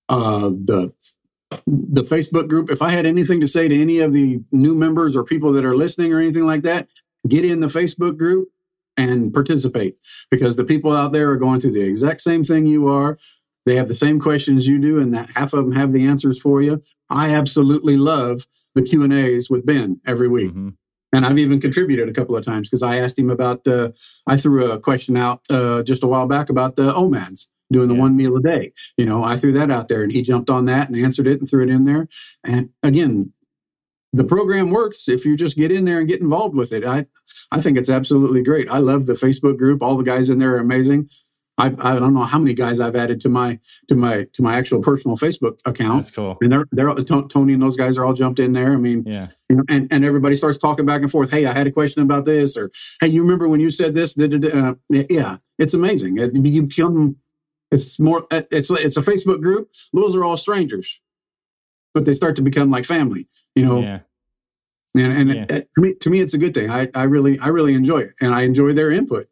uh, 0.09 0.51
the 0.51 0.92
the 1.66 2.02
Facebook 2.02 2.48
group. 2.48 2.70
If 2.70 2.82
I 2.82 2.90
had 2.90 3.06
anything 3.06 3.40
to 3.40 3.48
say 3.48 3.68
to 3.68 3.80
any 3.80 3.98
of 4.00 4.12
the 4.12 4.40
new 4.50 4.74
members 4.74 5.16
or 5.16 5.24
people 5.24 5.52
that 5.52 5.64
are 5.64 5.76
listening 5.76 6.12
or 6.12 6.20
anything 6.20 6.44
like 6.46 6.62
that, 6.62 6.88
get 7.28 7.44
in 7.44 7.60
the 7.60 7.66
Facebook 7.68 8.16
group 8.16 8.48
and 8.96 9.32
participate 9.32 9.96
because 10.30 10.56
the 10.56 10.64
people 10.64 10.94
out 10.94 11.12
there 11.12 11.30
are 11.30 11.36
going 11.36 11.60
through 11.60 11.72
the 11.72 11.80
exact 11.82 12.20
same 12.20 12.44
thing 12.44 12.66
you 12.66 12.88
are. 12.88 13.18
They 13.64 13.76
have 13.76 13.88
the 13.88 13.94
same 13.94 14.18
questions 14.18 14.66
you 14.66 14.80
do, 14.80 14.98
and 14.98 15.14
that 15.14 15.30
half 15.30 15.52
of 15.52 15.64
them 15.64 15.72
have 15.72 15.92
the 15.92 16.04
answers 16.04 16.40
for 16.40 16.60
you. 16.60 16.82
I 17.08 17.34
absolutely 17.34 17.96
love 17.96 18.46
the 18.74 18.82
Q 18.82 19.04
and 19.04 19.12
A's 19.12 19.48
with 19.48 19.64
Ben 19.64 20.00
every 20.04 20.28
week. 20.28 20.52
Mhm. 20.52 20.74
And 21.14 21.26
I've 21.26 21.38
even 21.38 21.60
contributed 21.60 22.08
a 22.08 22.12
couple 22.12 22.34
of 22.36 22.44
times 22.44 22.68
because 22.68 22.82
I 22.82 22.96
asked 22.96 23.18
him 23.18 23.30
about 23.30 23.64
the. 23.64 23.94
I 24.26 24.36
threw 24.36 24.70
a 24.72 24.80
question 24.80 25.16
out 25.16 25.42
uh, 25.50 25.82
just 25.82 26.02
a 26.02 26.06
while 26.06 26.26
back 26.26 26.48
about 26.48 26.76
the 26.76 26.92
OMADs 26.92 27.48
doing 27.72 27.88
the 27.88 27.94
Yeah. 27.94 28.00
one 28.00 28.16
meal 28.16 28.37
a 28.37 28.40
day. 28.42 28.72
You 28.96 29.06
know, 29.06 29.24
I 29.24 29.37
threw 29.37 29.52
that 29.54 29.70
out 29.70 29.88
there, 29.88 30.02
and 30.02 30.12
he 30.12 30.22
jumped 30.22 30.50
on 30.50 30.66
that 30.66 30.88
and 30.88 30.96
answered 30.96 31.26
it 31.26 31.40
and 31.40 31.48
threw 31.48 31.62
it 31.64 31.70
in 31.70 31.85
there. 31.85 32.08
And 32.44 32.70
again, 32.82 33.32
the 34.12 34.24
program 34.24 34.70
works 34.70 35.08
if 35.08 35.24
you 35.24 35.37
just 35.37 35.56
get 35.56 35.72
in 35.72 35.85
there 35.87 35.98
and 35.98 36.06
get 36.08 36.20
involved 36.20 36.54
with 36.54 36.72
it. 36.72 36.85
I 36.85 37.06
I 37.50 37.61
think 37.61 37.78
it's 37.78 37.90
absolutely 37.90 38.42
great. 38.42 38.70
I 38.70 38.78
love 38.78 39.06
the 39.06 39.14
Facebook 39.14 39.56
group. 39.58 39.82
All 39.82 39.96
the 39.96 40.04
guys 40.04 40.28
in 40.30 40.38
there 40.38 40.54
are 40.54 40.58
amazing. 40.58 41.08
I, 41.58 41.66
I 41.66 41.98
don't 41.98 42.14
know 42.14 42.22
how 42.24 42.38
many 42.38 42.54
guys 42.54 42.80
I've 42.80 42.96
added 42.96 43.20
to 43.22 43.28
my 43.28 43.58
to 43.88 43.94
my 43.94 44.26
to 44.32 44.42
my 44.42 44.56
actual 44.56 44.80
personal 44.80 45.16
Facebook 45.16 45.58
account. 45.66 46.02
That's 46.04 46.11
cool. 46.16 46.37
And 46.40 46.50
they're 46.50 46.66
they're 46.72 46.94
Tony 46.94 47.52
and 47.52 47.62
those 47.62 47.76
guys 47.76 47.96
are 47.98 48.04
all 48.04 48.14
jumped 48.14 48.40
in 48.40 48.52
there. 48.54 48.72
I 48.72 48.76
mean, 48.78 49.04
Yeah. 49.06 49.28
you 49.50 49.56
know, 49.56 49.62
and, 49.68 49.87
and 49.92 50.02
everybody 50.04 50.35
starts 50.35 50.56
talking 50.58 50.87
back 50.87 51.02
and 51.02 51.11
forth. 51.11 51.30
Hey, 51.30 51.44
I 51.46 51.52
had 51.52 51.66
a 51.66 51.70
question 51.72 52.02
about 52.02 52.24
this, 52.24 52.56
or 52.56 52.70
hey, 53.00 53.08
you 53.08 53.22
remember 53.22 53.48
when 53.48 53.61
you 53.61 53.70
said 53.70 53.94
this? 53.94 54.16
Uh, 54.18 54.74
yeah, 54.90 55.37
it's 55.58 55.74
amazing. 55.74 56.16
You 56.18 56.62
become 56.62 57.16
it's 57.72 57.98
more 57.98 58.26
uh, 58.30 58.42
it's 58.50 58.70
it's 58.70 58.96
a 58.96 59.02
Facebook 59.02 59.40
group. 59.42 59.70
Those 59.92 60.14
are 60.14 60.22
all 60.24 60.37
strangers, 60.37 61.00
but 61.94 62.04
they 62.04 62.14
start 62.14 62.37
to 62.37 62.42
become 62.42 62.70
like 62.70 62.85
family. 62.85 63.28
You 63.56 63.64
know, 63.66 63.80
Yeah. 63.82 63.98
and 64.94 65.12
and 65.12 65.30
Yeah. 65.30 65.42
it, 65.44 65.50
it- 65.50 65.68
to 65.74 65.80
me 65.80 65.94
to 65.94 66.11
me 66.11 66.20
it's 66.20 66.35
a 66.35 66.38
good 66.38 66.54
thing. 66.54 66.70
I 66.70 66.88
I 66.94 67.04
really 67.04 67.38
I 67.38 67.48
really 67.48 67.74
enjoy 67.74 68.00
it, 68.00 68.12
and 68.20 68.35
I 68.35 68.42
enjoy 68.42 68.72
their 68.74 68.90
input. 68.92 69.26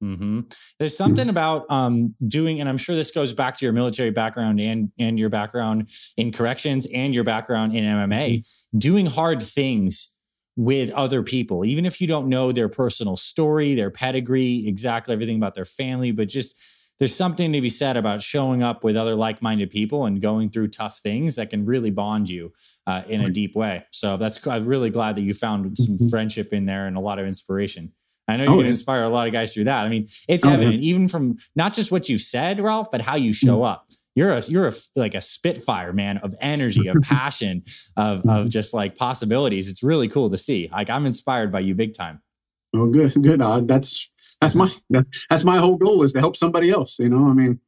hmm 0.00 0.40
There's 0.78 0.96
something 0.96 1.28
about 1.28 1.70
um, 1.70 2.14
doing, 2.26 2.58
and 2.60 2.68
I'm 2.68 2.78
sure 2.78 2.94
this 2.96 3.10
goes 3.10 3.34
back 3.34 3.58
to 3.58 3.66
your 3.66 3.72
military 3.74 4.10
background 4.10 4.60
and 4.60 4.90
and 4.98 5.18
your 5.18 5.28
background 5.28 5.90
in 6.16 6.32
corrections 6.32 6.86
and 6.94 7.14
your 7.14 7.24
background 7.24 7.76
in 7.76 7.84
MMA. 7.84 8.46
Doing 8.78 9.06
hard 9.06 9.42
things 9.42 10.12
with 10.56 10.90
other 10.90 11.22
people, 11.22 11.64
even 11.64 11.86
if 11.86 12.00
you 12.00 12.06
don't 12.06 12.28
know 12.28 12.52
their 12.52 12.68
personal 12.68 13.16
story, 13.16 13.74
their 13.74 13.90
pedigree, 13.90 14.66
exactly 14.66 15.12
everything 15.12 15.36
about 15.36 15.54
their 15.54 15.64
family, 15.64 16.10
but 16.12 16.28
just 16.28 16.54
there's 17.00 17.14
something 17.14 17.52
to 17.52 17.60
be 17.60 17.68
said 17.68 17.96
about 17.96 18.22
showing 18.22 18.62
up 18.62 18.84
with 18.84 18.94
other 18.96 19.14
like-minded 19.16 19.70
people 19.70 20.04
and 20.06 20.20
going 20.20 20.50
through 20.50 20.68
tough 20.68 20.98
things 21.00 21.34
that 21.36 21.50
can 21.50 21.64
really 21.66 21.90
bond 21.90 22.28
you 22.30 22.52
uh, 22.86 23.02
in 23.08 23.22
a 23.22 23.30
deep 23.30 23.56
way. 23.56 23.84
So 23.90 24.16
that's 24.16 24.46
I'm 24.46 24.66
really 24.66 24.90
glad 24.90 25.16
that 25.16 25.22
you 25.22 25.34
found 25.34 25.76
some 25.78 25.98
Mhm. 25.98 26.10
friendship 26.10 26.52
in 26.52 26.66
there 26.66 26.86
and 26.86 26.96
a 26.96 27.00
lot 27.00 27.18
of 27.18 27.24
inspiration. 27.26 27.92
I 28.28 28.36
know 28.36 28.44
you 28.44 28.50
Oh, 28.50 28.56
can 28.58 28.66
inspire 28.66 29.02
a 29.02 29.08
lot 29.08 29.26
of 29.26 29.32
guys 29.32 29.52
through 29.52 29.64
that. 29.64 29.84
I 29.84 29.88
mean, 29.88 30.06
it's 30.28 30.44
Oh, 30.44 30.48
yeah. 30.48 30.54
evident 30.54 30.82
even 30.82 31.08
from 31.08 31.38
not 31.56 31.72
just 31.74 31.90
what 31.90 32.08
you've 32.08 32.20
said, 32.20 32.60
Ralph, 32.60 32.90
but 32.92 33.00
how 33.00 33.16
you 33.16 33.30
Mm-hmm. 33.30 33.46
show 33.48 33.62
up. 33.64 33.88
You're 34.14 34.32
a 34.32 34.42
you're 34.46 34.68
a 34.68 34.72
like 34.96 35.14
a 35.14 35.20
spitfire, 35.20 35.92
man, 35.92 36.18
of 36.18 36.34
energy, 36.40 36.86
of 36.88 36.96
passion, 37.02 37.62
of 37.96 38.18
Mm-hmm. 38.20 38.28
of 38.28 38.50
just 38.50 38.74
like 38.74 38.96
possibilities. 38.96 39.68
It's 39.68 39.82
really 39.82 40.06
cool 40.08 40.28
to 40.30 40.36
see. 40.36 40.68
Like 40.70 40.90
I'm 40.90 41.06
inspired 41.06 41.50
by 41.50 41.60
you 41.60 41.74
big 41.74 41.92
time. 41.94 42.20
Oh, 42.74 42.86
good, 42.86 43.14
good. 43.22 43.40
Uh, 43.40 43.60
that's 43.60 44.10
that's 44.40 44.54
my 44.54 44.72
that's 45.28 45.44
my 45.44 45.58
whole 45.58 45.76
goal 45.76 46.02
is 46.02 46.12
to 46.14 46.20
help 46.20 46.36
somebody 46.36 46.70
else. 46.70 46.98
You 46.98 47.08
know, 47.08 47.28
I 47.28 47.34
mean, 47.34 47.60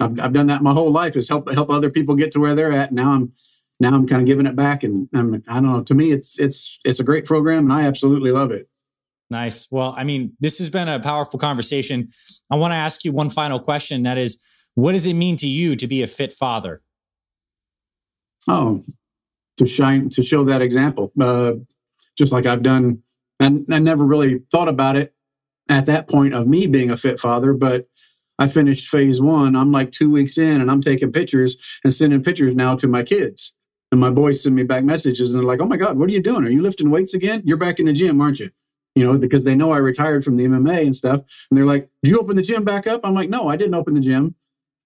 I've, 0.00 0.18
I've 0.18 0.32
done 0.32 0.48
that 0.48 0.62
my 0.62 0.72
whole 0.72 0.90
life 0.90 1.16
is 1.16 1.28
help 1.28 1.50
help 1.52 1.70
other 1.70 1.90
people 1.90 2.14
get 2.14 2.32
to 2.32 2.40
where 2.40 2.54
they're 2.54 2.72
at. 2.72 2.92
Now 2.92 3.12
I'm 3.12 3.32
now 3.80 3.94
I'm 3.94 4.06
kind 4.06 4.22
of 4.22 4.26
giving 4.26 4.46
it 4.46 4.56
back, 4.56 4.82
and 4.82 5.08
I'm, 5.14 5.34
I 5.46 5.54
don't 5.54 5.64
know. 5.64 5.82
To 5.82 5.94
me, 5.94 6.10
it's 6.10 6.38
it's 6.38 6.80
it's 6.84 6.98
a 6.98 7.04
great 7.04 7.24
program, 7.24 7.70
and 7.70 7.72
I 7.72 7.84
absolutely 7.84 8.32
love 8.32 8.50
it. 8.50 8.68
Nice. 9.30 9.68
Well, 9.70 9.94
I 9.96 10.04
mean, 10.04 10.32
this 10.40 10.58
has 10.58 10.70
been 10.70 10.88
a 10.88 10.98
powerful 10.98 11.38
conversation. 11.38 12.10
I 12.50 12.56
want 12.56 12.72
to 12.72 12.76
ask 12.76 13.04
you 13.04 13.12
one 13.12 13.30
final 13.30 13.60
question. 13.60 14.02
That 14.04 14.18
is, 14.18 14.38
what 14.74 14.92
does 14.92 15.06
it 15.06 15.14
mean 15.14 15.36
to 15.36 15.46
you 15.46 15.76
to 15.76 15.86
be 15.86 16.02
a 16.02 16.06
fit 16.06 16.32
father? 16.32 16.82
Oh, 18.48 18.82
to 19.58 19.66
shine 19.66 20.08
to 20.10 20.22
show 20.24 20.44
that 20.44 20.62
example, 20.62 21.12
uh, 21.20 21.52
just 22.16 22.32
like 22.32 22.46
I've 22.46 22.62
done, 22.62 23.02
and 23.38 23.66
I 23.70 23.78
never 23.78 24.04
really 24.04 24.40
thought 24.50 24.68
about 24.68 24.96
it 24.96 25.14
at 25.68 25.86
that 25.86 26.08
point 26.08 26.34
of 26.34 26.46
me 26.46 26.66
being 26.66 26.90
a 26.90 26.96
fit 26.96 27.20
father, 27.20 27.52
but 27.52 27.86
I 28.38 28.48
finished 28.48 28.88
phase 28.88 29.20
one. 29.20 29.56
I'm 29.56 29.72
like 29.72 29.90
two 29.90 30.10
weeks 30.10 30.38
in, 30.38 30.60
and 30.60 30.70
I'm 30.70 30.80
taking 30.80 31.12
pictures 31.12 31.56
and 31.82 31.92
sending 31.92 32.22
pictures 32.22 32.54
now 32.54 32.76
to 32.76 32.86
my 32.86 33.02
kids. 33.02 33.54
And 33.90 34.00
my 34.00 34.10
boys 34.10 34.42
send 34.42 34.54
me 34.54 34.62
back 34.62 34.84
messages, 34.84 35.30
and 35.30 35.38
they're 35.38 35.46
like, 35.46 35.60
"Oh 35.60 35.66
my 35.66 35.76
God, 35.76 35.98
what 35.98 36.08
are 36.08 36.12
you 36.12 36.22
doing? 36.22 36.44
Are 36.44 36.50
you 36.50 36.62
lifting 36.62 36.90
weights 36.90 37.14
again? 37.14 37.42
You're 37.44 37.56
back 37.56 37.80
in 37.80 37.86
the 37.86 37.92
gym, 37.92 38.20
aren't 38.20 38.38
you?" 38.38 38.50
You 38.94 39.04
know, 39.04 39.18
because 39.18 39.44
they 39.44 39.54
know 39.54 39.72
I 39.72 39.78
retired 39.78 40.24
from 40.24 40.36
the 40.36 40.44
MMA 40.44 40.82
and 40.82 40.94
stuff, 40.94 41.20
and 41.50 41.58
they're 41.58 41.66
like, 41.66 41.88
"Did 42.02 42.10
you 42.10 42.20
open 42.20 42.36
the 42.36 42.42
gym 42.42 42.64
back 42.64 42.86
up?" 42.86 43.00
I'm 43.02 43.14
like, 43.14 43.30
"No, 43.30 43.48
I 43.48 43.56
didn't 43.56 43.74
open 43.74 43.94
the 43.94 44.00
gym, 44.00 44.34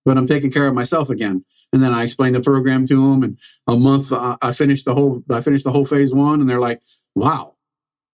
but 0.05 0.16
I'm 0.16 0.27
taking 0.27 0.51
care 0.51 0.66
of 0.66 0.75
myself 0.75 1.11
again." 1.11 1.45
And 1.73 1.83
then 1.83 1.92
I 1.92 2.05
explained 2.05 2.37
the 2.37 2.40
program 2.40 2.87
to 2.87 2.95
them, 2.97 3.23
and 3.23 3.38
a 3.66 3.77
month 3.77 4.12
uh, 4.12 4.37
I 4.40 4.53
finished 4.53 4.85
the 4.85 4.95
whole 4.95 5.25
I 5.29 5.40
finished 5.40 5.64
the 5.64 5.73
whole 5.73 5.85
phase 5.85 6.14
one, 6.14 6.40
and 6.40 6.49
they're 6.49 6.61
like, 6.61 6.81
"Wow." 7.14 7.55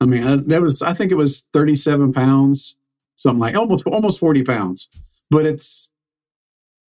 I 0.01 0.07
mean, 0.07 0.23
uh, 0.23 0.39
that 0.47 0.63
was 0.63 0.83
I 0.83 0.93
think 0.93 1.11
it 1.13 1.17
was 1.17 1.47
37 1.53 2.13
pounds, 2.13 2.77
something 3.17 3.41
like 3.41 3.57
almost 3.57 3.87
almost 3.87 4.21
40 4.21 4.45
pounds, 4.45 4.89
but 5.31 5.45
it's 5.47 5.91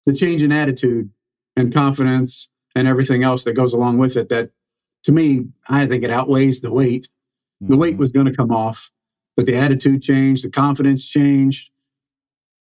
the 0.07 0.13
change 0.13 0.43
in 0.43 0.53
attitude 0.53 1.11
and 1.57 1.73
confidence 1.73 2.49
and 2.75 2.87
everything 2.87 3.23
else 3.23 3.45
that 3.45 3.55
goes 3.55 3.73
along 3.73 3.99
with 3.99 4.17
it. 4.17 4.29
That 4.29 4.51
to 5.05 5.13
me, 5.13 5.47
I 5.69 5.87
think 5.87 6.05
it 6.05 6.11
outweighs 6.11 6.61
the 6.61 6.73
weight. 6.73 7.09
The 7.61 7.77
weight 7.77 7.97
was 7.97 8.13
going 8.13 8.27
to 8.27 8.35
come 8.35 8.51
off, 8.51 8.91
but 9.37 9.47
the 9.47 9.55
attitude 9.55 10.03
changed, 10.03 10.45
the 10.45 10.51
confidence 10.51 11.07
changed. 11.07 11.71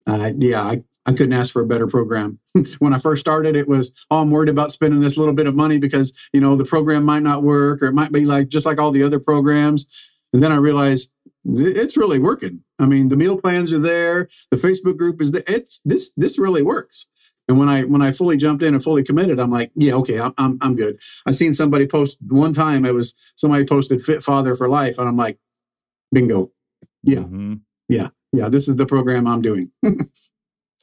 Uh, 0.06 0.30
yeah, 0.38 0.62
I, 0.62 0.82
I 1.04 1.12
couldn't 1.12 1.34
ask 1.34 1.52
for 1.52 1.60
a 1.60 1.66
better 1.66 1.86
program. 1.86 2.38
when 2.78 2.94
I 2.94 2.98
first 2.98 3.20
started, 3.20 3.56
it 3.56 3.68
was, 3.68 3.92
oh, 4.10 4.20
I'm 4.20 4.30
worried 4.30 4.48
about 4.48 4.72
spending 4.72 5.00
this 5.00 5.16
little 5.16 5.34
bit 5.34 5.46
of 5.46 5.54
money 5.54 5.78
because, 5.78 6.12
you 6.32 6.40
know, 6.40 6.56
the 6.56 6.64
program 6.64 7.04
might 7.04 7.22
not 7.22 7.42
work 7.42 7.82
or 7.82 7.86
it 7.86 7.92
might 7.92 8.12
be 8.12 8.24
like 8.24 8.48
just 8.48 8.64
like 8.64 8.80
all 8.80 8.92
the 8.92 9.02
other 9.02 9.20
programs. 9.20 9.86
And 10.32 10.42
then 10.42 10.52
I 10.52 10.56
realized 10.56 11.10
it's 11.44 11.96
really 11.96 12.18
working. 12.18 12.62
I 12.78 12.86
mean, 12.86 13.08
the 13.08 13.16
meal 13.16 13.38
plans 13.38 13.72
are 13.72 13.78
there, 13.78 14.28
the 14.50 14.56
Facebook 14.56 14.96
group 14.96 15.20
is 15.20 15.30
there. 15.30 15.44
It's 15.46 15.80
this 15.84 16.10
this 16.16 16.38
really 16.38 16.62
works. 16.62 17.06
And 17.48 17.58
when 17.58 17.68
I 17.68 17.84
when 17.84 18.02
I 18.02 18.10
fully 18.10 18.36
jumped 18.36 18.62
in 18.62 18.74
and 18.74 18.82
fully 18.82 19.04
committed, 19.04 19.38
I'm 19.38 19.50
like, 19.52 19.70
yeah, 19.76 19.94
okay, 19.94 20.20
I'm 20.20 20.34
I'm, 20.36 20.58
I'm 20.60 20.76
good. 20.76 21.00
I 21.26 21.30
seen 21.30 21.54
somebody 21.54 21.86
post 21.86 22.18
one 22.26 22.52
time. 22.54 22.84
It 22.84 22.94
was 22.94 23.14
somebody 23.36 23.64
posted 23.64 24.02
"Fit 24.02 24.22
Father 24.22 24.54
for 24.56 24.68
Life," 24.68 24.98
and 24.98 25.08
I'm 25.08 25.16
like, 25.16 25.38
bingo, 26.12 26.50
yeah. 27.02 27.20
Mhm. 27.20 27.60
yeah. 27.88 28.08
This 28.48 28.68
is 28.68 28.76
the 28.76 28.86
program 28.86 29.26
I'm 29.26 29.42
doing. 29.42 29.70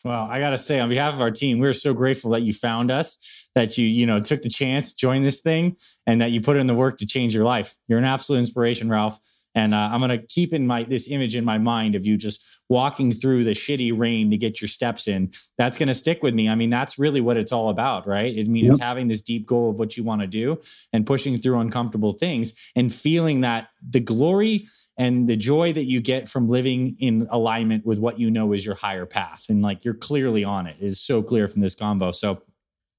Well, 0.06 0.28
I 0.30 0.40
got 0.40 0.50
to 0.50 0.58
say, 0.58 0.82
on 0.82 0.90
behalf 0.90 1.14
of 1.14 1.22
our 1.22 1.32
team, 1.32 1.60
we're 1.60 1.72
so 1.72 1.94
grateful 1.94 2.32
that 2.32 2.42
you 2.42 2.52
found 2.52 2.92
us, 2.92 3.20
that 3.56 3.78
you, 3.78 3.86
you 3.88 4.06
know, 4.06 4.20
took 4.20 4.42
the 4.42 4.50
chance, 4.50 4.92
joined 4.92 5.24
this 5.26 5.40
thing, 5.40 5.78
and 6.06 6.20
that 6.20 6.32
you 6.32 6.42
put 6.42 6.58
in 6.58 6.68
the 6.68 6.76
work 6.76 6.98
to 6.98 7.06
change 7.06 7.34
your 7.34 7.46
life. 7.46 7.78
You're 7.88 8.00
an 8.00 8.04
absolute 8.06 8.40
inspiration, 8.40 8.90
Ralph. 8.90 9.18
And 9.56 9.74
uh, 9.74 9.90
I'm 9.92 10.00
going 10.00 10.18
to 10.18 10.26
keep 10.28 10.54
in 10.54 10.66
my 10.68 10.84
this 10.84 11.10
image 11.10 11.36
in 11.36 11.46
my 11.46 11.58
mind 11.58 11.96
of 11.96 12.06
you 12.06 12.18
just 12.18 12.46
walking 12.70 13.12
through 13.12 13.44
the 13.44 13.52
shitty 13.52 13.98
rain 13.98 14.32
to 14.32 14.38
get 14.38 14.62
your 14.62 14.68
steps 14.68 15.08
in. 15.08 15.32
That's 15.58 15.78
going 15.78 15.88
to 15.88 15.94
stick 15.94 16.24
with 16.24 16.34
me. 16.34 16.50
I 16.50 16.56
mean, 16.56 16.70
that's 16.70 16.98
really 16.98 17.22
what 17.22 17.38
it's 17.38 17.52
all 17.52 17.70
about, 17.70 18.08
right? 18.08 18.36
I 18.38 18.44
mean, 18.44 18.68
it's 18.68 18.80
having 18.80 19.08
this 19.08 19.22
deep 19.22 19.46
goal 19.46 19.70
of 19.70 19.80
what 19.80 19.96
you 19.96 20.04
want 20.04 20.22
to 20.22 20.28
do 20.28 20.60
and 20.92 21.06
pushing 21.06 21.40
through 21.40 21.60
uncomfortable 21.60 22.14
things 22.14 22.54
and 22.76 22.94
feeling 22.94 23.42
that 23.42 23.68
the 23.88 24.00
glory 24.00 24.66
and 24.98 25.28
the 25.28 25.36
joy 25.36 25.74
that 25.74 25.86
you 25.86 26.02
get 26.02 26.28
from 26.28 26.48
living 26.48 26.96
in 27.00 27.28
alignment 27.30 27.86
with 27.86 28.00
what 28.00 28.20
you 28.20 28.32
know 28.32 28.54
is 28.54 28.66
your 28.66 28.76
higher 28.76 29.06
path. 29.06 29.46
And 29.50 29.62
like 29.62 29.84
you're 29.86 29.94
clearly 29.94 30.44
on 30.44 30.68
it 30.68 30.78
is 30.80 31.02
so 31.02 31.22
clear 31.22 31.48
from 31.48 31.62
this 31.62 31.76
combo. 31.76 32.12
So 32.12 32.42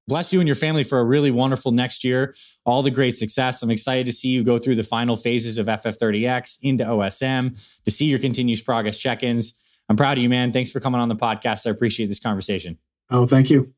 bless 0.07 0.31
you 0.31 0.39
and 0.39 0.47
your 0.47 0.55
family 0.55 0.83
for 0.83 0.99
a 0.99 1.03
really 1.03 1.31
wonderful 1.31 1.71
next 1.71 2.03
year. 2.03 2.35
All 2.65 2.81
the 2.81 2.91
great 2.91 3.15
success. 3.17 3.61
I'm 3.61 3.71
excited 3.71 4.05
to 4.05 4.11
see 4.11 4.29
you 4.29 4.43
go 4.43 4.57
through 4.57 4.75
the 4.75 4.83
final 4.83 5.15
phases 5.15 5.57
of 5.57 5.67
FF30X 5.67 6.59
into 6.63 6.83
OSM, 6.83 7.83
to 7.85 7.91
see 7.91 8.05
your 8.05 8.19
continuous 8.19 8.61
progress 8.61 8.97
check 8.97 9.23
ins. 9.23 9.59
I'm 9.89 9.95
proud 9.95 10.17
of 10.17 10.23
you, 10.23 10.29
man. 10.29 10.51
Thanks 10.51 10.71
for 10.71 10.79
coming 10.79 11.01
on 11.01 11.09
the 11.09 11.15
podcast. 11.15 11.67
I 11.67 11.69
appreciate 11.69 12.07
this 12.07 12.19
conversation. 12.19 12.77
Oh, 13.09 13.27
thank 13.27 13.49
you. 13.49 13.73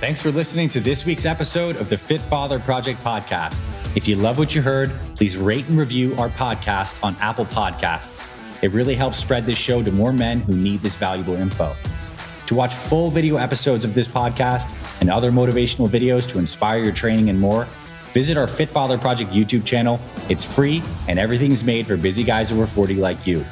Thanks 0.00 0.20
for 0.20 0.30
listening 0.30 0.68
to 0.70 0.80
this 0.80 1.06
week's 1.06 1.24
episode 1.24 1.76
of 1.76 1.88
the 1.88 1.96
Fit 1.96 2.20
Father 2.20 2.58
Project 2.58 3.02
podcast. 3.02 3.62
If 3.96 4.06
you 4.06 4.16
love 4.16 4.36
what 4.36 4.54
you 4.54 4.60
heard, 4.60 4.92
please 5.16 5.36
rate 5.36 5.66
and 5.68 5.78
review 5.78 6.14
our 6.16 6.28
podcast 6.28 7.02
on 7.02 7.16
Apple 7.20 7.46
Podcasts. 7.46 8.28
It 8.62 8.72
really 8.72 8.94
helps 8.94 9.18
spread 9.18 9.46
this 9.46 9.58
show 9.58 9.82
to 9.82 9.90
more 9.90 10.12
men 10.12 10.40
who 10.40 10.54
need 10.54 10.80
this 10.80 10.96
valuable 10.96 11.34
info. 11.34 11.74
To 12.46 12.54
watch 12.54 12.74
full 12.74 13.10
video 13.10 13.36
episodes 13.36 13.84
of 13.84 13.94
this 13.94 14.06
podcast 14.06 14.70
and 15.00 15.10
other 15.10 15.32
motivational 15.32 15.88
videos 15.88 16.28
to 16.28 16.38
inspire 16.38 16.82
your 16.82 16.92
training 16.92 17.30
and 17.30 17.40
more, 17.40 17.66
visit 18.12 18.36
our 18.36 18.46
Fit 18.46 18.68
Father 18.68 18.98
Project 18.98 19.30
YouTube 19.30 19.64
channel. 19.64 19.98
It's 20.28 20.44
free 20.44 20.82
and 21.08 21.18
everything's 21.18 21.64
made 21.64 21.86
for 21.86 21.96
busy 21.96 22.22
guys 22.22 22.52
over 22.52 22.66
40 22.66 22.96
like 22.96 23.26
you. 23.26 23.44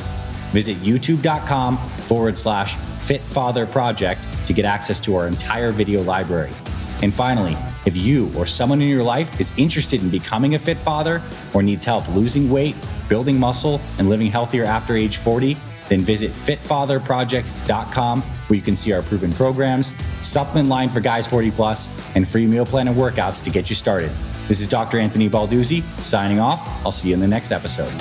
Visit 0.52 0.76
youtube.com 0.78 1.78
forward 1.88 2.36
slash 2.36 2.76
Fit 3.00 3.22
Father 3.22 3.66
Project 3.66 4.28
to 4.46 4.52
get 4.52 4.66
access 4.66 5.00
to 5.00 5.16
our 5.16 5.26
entire 5.26 5.72
video 5.72 6.02
library. 6.02 6.52
And 7.02 7.12
finally, 7.12 7.56
if 7.86 7.96
you 7.96 8.30
or 8.36 8.46
someone 8.46 8.80
in 8.82 8.88
your 8.88 9.02
life 9.02 9.40
is 9.40 9.52
interested 9.56 10.02
in 10.02 10.10
becoming 10.10 10.54
a 10.54 10.58
fit 10.58 10.78
father 10.78 11.20
or 11.52 11.62
needs 11.62 11.84
help 11.84 12.06
losing 12.10 12.48
weight, 12.48 12.76
building 13.08 13.40
muscle, 13.40 13.80
and 13.98 14.08
living 14.08 14.30
healthier 14.30 14.64
after 14.64 14.96
age 14.96 15.16
40, 15.16 15.56
then 15.88 16.00
visit 16.00 16.32
fitfatherproject.com 16.32 18.22
where 18.22 18.56
you 18.56 18.62
can 18.62 18.74
see 18.74 18.92
our 18.92 19.02
proven 19.02 19.32
programs, 19.32 19.92
supplement 20.22 20.68
line 20.68 20.88
for 20.88 21.00
guys 21.00 21.26
40 21.26 21.50
plus, 21.52 21.88
and 22.14 22.28
free 22.28 22.46
meal 22.46 22.66
plan 22.66 22.88
and 22.88 22.96
workouts 22.96 23.42
to 23.44 23.50
get 23.50 23.68
you 23.68 23.76
started. 23.76 24.12
This 24.48 24.60
is 24.60 24.68
Dr. 24.68 24.98
Anthony 24.98 25.30
Balduzzi 25.30 25.82
signing 26.00 26.40
off. 26.40 26.60
I'll 26.84 26.92
see 26.92 27.08
you 27.08 27.14
in 27.14 27.20
the 27.20 27.28
next 27.28 27.52
episode. 27.52 27.92